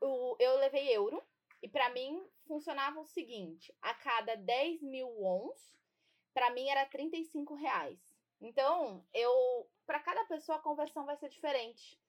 o, 0.00 0.34
eu 0.40 0.56
levei 0.58 0.88
euro, 0.88 1.22
e 1.62 1.68
para 1.68 1.88
mim 1.90 2.28
funcionava 2.48 2.98
o 2.98 3.06
seguinte: 3.06 3.72
a 3.80 3.94
cada 3.94 4.34
10 4.34 4.82
mil 4.82 5.06
wons, 5.08 5.78
para 6.34 6.50
mim 6.50 6.68
era 6.68 6.86
35 6.86 7.54
reais. 7.54 8.00
Então, 8.40 9.06
eu 9.14 9.70
para 9.86 10.00
cada 10.00 10.24
pessoa 10.24 10.58
a 10.58 10.62
conversão 10.62 11.06
vai 11.06 11.16
ser 11.16 11.28
diferente, 11.28 12.00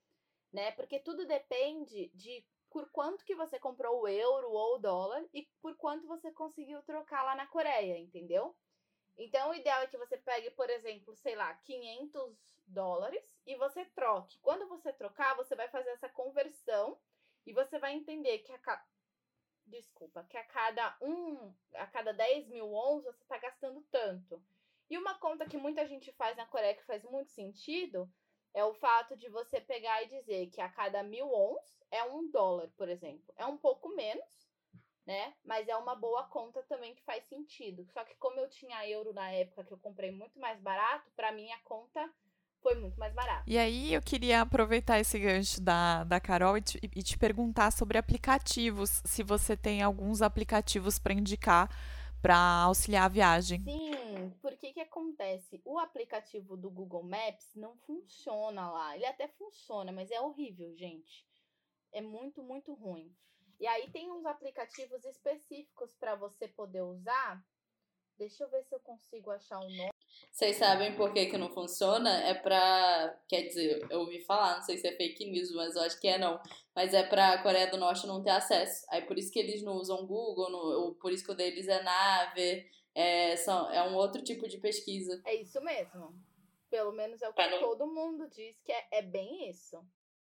né? 0.52 0.72
Porque 0.72 0.98
tudo 0.98 1.28
depende 1.28 2.08
de 2.16 2.44
por 2.70 2.90
quanto 2.92 3.26
que 3.26 3.36
você 3.36 3.60
comprou 3.60 4.02
o 4.02 4.08
euro 4.08 4.52
ou 4.52 4.76
o 4.76 4.80
dólar 4.80 5.26
e 5.34 5.44
por 5.62 5.76
quanto 5.76 6.08
você 6.08 6.32
conseguiu 6.32 6.82
trocar 6.84 7.24
lá 7.24 7.36
na 7.36 7.48
Coreia, 7.48 7.98
entendeu? 7.98 8.56
Então, 9.18 9.50
o 9.50 9.54
ideal 9.54 9.82
é 9.82 9.88
que 9.88 9.98
você 9.98 10.18
pegue, 10.18 10.50
por 10.52 10.70
exemplo, 10.70 11.16
sei 11.16 11.36
lá, 11.36 11.54
500 11.56 12.38
dólares 12.68 13.24
e 13.46 13.56
você 13.56 13.84
troque. 13.86 14.40
Quando 14.40 14.68
você 14.68 14.94
trocar, 14.94 15.36
você 15.36 15.56
vai 15.56 15.68
fazer 15.68 15.90
essa 15.90 16.08
conversão 16.10 16.98
E 17.46 17.54
você 17.54 17.80
vai 17.80 17.94
entender 17.94 18.40
que 18.40 18.52
a 18.54 18.60
cada. 18.60 18.86
Desculpa, 19.66 20.24
que 20.24 20.38
a 20.38 20.44
cada 20.44 20.98
um, 21.02 21.54
a 21.76 21.88
cada 21.88 22.12
10 22.12 22.48
mil 22.48 22.72
ons 22.74 23.04
você 23.04 23.24
está 23.24 23.38
gastando 23.38 23.82
tanto. 23.92 24.42
E 24.90 24.98
uma 24.98 25.18
conta 25.20 25.48
que 25.48 25.58
muita 25.58 25.86
gente 25.88 26.12
faz 26.14 26.36
na 26.38 26.46
Coreia 26.46 26.76
que 26.76 26.86
faz 26.86 27.04
muito 27.04 27.32
sentido 27.32 28.12
é 28.54 28.64
o 28.64 28.74
fato 28.74 29.16
de 29.16 29.30
você 29.30 29.62
pegar 29.62 30.04
e 30.04 30.08
dizer 30.08 30.48
que 30.48 30.62
a 30.62 30.70
cada 30.70 31.04
mil 31.04 31.32
ons 31.32 31.80
é 31.92 32.04
um 32.04 32.30
dólar, 32.30 32.70
por 32.78 32.90
exemplo. 32.90 33.34
É 33.36 33.46
um 33.46 33.58
pouco 33.58 33.90
menos, 33.96 34.48
né? 35.06 35.34
Mas 35.44 35.68
é 35.68 35.76
uma 35.76 35.96
boa 35.96 36.24
conta 36.24 36.62
também 36.64 36.96
que 36.96 37.04
faz 37.04 37.24
sentido. 37.26 37.86
Só 37.94 38.04
que 38.04 38.16
como 38.16 38.40
eu 38.40 38.50
tinha 38.50 38.88
euro 38.88 39.14
na 39.14 39.32
época 39.32 39.64
que 39.64 39.72
eu 39.72 39.78
comprei 39.78 40.12
muito 40.12 40.40
mais 40.40 40.60
barato, 40.60 41.10
para 41.16 41.32
mim 41.32 41.52
a 41.52 41.60
conta 41.60 42.10
foi 42.62 42.76
muito 42.76 43.00
mais 43.00 43.14
barato. 43.14 43.44
E 43.48 43.58
aí 43.58 43.94
eu 43.94 44.02
queria 44.02 44.42
aproveitar 44.42 45.00
esse 45.00 45.18
gancho 45.18 45.62
da, 45.62 46.04
da 46.04 46.20
Carol 46.20 46.58
e 46.58 46.62
te, 46.62 46.80
e 46.84 47.04
te 47.04 47.18
perguntar 47.18 47.72
sobre 47.72 47.98
aplicativos, 47.98 49.02
se 49.06 49.24
você 49.24 49.56
tem 49.56 49.82
alguns 49.82 50.22
aplicativos 50.22 51.00
para 51.00 51.14
indicar 51.14 51.70
para 52.22 52.64
auxiliar 52.64 53.06
a 53.06 53.10
viagem. 53.10 53.60
Sim, 53.62 54.34
porque 54.42 54.74
que 54.74 54.80
acontece? 54.80 55.62
O 55.66 55.80
aplicativo 55.80 56.58
do 56.58 56.70
Google 56.70 57.04
Maps 57.04 57.56
não 57.56 57.78
funciona 57.78 58.70
lá. 58.70 58.96
Ele 58.96 59.06
até 59.06 59.28
funciona, 59.28 59.92
mas 59.92 60.12
é 60.12 60.20
horrível, 60.20 60.76
gente. 60.76 61.28
É 61.92 62.02
muito, 62.02 62.44
muito 62.44 62.74
ruim. 62.74 63.16
E 63.60 63.68
aí 63.68 63.90
tem 63.92 64.12
uns 64.12 64.26
aplicativos 64.26 65.04
específicos 65.04 65.94
para 65.96 66.16
você 66.16 66.48
poder 66.48 66.82
usar. 66.82 67.44
Deixa 68.20 68.44
eu 68.44 68.50
ver 68.50 68.62
se 68.66 68.76
eu 68.76 68.80
consigo 68.82 69.32
achar 69.32 69.60
um 69.60 69.70
nome. 69.70 69.94
Vocês 70.30 70.58
sabem 70.58 70.94
por 70.98 71.14
que, 71.14 71.28
que 71.28 71.38
não 71.38 71.50
funciona? 71.50 72.22
É 72.24 72.34
pra. 72.34 73.18
Quer 73.30 73.44
dizer, 73.44 73.88
eu 73.90 74.02
ouvi 74.02 74.20
falar, 74.20 74.58
não 74.58 74.62
sei 74.62 74.78
se 74.78 74.86
é 74.88 74.92
fake 74.92 75.32
news, 75.32 75.50
mas 75.54 75.74
eu 75.74 75.84
acho 75.84 76.00
que 76.02 76.08
é 76.10 76.18
não. 76.18 76.38
Mas 76.76 76.94
é 76.94 77.02
pra 77.02 77.42
Coreia 77.42 77.72
do 77.72 77.78
Norte 77.78 78.06
não 78.06 78.22
ter 78.22 78.32
acesso. 78.32 78.86
Aí 78.90 79.04
por 79.04 79.18
isso 79.18 79.32
que 79.32 79.40
eles 79.40 79.64
não 79.64 79.78
usam 79.78 80.06
Google, 80.06 80.50
no, 80.52 80.96
por 80.96 81.14
isso 81.14 81.24
que 81.24 81.32
o 81.32 81.36
deles 81.36 81.70
é 81.70 81.82
nave. 81.82 82.70
É, 82.94 83.38
são, 83.38 83.72
é 83.72 83.90
um 83.90 83.96
outro 83.96 84.22
tipo 84.22 84.50
de 84.50 84.58
pesquisa. 84.58 85.22
É 85.26 85.36
isso 85.36 85.62
mesmo. 85.62 86.14
Pelo 86.70 86.92
menos 86.92 87.22
é 87.22 87.30
o 87.30 87.34
que 87.34 87.48
não... 87.48 87.60
todo 87.62 87.88
mundo 87.88 88.28
diz 88.30 88.60
que 88.62 88.74
é, 88.74 88.88
é 88.92 89.02
bem 89.02 89.50
isso. 89.50 89.82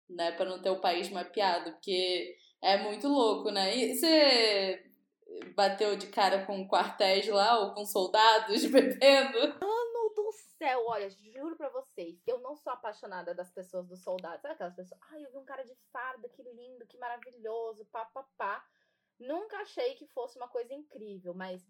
Né, 0.08 0.30
pra 0.32 0.44
não 0.44 0.62
ter 0.62 0.70
o 0.70 0.80
país 0.80 1.08
mapeado, 1.10 1.72
porque 1.72 2.36
é 2.62 2.76
muito 2.76 3.08
louco, 3.08 3.50
né? 3.50 3.76
E 3.76 3.94
você 3.96 4.89
bateu 5.54 5.96
de 5.96 6.08
cara 6.08 6.44
com 6.44 6.68
quartéis 6.68 7.26
lá 7.28 7.58
ou 7.60 7.74
com 7.74 7.84
soldados 7.84 8.64
bebendo? 8.70 9.38
Mano 9.60 10.14
do 10.14 10.32
céu, 10.58 10.84
olha, 10.86 11.08
juro 11.10 11.56
pra 11.56 11.68
vocês, 11.68 12.20
eu 12.26 12.38
não 12.40 12.56
sou 12.56 12.72
apaixonada 12.72 13.34
das 13.34 13.50
pessoas 13.50 13.86
dos 13.86 14.02
soldados. 14.02 14.42
Sabe 14.42 14.54
aquelas 14.54 14.74
pessoas? 14.74 15.00
Ai, 15.10 15.24
eu 15.24 15.30
vi 15.30 15.38
um 15.38 15.44
cara 15.44 15.64
de 15.64 15.74
farda, 15.92 16.28
que 16.28 16.42
lindo, 16.42 16.86
que 16.86 16.98
maravilhoso, 16.98 17.86
pá, 17.86 18.04
pá, 18.06 18.26
pá. 18.36 18.64
Nunca 19.18 19.58
achei 19.58 19.94
que 19.94 20.06
fosse 20.08 20.36
uma 20.38 20.48
coisa 20.48 20.72
incrível, 20.72 21.34
mas. 21.34 21.62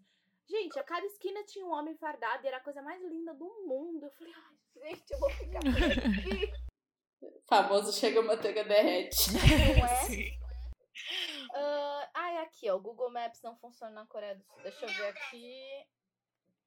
Gente, 0.49 0.77
a 0.79 0.83
cada 0.83 1.05
esquina 1.05 1.43
tinha 1.45 1.65
um 1.65 1.71
homem 1.71 1.95
fardado 1.95 2.43
e 2.43 2.47
era 2.47 2.57
a 2.57 2.63
coisa 2.63 2.81
mais 2.81 3.01
linda 3.03 3.33
do 3.33 3.45
mundo. 3.65 4.05
Eu 4.05 4.11
falei, 4.11 4.33
ai, 4.33 4.89
gente, 4.89 5.11
eu 5.11 5.19
vou 5.19 5.29
ficar 5.29 5.59
aqui. 5.63 6.51
Famoso 7.47 7.93
chega 7.93 8.21
manteiga 8.21 8.63
derrete. 8.63 9.31
Não 9.31 9.85
é? 9.85 9.95
Sim. 10.07 10.41
Uh, 11.11 12.07
ah, 12.13 12.31
é 12.33 12.37
aqui, 12.39 12.69
ó. 12.69 12.75
O 12.75 12.81
Google 12.81 13.11
Maps 13.11 13.41
não 13.41 13.55
funciona 13.57 13.93
na 13.93 14.05
Coreia 14.05 14.35
do 14.35 14.43
Sul. 14.43 14.61
Deixa 14.63 14.85
eu 14.85 14.89
ver 14.89 15.07
aqui 15.07 15.87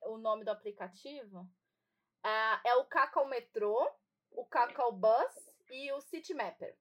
o 0.02 0.18
nome 0.18 0.44
do 0.44 0.50
aplicativo. 0.50 1.40
Uh, 2.24 2.60
é 2.64 2.74
o 2.76 2.84
Kakao 2.84 3.26
Metrô, 3.26 3.90
o 4.30 4.44
Kakao 4.44 4.92
Bus 4.92 5.34
e 5.70 5.92
o 5.92 6.00
City 6.00 6.34
Mapper. 6.34 6.76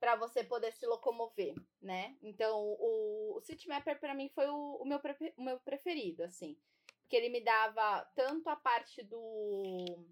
Para 0.00 0.16
você 0.16 0.44
poder 0.44 0.72
se 0.72 0.86
locomover, 0.86 1.54
né? 1.82 2.16
Então, 2.22 2.56
o, 2.56 3.36
o 3.36 3.40
City 3.40 3.68
Mapper 3.68 3.98
para 3.98 4.14
mim 4.14 4.28
foi 4.28 4.46
o, 4.48 4.76
o, 4.76 4.84
meu 4.84 5.00
o 5.36 5.42
meu 5.42 5.58
preferido, 5.60 6.22
assim. 6.22 6.56
Porque 7.00 7.16
ele 7.16 7.30
me 7.30 7.40
dava 7.40 8.04
tanto 8.14 8.48
a 8.48 8.56
parte 8.56 9.02
do. 9.02 10.06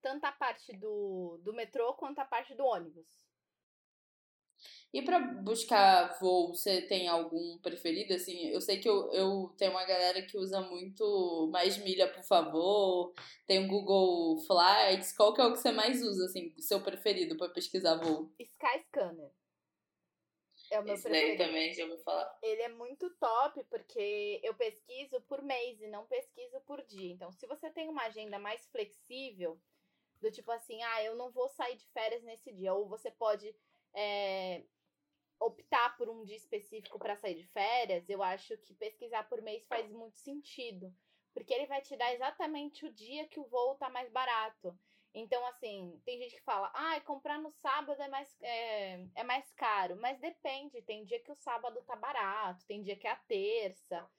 Tanto 0.00 0.24
a 0.24 0.32
parte 0.32 0.72
do, 0.76 1.38
do 1.42 1.52
metrô 1.52 1.92
quanto 1.94 2.20
a 2.20 2.24
parte 2.24 2.54
do 2.54 2.64
ônibus. 2.64 3.25
E 4.96 5.02
para 5.02 5.18
buscar 5.18 6.18
voo, 6.18 6.54
você 6.54 6.80
tem 6.80 7.06
algum 7.06 7.58
preferido? 7.58 8.14
Assim, 8.14 8.48
eu 8.48 8.62
sei 8.62 8.80
que 8.80 8.88
eu, 8.88 9.12
eu 9.12 9.54
tenho 9.58 9.72
uma 9.72 9.84
galera 9.84 10.22
que 10.22 10.38
usa 10.38 10.62
muito 10.62 11.50
mais 11.52 11.76
milha, 11.76 12.10
por 12.10 12.22
favor. 12.22 13.12
Tem 13.46 13.62
o 13.62 13.68
Google 13.68 14.38
Flights. 14.46 15.14
Qual 15.14 15.34
que 15.34 15.42
é 15.42 15.44
o 15.44 15.52
que 15.52 15.58
você 15.58 15.70
mais 15.70 16.00
usa, 16.02 16.24
assim, 16.24 16.50
seu 16.58 16.80
preferido 16.80 17.36
para 17.36 17.52
pesquisar 17.52 17.96
voo? 17.96 18.32
Skyscanner. 18.40 19.30
É 20.70 20.80
o 20.80 20.82
meu 20.82 20.94
Esse 20.94 21.02
preferido. 21.02 21.36
daí 21.36 21.46
também 21.46 21.74
já 21.74 21.82
ouviu 21.82 21.98
falar. 21.98 22.38
Ele 22.42 22.62
é 22.62 22.68
muito 22.70 23.10
top 23.16 23.62
porque 23.64 24.40
eu 24.42 24.54
pesquiso 24.54 25.20
por 25.28 25.42
mês 25.42 25.78
e 25.78 25.88
não 25.88 26.06
pesquiso 26.06 26.58
por 26.62 26.82
dia. 26.86 27.12
Então, 27.12 27.30
se 27.32 27.46
você 27.46 27.68
tem 27.68 27.86
uma 27.90 28.04
agenda 28.04 28.38
mais 28.38 28.66
flexível, 28.68 29.60
do 30.22 30.30
tipo 30.30 30.50
assim, 30.50 30.82
ah, 30.82 31.04
eu 31.04 31.16
não 31.16 31.30
vou 31.30 31.50
sair 31.50 31.76
de 31.76 31.86
férias 31.88 32.22
nesse 32.22 32.50
dia, 32.50 32.72
ou 32.72 32.88
você 32.88 33.10
pode 33.10 33.54
é, 33.94 34.62
optar 35.38 35.96
por 35.96 36.08
um 36.08 36.24
dia 36.24 36.36
específico 36.36 36.98
para 36.98 37.16
sair 37.16 37.34
de 37.34 37.46
férias, 37.48 38.08
eu 38.08 38.22
acho 38.22 38.56
que 38.58 38.74
pesquisar 38.74 39.28
por 39.28 39.42
mês 39.42 39.66
faz 39.66 39.90
muito 39.90 40.18
sentido. 40.18 40.94
Porque 41.34 41.52
ele 41.52 41.66
vai 41.66 41.82
te 41.82 41.96
dar 41.96 42.14
exatamente 42.14 42.86
o 42.86 42.92
dia 42.92 43.28
que 43.28 43.38
o 43.38 43.44
voo 43.44 43.74
tá 43.74 43.90
mais 43.90 44.10
barato. 44.10 44.78
Então, 45.12 45.44
assim, 45.46 46.00
tem 46.04 46.18
gente 46.18 46.36
que 46.36 46.42
fala, 46.42 46.70
ah, 46.74 47.00
comprar 47.00 47.38
no 47.38 47.50
sábado 47.50 48.00
é 48.02 48.08
mais, 48.08 48.36
é, 48.42 49.06
é 49.14 49.24
mais 49.24 49.50
caro. 49.52 49.96
Mas 49.96 50.18
depende, 50.18 50.82
tem 50.82 51.04
dia 51.04 51.20
que 51.20 51.32
o 51.32 51.36
sábado 51.36 51.82
tá 51.82 51.96
barato, 51.96 52.66
tem 52.66 52.82
dia 52.82 52.96
que 52.96 53.06
é 53.06 53.10
a 53.10 53.16
terça. 53.16 54.10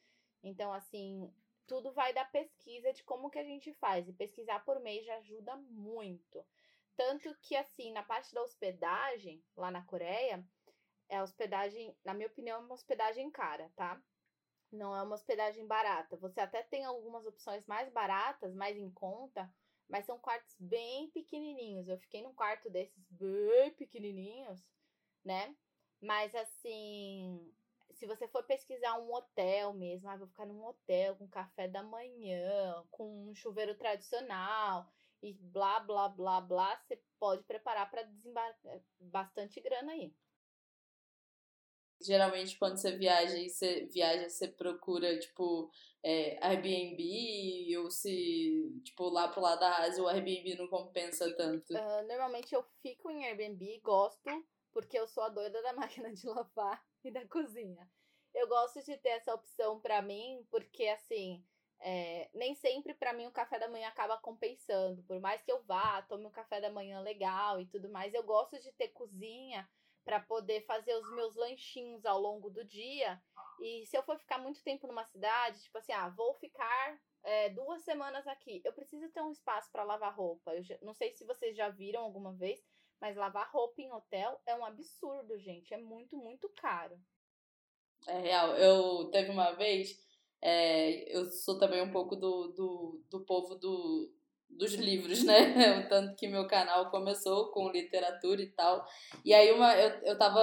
Então, 0.43 0.73
assim, 0.73 1.31
tudo 1.67 1.91
vai 1.91 2.13
da 2.13 2.25
pesquisa 2.25 2.93
de 2.93 3.03
como 3.03 3.29
que 3.29 3.39
a 3.39 3.43
gente 3.43 3.73
faz. 3.73 4.07
E 4.07 4.13
pesquisar 4.13 4.63
por 4.65 4.79
mês 4.79 5.05
já 5.05 5.17
ajuda 5.17 5.55
muito. 5.55 6.43
Tanto 6.95 7.35
que, 7.41 7.55
assim, 7.55 7.91
na 7.91 8.01
parte 8.01 8.33
da 8.33 8.41
hospedagem, 8.41 9.43
lá 9.55 9.69
na 9.69 9.83
Coreia, 9.83 10.43
é 11.09 11.21
hospedagem, 11.21 11.95
na 12.03 12.13
minha 12.13 12.27
opinião, 12.27 12.59
é 12.59 12.63
uma 12.63 12.73
hospedagem 12.73 13.29
cara, 13.31 13.71
tá? 13.75 14.01
Não 14.71 14.95
é 14.95 15.01
uma 15.01 15.15
hospedagem 15.15 15.65
barata. 15.65 16.17
Você 16.17 16.39
até 16.39 16.61
tem 16.63 16.85
algumas 16.85 17.25
opções 17.25 17.65
mais 17.65 17.91
baratas, 17.91 18.53
mais 18.53 18.77
em 18.77 18.91
conta, 18.91 19.49
mas 19.89 20.05
são 20.05 20.19
quartos 20.19 20.55
bem 20.59 21.09
pequenininhos. 21.11 21.87
Eu 21.87 21.97
fiquei 21.97 22.21
num 22.21 22.33
quarto 22.33 22.69
desses 22.69 23.05
bem 23.09 23.71
pequenininhos, 23.75 24.61
né? 25.23 25.55
Mas 26.01 26.35
assim, 26.35 27.53
se 27.91 28.05
você 28.05 28.27
for 28.27 28.43
pesquisar 28.43 28.99
um 28.99 29.11
hotel 29.13 29.73
mesmo, 29.73 30.09
ah, 30.09 30.17
vou 30.17 30.27
ficar 30.27 30.45
num 30.45 30.63
hotel 30.63 31.15
com 31.15 31.27
café 31.27 31.67
da 31.67 31.81
manhã, 31.81 32.83
com 32.91 33.29
um 33.29 33.33
chuveiro 33.33 33.75
tradicional 33.75 34.87
e 35.21 35.33
blá 35.33 35.79
blá 35.79 36.07
blá 36.09 36.41
blá, 36.41 36.77
você 36.77 37.01
pode 37.19 37.43
preparar 37.43 37.89
para 37.89 38.03
desembarcar 38.03 38.79
bastante 38.99 39.59
grana 39.61 39.93
aí. 39.93 40.13
Geralmente, 42.01 42.57
quando 42.57 42.77
você 42.77 42.95
viaja 42.95 43.37
e 43.37 43.49
você 43.49 43.85
viaja, 43.85 44.29
você 44.29 44.47
procura, 44.47 45.17
tipo, 45.19 45.69
é, 46.03 46.37
Airbnb 46.45 47.77
ou 47.77 47.89
se, 47.89 48.79
tipo, 48.83 49.09
lá 49.09 49.27
pro 49.27 49.41
lado 49.41 49.59
da 49.59 49.77
Ásia 49.79 50.03
o 50.03 50.07
Airbnb 50.07 50.55
não 50.55 50.67
compensa 50.67 51.35
tanto? 51.35 51.73
Uh, 51.73 52.07
normalmente 52.07 52.53
eu 52.53 52.63
fico 52.81 53.09
em 53.09 53.25
Airbnb, 53.25 53.79
gosto, 53.83 54.29
porque 54.71 54.97
eu 54.97 55.07
sou 55.07 55.23
a 55.23 55.29
doida 55.29 55.61
da 55.61 55.73
máquina 55.73 56.13
de 56.13 56.27
lavar 56.27 56.83
e 57.03 57.11
da 57.11 57.27
cozinha. 57.27 57.89
Eu 58.33 58.47
gosto 58.47 58.83
de 58.83 58.95
ter 58.97 59.09
essa 59.09 59.33
opção 59.33 59.79
para 59.79 60.01
mim, 60.01 60.45
porque, 60.51 60.87
assim, 60.87 61.43
é, 61.79 62.29
nem 62.33 62.55
sempre 62.55 62.93
para 62.93 63.13
mim 63.13 63.27
o 63.27 63.31
café 63.31 63.59
da 63.59 63.69
manhã 63.69 63.87
acaba 63.87 64.17
compensando. 64.17 65.03
Por 65.03 65.19
mais 65.19 65.41
que 65.41 65.51
eu 65.51 65.63
vá, 65.63 66.01
tome 66.03 66.25
um 66.25 66.31
café 66.31 66.61
da 66.61 66.69
manhã 66.69 66.99
legal 67.01 67.59
e 67.59 67.65
tudo 67.65 67.89
mais, 67.89 68.13
eu 68.13 68.23
gosto 68.23 68.59
de 68.59 68.71
ter 68.73 68.89
cozinha 68.89 69.67
para 70.07 70.21
poder 70.21 70.61
fazer 70.61 70.95
os 70.95 71.11
meus 71.11 71.35
lanchinhos 71.35 72.05
ao 72.05 72.17
longo 72.17 72.49
do 72.49 72.63
dia. 72.63 73.21
E 73.59 73.85
se 73.85 73.97
eu 73.97 74.01
for 74.03 74.17
ficar 74.17 74.37
muito 74.37 74.63
tempo 74.63 74.87
numa 74.87 75.03
cidade, 75.03 75.61
tipo 75.61 75.77
assim, 75.77 75.91
ah, 75.91 76.07
vou 76.07 76.33
ficar 76.35 76.97
é, 77.25 77.49
duas 77.49 77.81
semanas 77.81 78.25
aqui, 78.25 78.61
eu 78.63 78.71
preciso 78.71 79.09
ter 79.09 79.21
um 79.21 79.33
espaço 79.33 79.69
para 79.69 79.83
lavar 79.83 80.15
roupa. 80.15 80.55
Eu 80.55 80.63
já, 80.63 80.77
não 80.81 80.93
sei 80.93 81.11
se 81.11 81.25
vocês 81.25 81.57
já 81.57 81.67
viram 81.67 82.03
alguma 82.03 82.31
vez, 82.31 82.65
mas 83.01 83.17
lavar 83.17 83.51
roupa 83.51 83.81
em 83.81 83.91
hotel 83.91 84.39
é 84.45 84.55
um 84.55 84.63
absurdo, 84.63 85.37
gente. 85.37 85.73
É 85.73 85.77
muito, 85.77 86.15
muito 86.15 86.47
caro. 86.55 86.97
É 88.07 88.17
real. 88.17 88.55
Eu 88.55 89.11
teve 89.11 89.29
uma 89.29 89.51
vez, 89.55 90.01
é, 90.41 91.13
eu 91.13 91.25
sou 91.25 91.59
também 91.59 91.81
um 91.81 91.91
pouco 91.91 92.15
do, 92.15 92.47
do, 92.53 93.03
do 93.09 93.25
povo 93.25 93.55
do, 93.55 94.09
dos 94.49 94.73
livros, 94.73 95.23
né? 95.23 95.35
O 95.85 95.89
tanto 95.89 96.15
que 96.15 96.27
meu 96.27 96.47
canal 96.47 96.89
começou 96.89 97.51
com 97.51 97.69
literatura 97.71 98.41
e 98.41 98.49
tal. 98.51 98.85
E 99.23 99.33
aí 99.33 99.51
uma, 99.51 99.75
eu, 99.75 99.89
eu 100.03 100.17
tava 100.17 100.41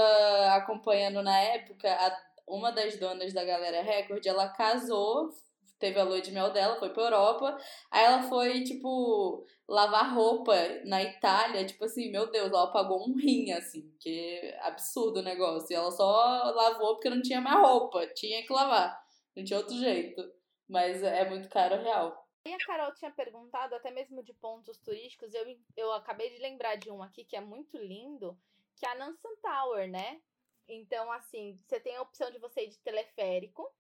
acompanhando 0.55 1.22
na 1.22 1.36
época 1.38 1.90
a, 1.90 2.16
uma 2.46 2.70
das 2.70 2.96
donas 2.98 3.32
da 3.32 3.44
Galera 3.44 3.82
Record, 3.82 4.24
ela 4.26 4.48
casou, 4.48 5.30
teve 5.78 5.98
a 5.98 6.05
lua 6.05 6.20
de 6.20 6.32
mel 6.32 6.52
dela, 6.52 6.78
foi 6.78 6.90
pra 6.90 7.05
Europa. 7.05 7.57
Aí 7.90 8.05
ela 8.05 8.22
foi, 8.22 8.62
tipo, 8.64 9.44
lavar 9.68 10.14
roupa 10.14 10.55
na 10.84 11.02
Itália. 11.02 11.64
Tipo 11.66 11.84
assim, 11.84 12.11
meu 12.11 12.30
Deus, 12.30 12.50
ela 12.50 12.72
pagou 12.72 13.07
um 13.09 13.16
rim, 13.16 13.50
assim, 13.52 13.92
que 14.00 14.55
absurdo 14.61 15.20
o 15.20 15.22
negócio. 15.22 15.72
E 15.72 15.74
ela 15.74 15.90
só 15.90 16.52
lavou 16.55 16.94
porque 16.94 17.11
não 17.11 17.22
tinha 17.22 17.40
mais 17.40 17.61
roupa, 17.61 18.07
tinha 18.14 18.42
que 18.42 18.52
lavar. 18.52 18.98
Não 19.36 19.44
tinha 19.44 19.59
outro 19.59 19.76
jeito. 19.76 20.22
Mas 20.68 21.02
é 21.02 21.28
muito 21.28 21.48
caro 21.48 21.82
real. 21.82 22.24
E 22.47 22.53
a 22.53 22.59
Carol 22.59 22.92
tinha 22.95 23.11
perguntado, 23.11 23.74
até 23.74 23.90
mesmo 23.90 24.22
de 24.22 24.34
pontos 24.34 24.78
turísticos, 24.78 25.32
eu, 25.32 25.47
eu 25.76 25.92
acabei 25.92 26.28
de 26.28 26.38
lembrar 26.38 26.76
de 26.76 26.90
um 26.90 27.03
aqui 27.03 27.24
que 27.24 27.36
é 27.36 27.40
muito 27.40 27.78
lindo, 27.78 28.38
que 28.76 28.84
é 28.84 28.90
a 28.90 28.95
Nansen 28.95 29.36
Tower, 29.36 29.90
né? 29.90 30.20
Então, 30.68 31.11
assim, 31.11 31.59
você 31.64 31.80
tem 31.80 31.97
a 31.97 32.03
opção 32.03 32.30
de 32.30 32.38
você 32.38 32.64
ir 32.64 32.68
de 32.68 32.78
teleférico 32.80 33.74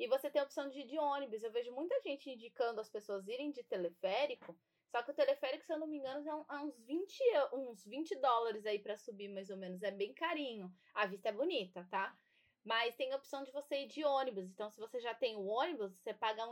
e 0.00 0.08
você 0.08 0.30
tem 0.30 0.40
a 0.40 0.44
opção 0.44 0.68
de 0.68 0.80
ir 0.80 0.86
de 0.86 0.98
ônibus. 0.98 1.42
Eu 1.42 1.52
vejo 1.52 1.72
muita 1.72 2.00
gente 2.00 2.28
indicando 2.28 2.80
as 2.80 2.90
pessoas 2.90 3.28
irem 3.28 3.52
de 3.52 3.62
teleférico, 3.62 4.58
só 4.90 5.02
que 5.02 5.10
o 5.10 5.14
teleférico, 5.14 5.64
se 5.64 5.72
eu 5.72 5.78
não 5.78 5.86
me 5.86 5.98
engano, 5.98 6.28
é, 6.28 6.56
é 6.56 6.58
uns 6.58 6.78
20, 6.80 7.20
uns 7.54 7.84
20 7.86 8.16
dólares 8.16 8.66
aí 8.66 8.78
para 8.78 8.98
subir, 8.98 9.28
mais 9.28 9.48
ou 9.48 9.56
menos. 9.56 9.82
É 9.82 9.90
bem 9.90 10.12
carinho. 10.12 10.70
A 10.92 11.06
vista 11.06 11.30
é 11.30 11.32
bonita, 11.32 11.86
tá? 11.90 12.14
Mas 12.62 12.94
tem 12.94 13.12
a 13.12 13.16
opção 13.16 13.42
de 13.42 13.50
você 13.52 13.84
ir 13.84 13.86
de 13.86 14.04
ônibus. 14.04 14.50
Então, 14.50 14.70
se 14.70 14.78
você 14.78 15.00
já 15.00 15.14
tem 15.14 15.36
o 15.36 15.46
ônibus, 15.46 15.96
você 15.96 16.12
paga 16.12 16.44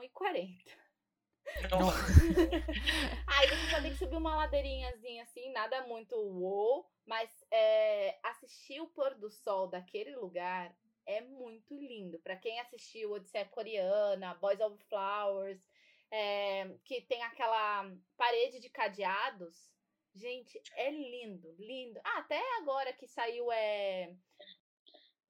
R$1,40. 1.46 2.64
Aí 3.26 3.48
você 3.48 3.70
só 3.70 3.80
tem 3.80 3.92
que 3.92 3.98
subir 3.98 4.16
uma 4.16 4.36
ladeirinhazinha 4.36 5.22
assim, 5.22 5.50
nada 5.52 5.86
muito 5.86 6.16
wow, 6.16 6.86
mas 7.06 7.30
é, 7.50 8.18
assistir 8.22 8.80
o 8.80 8.88
pôr 8.88 9.14
do 9.14 9.30
sol 9.30 9.68
daquele 9.68 10.14
lugar 10.16 10.74
é 11.06 11.20
muito 11.20 11.74
lindo. 11.74 12.18
Para 12.20 12.36
quem 12.36 12.60
assistiu 12.60 13.12
Odisseia 13.12 13.44
Coreana, 13.46 14.34
Boys 14.34 14.60
of 14.60 14.76
Flowers, 14.84 15.60
é, 16.10 16.68
que 16.84 17.02
tem 17.02 17.22
aquela 17.22 17.90
parede 18.16 18.60
de 18.60 18.68
cadeados, 18.68 19.70
gente, 20.14 20.60
é 20.74 20.90
lindo, 20.90 21.54
lindo. 21.58 22.00
Ah, 22.04 22.18
até 22.18 22.40
agora 22.58 22.92
que 22.92 23.06
saiu 23.06 23.50
é 23.52 24.14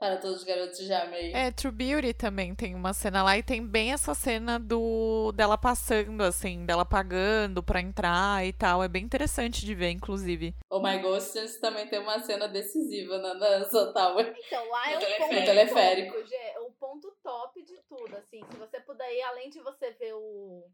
para 0.00 0.16
todos 0.16 0.38
os 0.38 0.44
garotos 0.44 0.78
de 0.78 0.90
amei. 0.94 1.30
É, 1.34 1.52
True 1.52 1.70
Beauty 1.70 2.14
também 2.14 2.54
tem 2.54 2.74
uma 2.74 2.94
cena 2.94 3.22
lá 3.22 3.36
e 3.36 3.42
tem 3.42 3.64
bem 3.64 3.92
essa 3.92 4.14
cena 4.14 4.58
do 4.58 5.30
dela 5.32 5.58
passando, 5.58 6.22
assim, 6.22 6.64
dela 6.64 6.86
pagando 6.86 7.62
pra 7.62 7.82
entrar 7.82 8.46
e 8.46 8.50
tal. 8.54 8.82
É 8.82 8.88
bem 8.88 9.04
interessante 9.04 9.64
de 9.64 9.74
ver, 9.74 9.90
inclusive. 9.90 10.54
O 10.70 10.80
My 10.80 10.98
Ghosts 11.00 11.60
também 11.60 11.86
tem 11.86 11.98
uma 11.98 12.18
cena 12.20 12.48
decisiva 12.48 13.18
na 13.18 13.34
dança 13.34 13.92
Tower. 13.92 14.34
Então, 14.46 14.70
lá 14.70 14.90
é 14.90 14.96
o 14.96 15.18
ponto 15.18 15.44
teleférico. 15.44 16.14
Top, 16.14 16.58
o 16.66 16.72
ponto 16.72 17.16
top 17.22 17.62
de 17.62 17.76
tudo, 17.86 18.16
assim. 18.16 18.40
Se 18.50 18.56
você 18.56 18.80
puder 18.80 19.12
ir, 19.12 19.22
além 19.22 19.50
de 19.50 19.60
você 19.60 19.90
ver 19.90 20.14
o, 20.14 20.64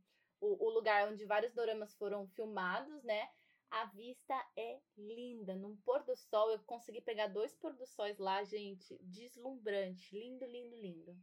o, 0.41 0.67
o 0.67 0.71
lugar 0.71 1.09
onde 1.09 1.25
vários 1.25 1.53
doramas 1.53 1.93
foram 1.97 2.29
filmados, 2.29 3.03
né? 3.03 3.27
A 3.71 3.87
vista 3.87 4.35
é 4.57 4.79
linda. 4.97 5.55
Num 5.55 5.77
pôr 5.77 6.03
do 6.05 6.17
sol, 6.17 6.51
eu 6.51 6.59
consegui 6.61 7.01
pegar 7.01 7.29
dois 7.29 7.55
pôr 7.55 7.73
do 7.75 7.87
sóis 7.87 8.19
lá, 8.19 8.43
gente. 8.45 8.99
Deslumbrante. 9.03 10.17
Lindo, 10.17 10.45
lindo, 10.47 10.77
lindo. 10.77 11.17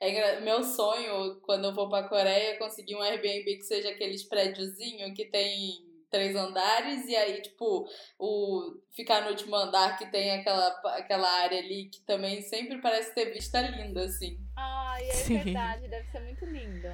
É, 0.00 0.40
meu 0.40 0.62
sonho, 0.64 1.40
quando 1.40 1.66
eu 1.66 1.74
vou 1.74 1.88
pra 1.88 2.08
Coreia, 2.08 2.50
é 2.50 2.56
conseguir 2.56 2.96
um 2.96 3.02
Airbnb 3.02 3.56
que 3.56 3.62
seja 3.62 3.90
aqueles 3.90 4.24
prédiozinho 4.24 5.14
que 5.14 5.24
tem 5.26 5.94
três 6.10 6.36
andares 6.36 7.06
e 7.06 7.16
aí, 7.16 7.42
tipo, 7.42 7.88
o 8.18 8.80
ficar 8.94 9.22
no 9.22 9.30
último 9.30 9.56
andar 9.56 9.96
que 9.96 10.06
tem 10.06 10.30
aquela, 10.30 10.68
aquela 10.96 11.28
área 11.40 11.58
ali 11.58 11.86
que 11.86 12.00
também 12.02 12.40
sempre 12.42 12.80
parece 12.80 13.14
ter 13.14 13.32
vista 13.32 13.60
linda, 13.62 14.04
assim. 14.04 14.38
Ai, 14.56 15.08
é 15.08 15.12
Sim. 15.12 15.42
verdade, 15.42 15.88
deve 15.88 16.08
ser 16.10 16.20
muito 16.20 16.44
lindo. 16.44 16.88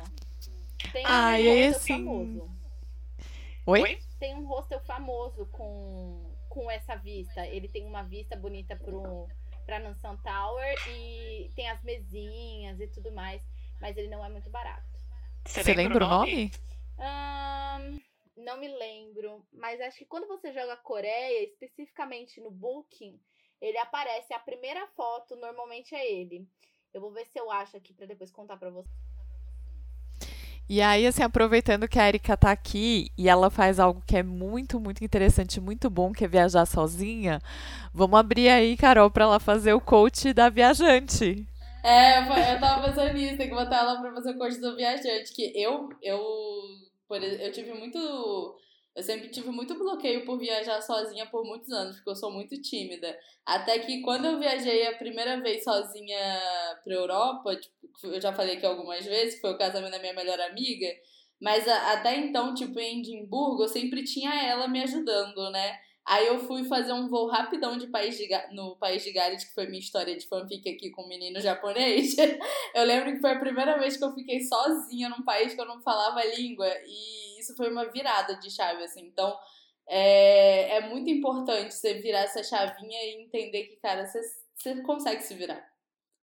Tem 0.92 1.04
Ai, 1.04 1.48
um 1.48 1.52
é 1.52 1.66
assim... 1.68 1.92
famoso. 1.92 2.50
Oi? 3.66 3.82
Oi? 3.82 4.09
Tem 4.20 4.34
um 4.34 4.46
hostel 4.46 4.78
famoso 4.80 5.46
com, 5.46 6.30
com 6.48 6.70
essa 6.70 6.94
vista. 6.94 7.44
Ele 7.46 7.66
tem 7.66 7.86
uma 7.86 8.02
vista 8.02 8.36
bonita 8.36 8.76
pro, 8.76 9.26
pra 9.64 9.80
Nansan 9.80 10.16
Tower 10.18 10.88
e 10.88 11.50
tem 11.56 11.68
as 11.70 11.82
mesinhas 11.82 12.78
e 12.78 12.86
tudo 12.86 13.10
mais, 13.10 13.42
mas 13.80 13.96
ele 13.96 14.08
não 14.08 14.24
é 14.24 14.28
muito 14.28 14.50
barato. 14.50 14.86
Você 15.46 15.74
lembra 15.74 16.04
o 16.04 16.08
nome? 16.08 16.52
Um, 16.98 17.98
não 18.44 18.58
me 18.58 18.68
lembro, 18.68 19.44
mas 19.50 19.80
acho 19.80 19.98
que 19.98 20.04
quando 20.04 20.28
você 20.28 20.52
joga 20.52 20.76
Coreia, 20.76 21.42
especificamente 21.44 22.40
no 22.42 22.50
Booking, 22.50 23.18
ele 23.58 23.78
aparece, 23.78 24.34
a 24.34 24.38
primeira 24.38 24.86
foto 24.88 25.34
normalmente 25.36 25.94
é 25.94 26.12
ele. 26.12 26.46
Eu 26.92 27.00
vou 27.00 27.10
ver 27.10 27.26
se 27.26 27.38
eu 27.38 27.50
acho 27.50 27.76
aqui 27.76 27.94
para 27.94 28.06
depois 28.06 28.30
contar 28.30 28.58
para 28.58 28.70
você. 28.70 28.90
E 30.72 30.80
aí, 30.80 31.04
assim, 31.04 31.24
aproveitando 31.24 31.88
que 31.88 31.98
a 31.98 32.06
Erika 32.06 32.36
tá 32.36 32.52
aqui 32.52 33.10
e 33.18 33.28
ela 33.28 33.50
faz 33.50 33.80
algo 33.80 34.00
que 34.06 34.16
é 34.16 34.22
muito, 34.22 34.78
muito 34.78 35.02
interessante, 35.02 35.60
muito 35.60 35.90
bom, 35.90 36.12
que 36.12 36.24
é 36.24 36.28
viajar 36.28 36.64
sozinha, 36.64 37.40
vamos 37.92 38.20
abrir 38.20 38.48
aí, 38.48 38.76
Carol, 38.76 39.10
para 39.10 39.24
ela 39.24 39.40
fazer 39.40 39.72
o 39.72 39.80
coach 39.80 40.32
da 40.32 40.48
viajante. 40.48 41.44
É, 41.82 42.20
eu 42.54 42.60
tava 42.60 42.86
pensando 42.86 43.12
nisso, 43.14 43.36
tem 43.36 43.48
que 43.48 43.54
botar 43.56 43.78
ela 43.78 44.00
pra 44.00 44.12
fazer 44.12 44.30
o 44.30 44.38
coach 44.38 44.60
do 44.60 44.76
viajante, 44.76 45.34
que 45.34 45.52
eu, 45.60 45.88
eu, 46.00 46.20
eu 47.10 47.50
tive 47.50 47.72
muito 47.74 47.98
eu 48.94 49.02
sempre 49.02 49.28
tive 49.30 49.50
muito 49.50 49.74
bloqueio 49.74 50.24
por 50.24 50.38
viajar 50.38 50.80
sozinha 50.82 51.26
por 51.26 51.44
muitos 51.44 51.70
anos, 51.70 51.96
porque 51.96 52.10
eu 52.10 52.16
sou 52.16 52.30
muito 52.32 52.60
tímida. 52.60 53.16
Até 53.46 53.78
que 53.78 54.00
quando 54.02 54.26
eu 54.26 54.38
viajei 54.38 54.86
a 54.86 54.96
primeira 54.98 55.40
vez 55.40 55.64
sozinha 55.64 56.18
pra 56.84 56.94
Europa, 56.94 57.56
tipo, 57.56 57.74
eu 58.04 58.20
já 58.20 58.32
falei 58.32 58.56
aqui 58.56 58.66
algumas 58.66 59.04
vezes, 59.04 59.40
foi 59.40 59.52
o 59.52 59.58
casamento 59.58 59.92
da 59.92 59.98
minha 59.98 60.12
melhor 60.12 60.40
amiga, 60.40 60.88
mas 61.40 61.66
a, 61.66 61.92
até 61.92 62.16
então, 62.16 62.54
tipo, 62.54 62.78
em 62.78 63.00
Edimburgo, 63.00 63.62
eu 63.62 63.68
sempre 63.68 64.04
tinha 64.04 64.32
ela 64.44 64.68
me 64.68 64.82
ajudando, 64.82 65.50
né? 65.50 65.78
Aí 66.06 66.26
eu 66.26 66.40
fui 66.40 66.64
fazer 66.64 66.92
um 66.92 67.08
voo 67.08 67.28
rapidão 67.28 67.76
de 67.76 67.86
país 67.86 68.16
de, 68.16 68.26
no 68.52 68.76
País 68.76 69.04
de 69.04 69.12
Gales, 69.12 69.44
que 69.44 69.54
foi 69.54 69.66
minha 69.66 69.78
história 69.78 70.16
de 70.16 70.26
fanfic 70.26 70.68
aqui 70.68 70.90
com 70.90 71.02
um 71.02 71.08
menino 71.08 71.40
japonês. 71.40 72.16
eu 72.74 72.84
lembro 72.84 73.12
que 73.12 73.20
foi 73.20 73.30
a 73.30 73.38
primeira 73.38 73.78
vez 73.78 73.96
que 73.96 74.04
eu 74.04 74.12
fiquei 74.14 74.40
sozinha 74.40 75.08
num 75.08 75.22
país 75.22 75.54
que 75.54 75.60
eu 75.60 75.66
não 75.66 75.82
falava 75.82 76.20
a 76.20 76.34
língua. 76.34 76.66
E 76.86 77.38
isso 77.38 77.54
foi 77.56 77.70
uma 77.70 77.90
virada 77.90 78.34
de 78.36 78.50
chave, 78.50 78.82
assim. 78.82 79.06
Então, 79.06 79.36
é, 79.86 80.76
é 80.76 80.88
muito 80.88 81.10
importante 81.10 81.74
você 81.74 81.94
virar 81.94 82.20
essa 82.20 82.42
chavinha 82.42 82.98
e 83.04 83.22
entender 83.22 83.64
que, 83.64 83.76
cara, 83.76 84.06
você, 84.06 84.20
você 84.56 84.82
consegue 84.82 85.22
se 85.22 85.34
virar. 85.34 85.68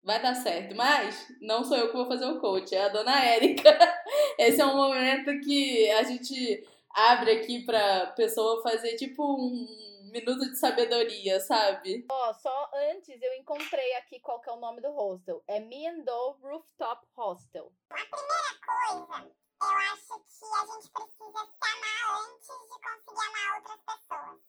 Vai 0.03 0.23
dar 0.23 0.35
certo. 0.35 0.75
Mas 0.75 1.27
não 1.41 1.65
sou 1.65 1.77
eu 1.77 1.89
que 1.89 1.97
vou 1.97 2.07
fazer 2.07 2.27
o 2.27 2.41
coach, 2.41 2.75
é 2.75 2.85
a 2.85 2.89
dona 2.89 3.25
Érica. 3.25 3.77
Esse 4.39 4.61
é 4.61 4.67
um 4.67 4.77
momento 4.77 5.39
que 5.41 5.91
a 5.91 6.03
gente 6.05 6.65
abre 6.97 7.33
aqui 7.33 7.65
pra 7.65 8.07
pessoa 8.13 8.63
fazer 8.63 8.97
tipo 8.97 9.23
um 9.23 10.11
minuto 10.11 10.51
de 10.51 10.57
sabedoria, 10.57 11.39
sabe? 11.41 12.07
Ó, 12.11 12.31
oh, 12.31 12.35
só 12.35 12.71
antes 12.91 13.21
eu 13.21 13.35
encontrei 13.35 13.95
aqui 13.97 14.19
qual 14.21 14.41
que 14.41 14.49
é 14.49 14.53
o 14.53 14.61
nome 14.61 14.81
do 14.81 14.91
hostel. 14.91 15.45
É 15.47 15.61
Miendo 15.61 16.11
Rooftop 16.41 17.07
Hostel. 17.15 17.71
A 17.91 17.97
primeira 17.97 18.57
coisa, 18.65 19.31
eu 19.63 19.69
acho 19.69 20.07
que 20.07 20.45
a 20.45 20.67
gente 20.67 20.91
precisa 20.91 21.45
se 21.45 21.59
amar 21.75 22.25
antes 22.25 22.47
de 22.47 22.77
conseguir 22.81 23.27
amar 23.29 23.57
outras 23.57 23.81
pessoas. 23.85 24.41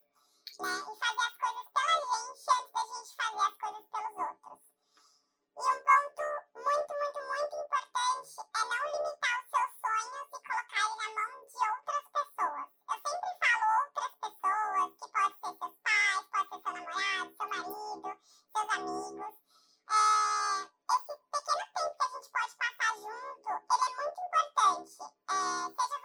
Né? 0.60 0.74
E 0.80 0.96
fazer 0.98 1.28
as 1.28 1.38
coisas 1.38 1.68
pela 1.74 1.96
gente 2.02 2.46
antes 2.58 2.72
da 2.74 2.82
gente 2.82 3.16
fazer 3.16 3.42
as 3.46 3.58
coisas 3.58 3.86
pelos 3.92 4.18
outros. 4.18 4.77
E 5.58 5.60
um 5.60 5.64
ponto 5.64 6.22
muito, 6.54 6.94
muito, 6.94 7.22
muito 7.28 7.56
importante 7.66 8.38
é 8.38 8.62
não 8.62 8.78
limitar 8.86 9.36
os 9.42 9.50
seus 9.50 9.72
sonhos 9.82 10.14
e 10.14 10.38
colocar 10.46 10.62
ele 10.78 10.96
na 10.98 11.08
mão 11.18 11.34
de 11.48 11.58
outras 11.66 12.06
pessoas. 12.14 12.68
Eu 12.88 12.98
sempre 13.02 13.32
falo 13.42 13.66
outras 13.82 14.14
pessoas, 14.22 14.90
que 14.98 15.08
pode 15.10 15.34
ser 15.40 15.52
seus 15.58 15.76
pais, 15.82 16.22
pode 16.30 16.48
ser 16.50 16.60
seu 16.62 16.72
namorado, 16.74 17.30
seu 17.38 17.48
marido, 17.50 18.10
seus 18.54 18.70
amigos. 18.70 19.36
É, 19.90 20.02
esse 20.94 21.14
pequeno 21.18 21.66
tempo 21.74 21.94
que 21.98 22.04
a 22.04 22.10
gente 22.14 22.30
pode 22.30 22.54
passar 22.58 22.94
junto, 23.02 23.50
ele 23.74 23.86
é 23.88 23.98
muito 23.98 24.22
importante. 24.28 25.02
É, 25.28 25.97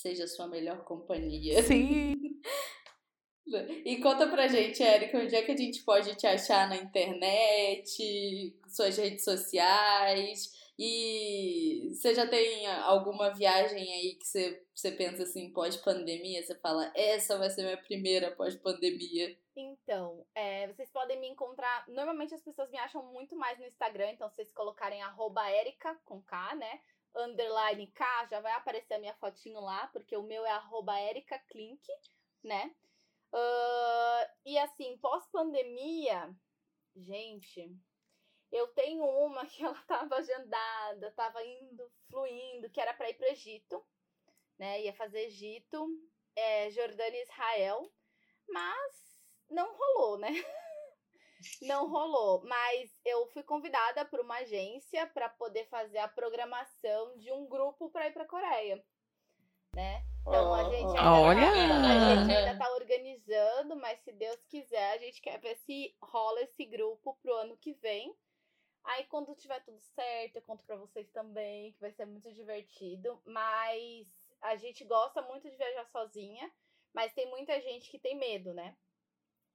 seja 0.00 0.26
sua 0.26 0.46
melhor 0.46 0.84
companhia. 0.84 1.62
Sim. 1.62 2.14
E 3.84 4.00
conta 4.00 4.28
pra 4.28 4.46
gente, 4.46 4.80
Érica, 4.80 5.18
onde 5.18 5.34
é 5.34 5.42
que 5.42 5.50
a 5.50 5.56
gente 5.56 5.82
pode 5.82 6.14
te 6.14 6.26
achar 6.26 6.68
na 6.68 6.76
internet, 6.76 8.56
suas 8.68 8.96
redes 8.96 9.24
sociais? 9.24 10.52
E 10.78 11.90
você 11.92 12.14
já 12.14 12.26
tem 12.26 12.66
alguma 12.66 13.34
viagem 13.34 13.92
aí 13.92 14.14
que 14.14 14.24
você, 14.24 14.64
você 14.74 14.92
pensa 14.92 15.24
assim, 15.24 15.52
pós-pandemia? 15.52 16.42
Você 16.42 16.54
fala, 16.54 16.90
essa 16.94 17.36
vai 17.36 17.50
ser 17.50 17.64
minha 17.64 17.76
primeira 17.76 18.30
pós-pandemia? 18.30 19.36
Então, 19.54 20.24
é, 20.34 20.68
vocês 20.68 20.88
podem 20.90 21.20
me 21.20 21.28
encontrar. 21.28 21.84
Normalmente 21.88 22.34
as 22.34 22.42
pessoas 22.42 22.70
me 22.70 22.78
acham 22.78 23.04
muito 23.12 23.36
mais 23.36 23.58
no 23.58 23.66
Instagram, 23.66 24.12
então 24.12 24.30
vocês 24.30 24.50
colocarem 24.52 25.02
arroba 25.02 25.42
com 26.04 26.22
K, 26.22 26.54
né? 26.54 26.80
Underline 27.14 27.86
K, 27.88 28.26
já 28.26 28.40
vai 28.40 28.52
aparecer 28.52 28.94
a 28.94 28.98
minha 28.98 29.14
fotinho 29.14 29.60
lá, 29.60 29.86
porque 29.88 30.16
o 30.16 30.22
meu 30.22 30.44
é 30.44 30.50
arroba 30.50 30.94
Klink, 31.48 31.82
né? 32.42 32.74
Uh, 33.32 34.30
e 34.44 34.58
assim, 34.58 34.98
pós-pandemia, 34.98 36.34
gente, 36.96 37.76
eu 38.50 38.68
tenho 38.68 39.04
uma 39.04 39.46
que 39.46 39.62
ela 39.64 39.80
tava 39.86 40.16
agendada, 40.16 41.12
tava 41.12 41.44
indo, 41.44 41.90
fluindo, 42.10 42.70
que 42.70 42.80
era 42.80 42.94
para 42.94 43.10
ir 43.10 43.14
pro 43.14 43.26
Egito, 43.26 43.84
né? 44.58 44.82
Ia 44.82 44.92
fazer 44.94 45.26
Egito, 45.26 45.88
é, 46.36 46.70
Jordânia 46.70 47.18
e 47.18 47.22
Israel, 47.22 47.92
mas 48.48 49.24
não 49.48 49.76
rolou, 49.76 50.18
né? 50.18 50.28
não 51.62 51.88
rolou, 51.88 52.42
mas 52.44 52.90
eu 53.04 53.26
fui 53.28 53.42
convidada 53.42 54.04
por 54.04 54.20
uma 54.20 54.38
agência 54.38 55.06
para 55.08 55.28
poder 55.28 55.66
fazer 55.68 55.98
a 55.98 56.08
programação 56.08 57.16
de 57.18 57.32
um 57.32 57.46
grupo 57.46 57.90
para 57.90 58.08
ir 58.08 58.12
para 58.12 58.26
Coreia, 58.26 58.84
né? 59.74 60.04
Então 60.20 60.54
a 60.54 60.64
gente 60.64 60.86
ainda, 60.86 61.10
Olha. 61.10 61.40
Tá, 61.40 62.12
a 62.12 62.16
gente 62.16 62.36
ainda 62.36 62.58
tá 62.58 62.72
organizando, 62.74 63.76
mas 63.76 64.00
se 64.00 64.12
Deus 64.12 64.44
quiser, 64.46 64.92
a 64.92 64.98
gente 64.98 65.20
quer 65.20 65.40
ver 65.40 65.56
se 65.56 65.96
rola 66.02 66.42
esse 66.42 66.64
grupo 66.64 67.16
pro 67.22 67.34
ano 67.34 67.56
que 67.56 67.72
vem. 67.74 68.14
Aí 68.84 69.04
quando 69.04 69.34
tiver 69.34 69.60
tudo 69.64 69.80
certo, 69.80 70.36
eu 70.36 70.42
conto 70.42 70.64
pra 70.64 70.76
vocês 70.76 71.10
também, 71.10 71.72
que 71.72 71.80
vai 71.80 71.92
ser 71.92 72.06
muito 72.06 72.32
divertido. 72.32 73.20
Mas 73.24 74.08
a 74.40 74.56
gente 74.56 74.84
gosta 74.84 75.22
muito 75.22 75.48
de 75.50 75.56
viajar 75.56 75.86
sozinha, 75.86 76.50
mas 76.92 77.12
tem 77.14 77.26
muita 77.28 77.60
gente 77.60 77.90
que 77.90 77.98
tem 77.98 78.16
medo, 78.16 78.52
né? 78.52 78.76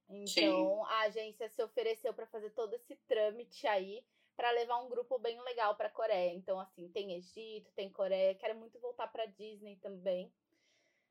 Então 0.08 0.26
Sim. 0.26 0.82
a 0.88 1.00
agência 1.02 1.48
se 1.48 1.62
ofereceu 1.62 2.14
para 2.14 2.26
fazer 2.26 2.50
todo 2.50 2.74
esse 2.74 2.96
trâmite 3.08 3.66
aí 3.66 4.04
para 4.36 4.50
levar 4.50 4.78
um 4.82 4.88
grupo 4.88 5.18
bem 5.18 5.40
legal 5.42 5.74
para 5.76 5.90
Coreia. 5.90 6.32
Então 6.34 6.60
assim, 6.60 6.88
tem 6.88 7.14
Egito, 7.14 7.72
tem 7.74 7.90
Coreia, 7.90 8.34
quero 8.34 8.58
muito 8.58 8.78
voltar 8.78 9.08
para 9.08 9.26
Disney 9.26 9.76
também 9.76 10.32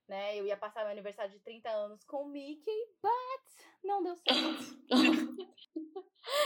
né? 0.08 0.40
Eu 0.40 0.46
ia 0.46 0.58
passar 0.58 0.82
meu 0.82 0.92
aniversário 0.92 1.32
de 1.32 1.40
30 1.40 1.70
anos 1.70 2.04
com 2.04 2.24
o 2.24 2.28
Mickey, 2.28 2.72
but 3.02 3.12
não 3.84 4.04
deu 4.04 4.16
certo. 4.16 4.78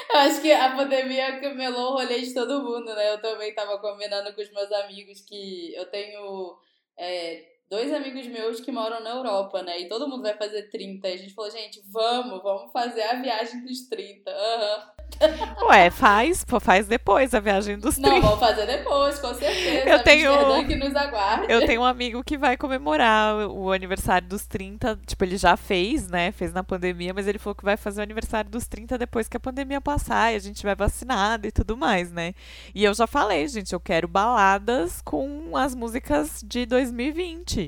eu 0.09 0.15
acho 0.15 0.41
que 0.41 0.51
a 0.51 0.75
pandemia 0.75 1.39
camelou 1.39 1.91
o 1.91 1.93
rolê 1.97 2.21
de 2.21 2.33
todo 2.33 2.63
mundo, 2.63 2.93
né? 2.95 3.13
Eu 3.13 3.21
também 3.21 3.53
tava 3.53 3.79
combinando 3.79 4.33
com 4.33 4.41
os 4.41 4.51
meus 4.51 4.71
amigos 4.71 5.21
que 5.21 5.73
eu 5.75 5.85
tenho 5.89 6.57
é, 6.97 7.58
dois 7.69 7.93
amigos 7.93 8.25
meus 8.27 8.59
que 8.59 8.71
moram 8.71 9.01
na 9.01 9.11
Europa, 9.11 9.61
né? 9.61 9.79
E 9.79 9.87
todo 9.87 10.07
mundo 10.07 10.23
vai 10.23 10.35
fazer 10.35 10.63
30. 10.63 11.07
E 11.07 11.13
a 11.13 11.17
gente 11.17 11.33
falou, 11.33 11.51
gente, 11.51 11.81
vamos, 11.87 12.41
vamos 12.41 12.71
fazer 12.71 13.03
a 13.03 13.21
viagem 13.21 13.63
dos 13.63 13.81
30. 13.87 14.31
Aham. 14.31 14.99
Uhum. 15.21 15.67
Ué, 15.67 15.89
faz, 15.89 16.45
faz 16.61 16.87
depois 16.87 17.33
a 17.33 17.39
viagem 17.39 17.77
dos 17.77 17.95
30. 17.95 18.09
Não, 18.09 18.21
vamos 18.21 18.39
fazer 18.39 18.65
depois, 18.65 19.19
com 19.19 19.33
certeza. 19.33 19.89
Eu 19.89 20.03
tenho, 20.03 20.67
que 20.67 20.75
nos 20.75 20.95
aguarde. 20.95 21.51
eu 21.51 21.65
tenho 21.65 21.81
um 21.81 21.85
amigo 21.85 22.23
que 22.23 22.37
vai 22.37 22.55
comemorar 22.55 23.35
o 23.49 23.71
aniversário 23.71 24.27
dos 24.27 24.45
30. 24.45 24.97
Tipo, 25.05 25.25
ele 25.25 25.37
já 25.37 25.57
fez, 25.57 26.07
né? 26.07 26.31
Fez 26.31 26.53
na 26.53 26.63
pandemia, 26.63 27.13
mas 27.13 27.27
ele 27.27 27.37
falou 27.37 27.55
que 27.55 27.65
vai 27.65 27.75
fazer 27.75 27.99
o 27.99 28.03
aniversário 28.03 28.49
dos 28.49 28.67
30 28.67 28.97
depois 28.97 29.27
que 29.27 29.35
a 29.35 29.39
pandemia 29.39 29.81
passar 29.81 30.31
e 30.31 30.35
a 30.35 30.39
gente 30.39 30.63
vai 30.63 30.75
vacinado 30.75 31.47
e 31.47 31.51
tudo 31.51 31.75
mais, 31.75 32.11
né? 32.11 32.33
E 32.73 32.83
eu 32.83 32.93
já 32.93 33.05
falei, 33.05 33.47
gente, 33.47 33.73
eu 33.73 33.79
quero 33.79 34.07
baladas 34.07 35.01
com 35.01 35.57
as 35.57 35.75
músicas 35.75 36.41
de 36.45 36.65
2020. 36.65 37.58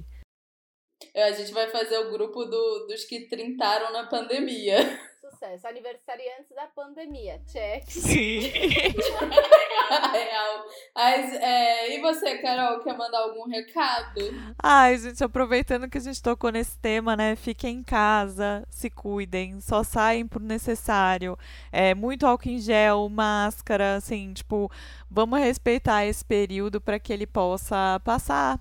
É, 1.14 1.24
a 1.24 1.32
gente 1.32 1.52
vai 1.52 1.70
fazer 1.70 1.98
o 1.98 2.12
grupo 2.12 2.46
do, 2.46 2.88
dos 2.88 3.04
que 3.06 3.28
trintaram 3.28 3.92
na 3.92 4.08
pandemia 4.08 5.00
sucesso. 5.42 5.68
Aniversariantes 5.68 6.56
da 6.56 6.68
pandemia. 6.68 7.42
Check. 7.48 7.90
Sim. 7.90 8.40
Real. 10.12 10.66
Mas, 10.96 11.34
é, 11.34 11.96
e 11.96 12.02
você, 12.02 12.38
Carol, 12.38 12.82
quer 12.82 12.96
mandar 12.98 13.20
algum 13.20 13.48
recado? 13.48 14.22
Ai, 14.62 14.98
gente, 14.98 15.24
aproveitando 15.24 15.90
que 15.90 15.98
a 15.98 16.02
gente 16.02 16.22
tocou 16.22 16.52
nesse 16.52 16.78
tema, 16.78 17.16
né? 17.16 17.36
Fiquem 17.36 17.78
em 17.78 17.84
casa, 17.84 18.66
se 18.70 18.90
cuidem, 18.90 19.60
só 19.60 19.84
saem 19.84 20.28
por 20.28 20.42
necessário. 20.42 21.38
É, 21.72 21.96
muito 21.96 22.26
álcool 22.26 22.50
em 22.50 22.60
gel, 22.60 23.10
máscara, 23.10 23.96
assim, 23.96 24.34
tipo, 24.34 24.72
vamos 25.10 25.40
respeitar 25.40 26.06
esse 26.06 26.24
período 26.24 26.80
para 26.80 27.00
que 27.00 27.12
ele 27.12 27.28
possa 27.28 28.00
passar 28.04 28.60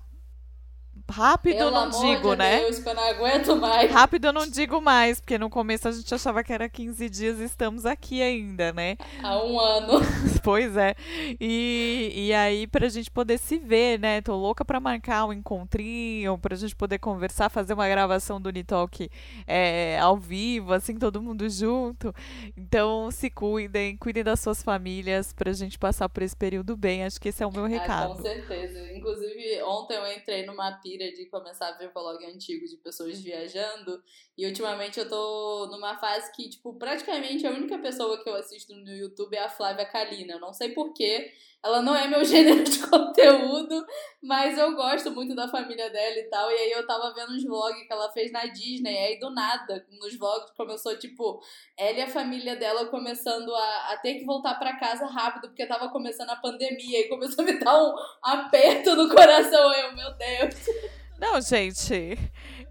Rápido 1.11 1.57
Pelo 1.57 1.71
não 1.71 1.89
digo, 1.89 2.31
de 2.31 2.37
né? 2.37 2.59
Deus, 2.61 2.85
eu 2.85 2.93
não 2.95 3.03
aguento 3.03 3.55
mais. 3.57 3.91
Rápido 3.91 4.25
eu 4.25 4.33
não 4.33 4.47
digo 4.47 4.81
mais, 4.81 5.19
porque 5.19 5.37
no 5.37 5.49
começo 5.49 5.87
a 5.87 5.91
gente 5.91 6.13
achava 6.13 6.43
que 6.43 6.53
era 6.53 6.67
15 6.69 7.09
dias 7.09 7.39
e 7.39 7.43
estamos 7.43 7.85
aqui 7.85 8.21
ainda, 8.21 8.71
né? 8.73 8.97
Há 9.21 9.43
um 9.43 9.59
ano. 9.59 9.99
pois 10.43 10.75
é. 10.77 10.95
E, 11.39 12.11
e 12.15 12.33
aí, 12.33 12.65
pra 12.67 12.87
gente 12.89 13.11
poder 13.11 13.37
se 13.37 13.57
ver, 13.57 13.99
né? 13.99 14.21
Tô 14.21 14.35
louca 14.35 14.63
pra 14.63 14.79
marcar 14.79 15.25
um 15.25 15.33
encontrinho, 15.33 16.37
pra 16.37 16.55
gente 16.55 16.75
poder 16.75 16.99
conversar, 16.99 17.49
fazer 17.49 17.73
uma 17.73 17.87
gravação 17.87 18.39
do 18.39 18.49
Unitalk 18.49 19.09
é, 19.45 19.99
ao 19.99 20.17
vivo, 20.17 20.73
assim, 20.73 20.97
todo 20.97 21.21
mundo 21.21 21.49
junto. 21.49 22.13
Então, 22.57 23.11
se 23.11 23.29
cuidem, 23.29 23.97
cuidem 23.97 24.23
das 24.23 24.39
suas 24.39 24.63
famílias 24.63 25.33
pra 25.33 25.51
gente 25.51 25.77
passar 25.77 26.07
por 26.09 26.23
esse 26.23 26.35
período 26.35 26.77
bem. 26.77 27.03
Acho 27.03 27.19
que 27.19 27.29
esse 27.29 27.43
é 27.43 27.45
o 27.45 27.51
meu 27.51 27.65
recado. 27.65 28.13
Ah, 28.13 28.15
com 28.15 28.21
certeza. 28.21 28.91
Inclusive, 28.93 29.61
ontem 29.63 29.95
eu 29.95 30.11
entrei 30.13 30.45
numa 30.45 30.71
pira 30.73 31.00
pira 31.01 31.11
de 31.11 31.25
começar 31.25 31.69
a 31.69 31.77
ver 31.77 31.91
vlog 31.91 32.23
antigo 32.25 32.65
de 32.65 32.77
pessoas 32.77 33.19
viajando. 33.19 34.03
E 34.37 34.45
ultimamente 34.45 34.99
eu 34.99 35.09
tô 35.09 35.67
numa 35.71 35.97
fase 35.97 36.31
que, 36.33 36.49
tipo, 36.49 36.73
praticamente 36.75 37.45
a 37.47 37.51
única 37.51 37.77
pessoa 37.79 38.21
que 38.21 38.29
eu 38.29 38.35
assisto 38.35 38.73
no 38.75 38.89
YouTube 38.89 39.35
é 39.35 39.43
a 39.43 39.49
Flávia 39.49 39.85
Kalina. 39.85 40.33
Eu 40.33 40.39
não 40.39 40.53
sei 40.53 40.69
porquê. 40.69 41.31
Ela 41.63 41.81
não 41.83 41.95
é 41.95 42.07
meu 42.07 42.25
gênero 42.25 42.63
de 42.63 42.79
conteúdo, 42.87 43.85
mas 44.21 44.57
eu 44.57 44.73
gosto 44.73 45.11
muito 45.11 45.35
da 45.35 45.47
família 45.47 45.89
dela 45.91 46.17
e 46.17 46.23
tal. 46.23 46.49
E 46.51 46.55
aí 46.55 46.71
eu 46.71 46.85
tava 46.87 47.13
vendo 47.13 47.33
uns 47.33 47.43
vlogs 47.43 47.85
que 47.85 47.93
ela 47.93 48.11
fez 48.11 48.31
na 48.31 48.45
Disney. 48.45 48.93
E 48.93 48.97
aí 48.97 49.19
do 49.19 49.29
nada, 49.29 49.85
nos 49.91 50.17
vlogs 50.17 50.51
começou, 50.57 50.97
tipo, 50.97 51.39
ela 51.77 51.99
e 51.99 52.01
a 52.01 52.07
família 52.07 52.55
dela 52.55 52.87
começando 52.87 53.53
a, 53.53 53.91
a 53.91 53.97
ter 53.97 54.15
que 54.15 54.25
voltar 54.25 54.55
para 54.55 54.79
casa 54.79 55.05
rápido, 55.05 55.49
porque 55.49 55.65
tava 55.67 55.89
começando 55.89 56.31
a 56.31 56.35
pandemia. 56.35 57.01
E 57.01 57.09
começou 57.09 57.43
a 57.43 57.45
me 57.45 57.59
dar 57.59 57.77
um 57.77 57.95
aperto 58.23 58.95
no 58.95 59.07
coração. 59.07 59.71
Eu, 59.73 59.95
meu 59.95 60.11
Deus. 60.17 60.90
Não, 61.21 61.39
gente, 61.39 62.17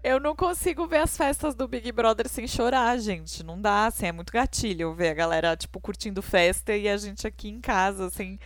eu 0.03 0.19
não 0.19 0.35
consigo 0.35 0.85
ver 0.85 0.97
as 0.97 1.15
festas 1.15 1.55
do 1.55 1.69
Big 1.69 1.89
Brother 1.93 2.27
sem 2.27 2.45
chorar, 2.45 2.99
gente. 2.99 3.43
Não 3.43 3.59
dá, 3.59 3.85
assim, 3.85 4.07
é 4.07 4.11
muito 4.11 4.33
gatilho 4.33 4.93
ver 4.93 5.07
a 5.07 5.13
galera, 5.13 5.55
tipo, 5.55 5.79
curtindo 5.79 6.21
festa 6.21 6.75
e 6.75 6.89
a 6.89 6.97
gente 6.97 7.25
aqui 7.25 7.47
em 7.47 7.61
casa, 7.61 8.07
assim. 8.07 8.37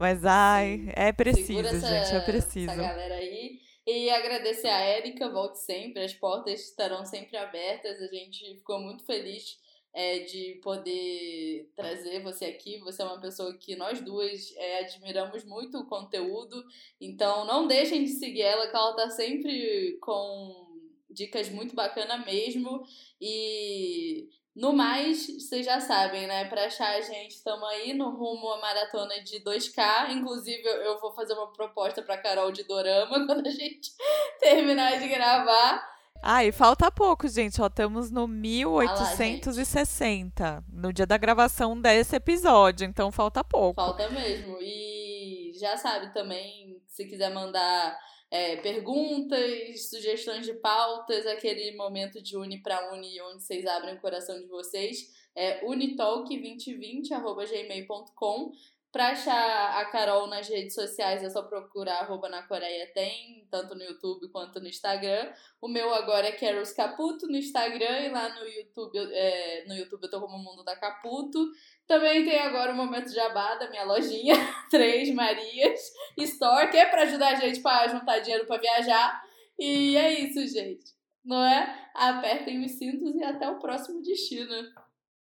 Mas, 0.00 0.24
ai, 0.24 0.78
Sim. 0.86 0.92
é 0.96 1.12
preciso, 1.12 1.60
essa, 1.60 1.78
gente, 1.78 2.16
é 2.16 2.20
preciso. 2.22 2.72
Essa 2.72 2.82
galera 2.82 3.14
aí. 3.14 3.60
E 3.86 4.10
agradecer 4.10 4.66
a 4.66 4.80
Érica, 4.80 5.30
volte 5.30 5.60
sempre, 5.60 6.02
as 6.02 6.12
portas 6.12 6.60
estarão 6.62 7.06
sempre 7.06 7.36
abertas. 7.36 8.02
A 8.02 8.08
gente 8.08 8.56
ficou 8.56 8.80
muito 8.80 9.04
feliz 9.04 9.56
é, 9.96 10.18
de 10.18 10.60
poder 10.62 11.72
trazer 11.74 12.22
você 12.22 12.44
aqui. 12.44 12.78
Você 12.80 13.00
é 13.00 13.04
uma 13.06 13.18
pessoa 13.18 13.56
que 13.56 13.74
nós 13.74 13.98
duas 13.98 14.54
é, 14.58 14.80
admiramos 14.80 15.42
muito 15.44 15.78
o 15.78 15.86
conteúdo, 15.86 16.62
então 17.00 17.46
não 17.46 17.66
deixem 17.66 18.04
de 18.04 18.10
seguir 18.10 18.42
ela, 18.42 18.68
que 18.68 18.76
ela 18.76 18.94
tá 18.94 19.08
sempre 19.08 19.96
com 20.02 20.66
dicas 21.08 21.48
muito 21.48 21.74
bacanas 21.74 22.26
mesmo. 22.26 22.84
E 23.18 24.28
no 24.54 24.74
mais, 24.74 25.26
vocês 25.28 25.64
já 25.64 25.80
sabem, 25.80 26.26
né? 26.26 26.44
Pra 26.44 26.66
achar 26.66 26.94
a 26.94 27.00
gente, 27.00 27.30
estamos 27.30 27.66
aí 27.70 27.94
no 27.94 28.10
rumo 28.10 28.52
à 28.52 28.60
maratona 28.60 29.22
de 29.22 29.40
2K. 29.40 30.10
Inclusive, 30.10 30.62
eu 30.62 31.00
vou 31.00 31.14
fazer 31.14 31.32
uma 31.32 31.50
proposta 31.54 32.02
pra 32.02 32.18
Carol 32.18 32.52
de 32.52 32.64
Dorama 32.64 33.24
quando 33.24 33.46
a 33.46 33.50
gente 33.50 33.92
terminar 34.40 35.00
de 35.00 35.08
gravar. 35.08 35.95
Ah, 36.22 36.44
e 36.44 36.52
falta 36.52 36.90
pouco, 36.90 37.28
gente. 37.28 37.60
Ó, 37.60 37.66
estamos 37.66 38.10
no 38.10 38.26
1860, 38.26 40.44
ah 40.44 40.62
no 40.72 40.92
dia 40.92 41.06
da 41.06 41.16
gravação 41.16 41.80
desse 41.80 42.16
episódio, 42.16 42.84
então 42.86 43.12
falta 43.12 43.44
pouco. 43.44 43.80
Falta 43.80 44.10
mesmo. 44.10 44.58
E 44.60 45.52
já 45.58 45.76
sabe 45.76 46.12
também, 46.12 46.82
se 46.86 47.06
quiser 47.06 47.32
mandar 47.32 47.96
é, 48.30 48.56
perguntas, 48.56 49.88
sugestões 49.88 50.44
de 50.44 50.52
pautas, 50.54 51.24
aquele 51.26 51.76
momento 51.76 52.20
de 52.22 52.36
uni 52.36 52.60
para 52.62 52.92
uni, 52.92 53.20
onde 53.22 53.42
vocês 53.42 53.64
abrem 53.66 53.94
o 53.94 54.00
coração 54.00 54.38
de 54.40 54.46
vocês, 54.46 55.14
é 55.34 55.64
unitalk2020.gmail.com 55.64 58.52
Pra 58.96 59.08
achar 59.08 59.78
a 59.78 59.84
Carol 59.90 60.26
nas 60.26 60.48
redes 60.48 60.74
sociais 60.74 61.22
é 61.22 61.28
só 61.28 61.42
procurar 61.42 61.98
arroba 61.98 62.30
na 62.30 62.44
Coreia 62.44 62.90
tem, 62.94 63.46
tanto 63.50 63.74
no 63.74 63.82
YouTube 63.82 64.30
quanto 64.30 64.58
no 64.58 64.66
Instagram. 64.66 65.34
O 65.60 65.68
meu 65.68 65.92
agora 65.92 66.28
é 66.28 66.32
Carols 66.32 66.72
Caputo 66.72 67.26
no 67.26 67.36
Instagram 67.36 68.06
e 68.06 68.08
lá 68.08 68.34
no 68.34 68.48
YouTube, 68.48 68.96
é, 68.96 69.66
no 69.68 69.74
YouTube 69.74 70.04
eu 70.04 70.10
tô 70.10 70.18
como 70.18 70.38
Mundo 70.38 70.64
da 70.64 70.74
Caputo. 70.76 71.46
Também 71.86 72.24
tem 72.24 72.38
agora 72.38 72.72
o 72.72 72.74
Momento 72.74 73.12
Jabá 73.12 73.56
da 73.56 73.68
minha 73.68 73.84
lojinha, 73.84 74.34
Três 74.70 75.12
Marias 75.12 75.92
Store, 76.16 76.70
que 76.70 76.78
é 76.78 76.86
pra 76.86 77.02
ajudar 77.02 77.32
a 77.32 77.34
gente 77.34 77.60
pra 77.60 77.86
juntar 77.88 78.20
dinheiro 78.20 78.46
pra 78.46 78.56
viajar. 78.56 79.22
E 79.58 79.94
é 79.94 80.20
isso, 80.20 80.40
gente. 80.48 80.96
Não 81.22 81.44
é? 81.44 81.90
Apertem 81.92 82.64
os 82.64 82.72
cintos 82.72 83.14
e 83.14 83.22
até 83.22 83.46
o 83.46 83.58
próximo 83.58 84.00
destino. 84.00 84.54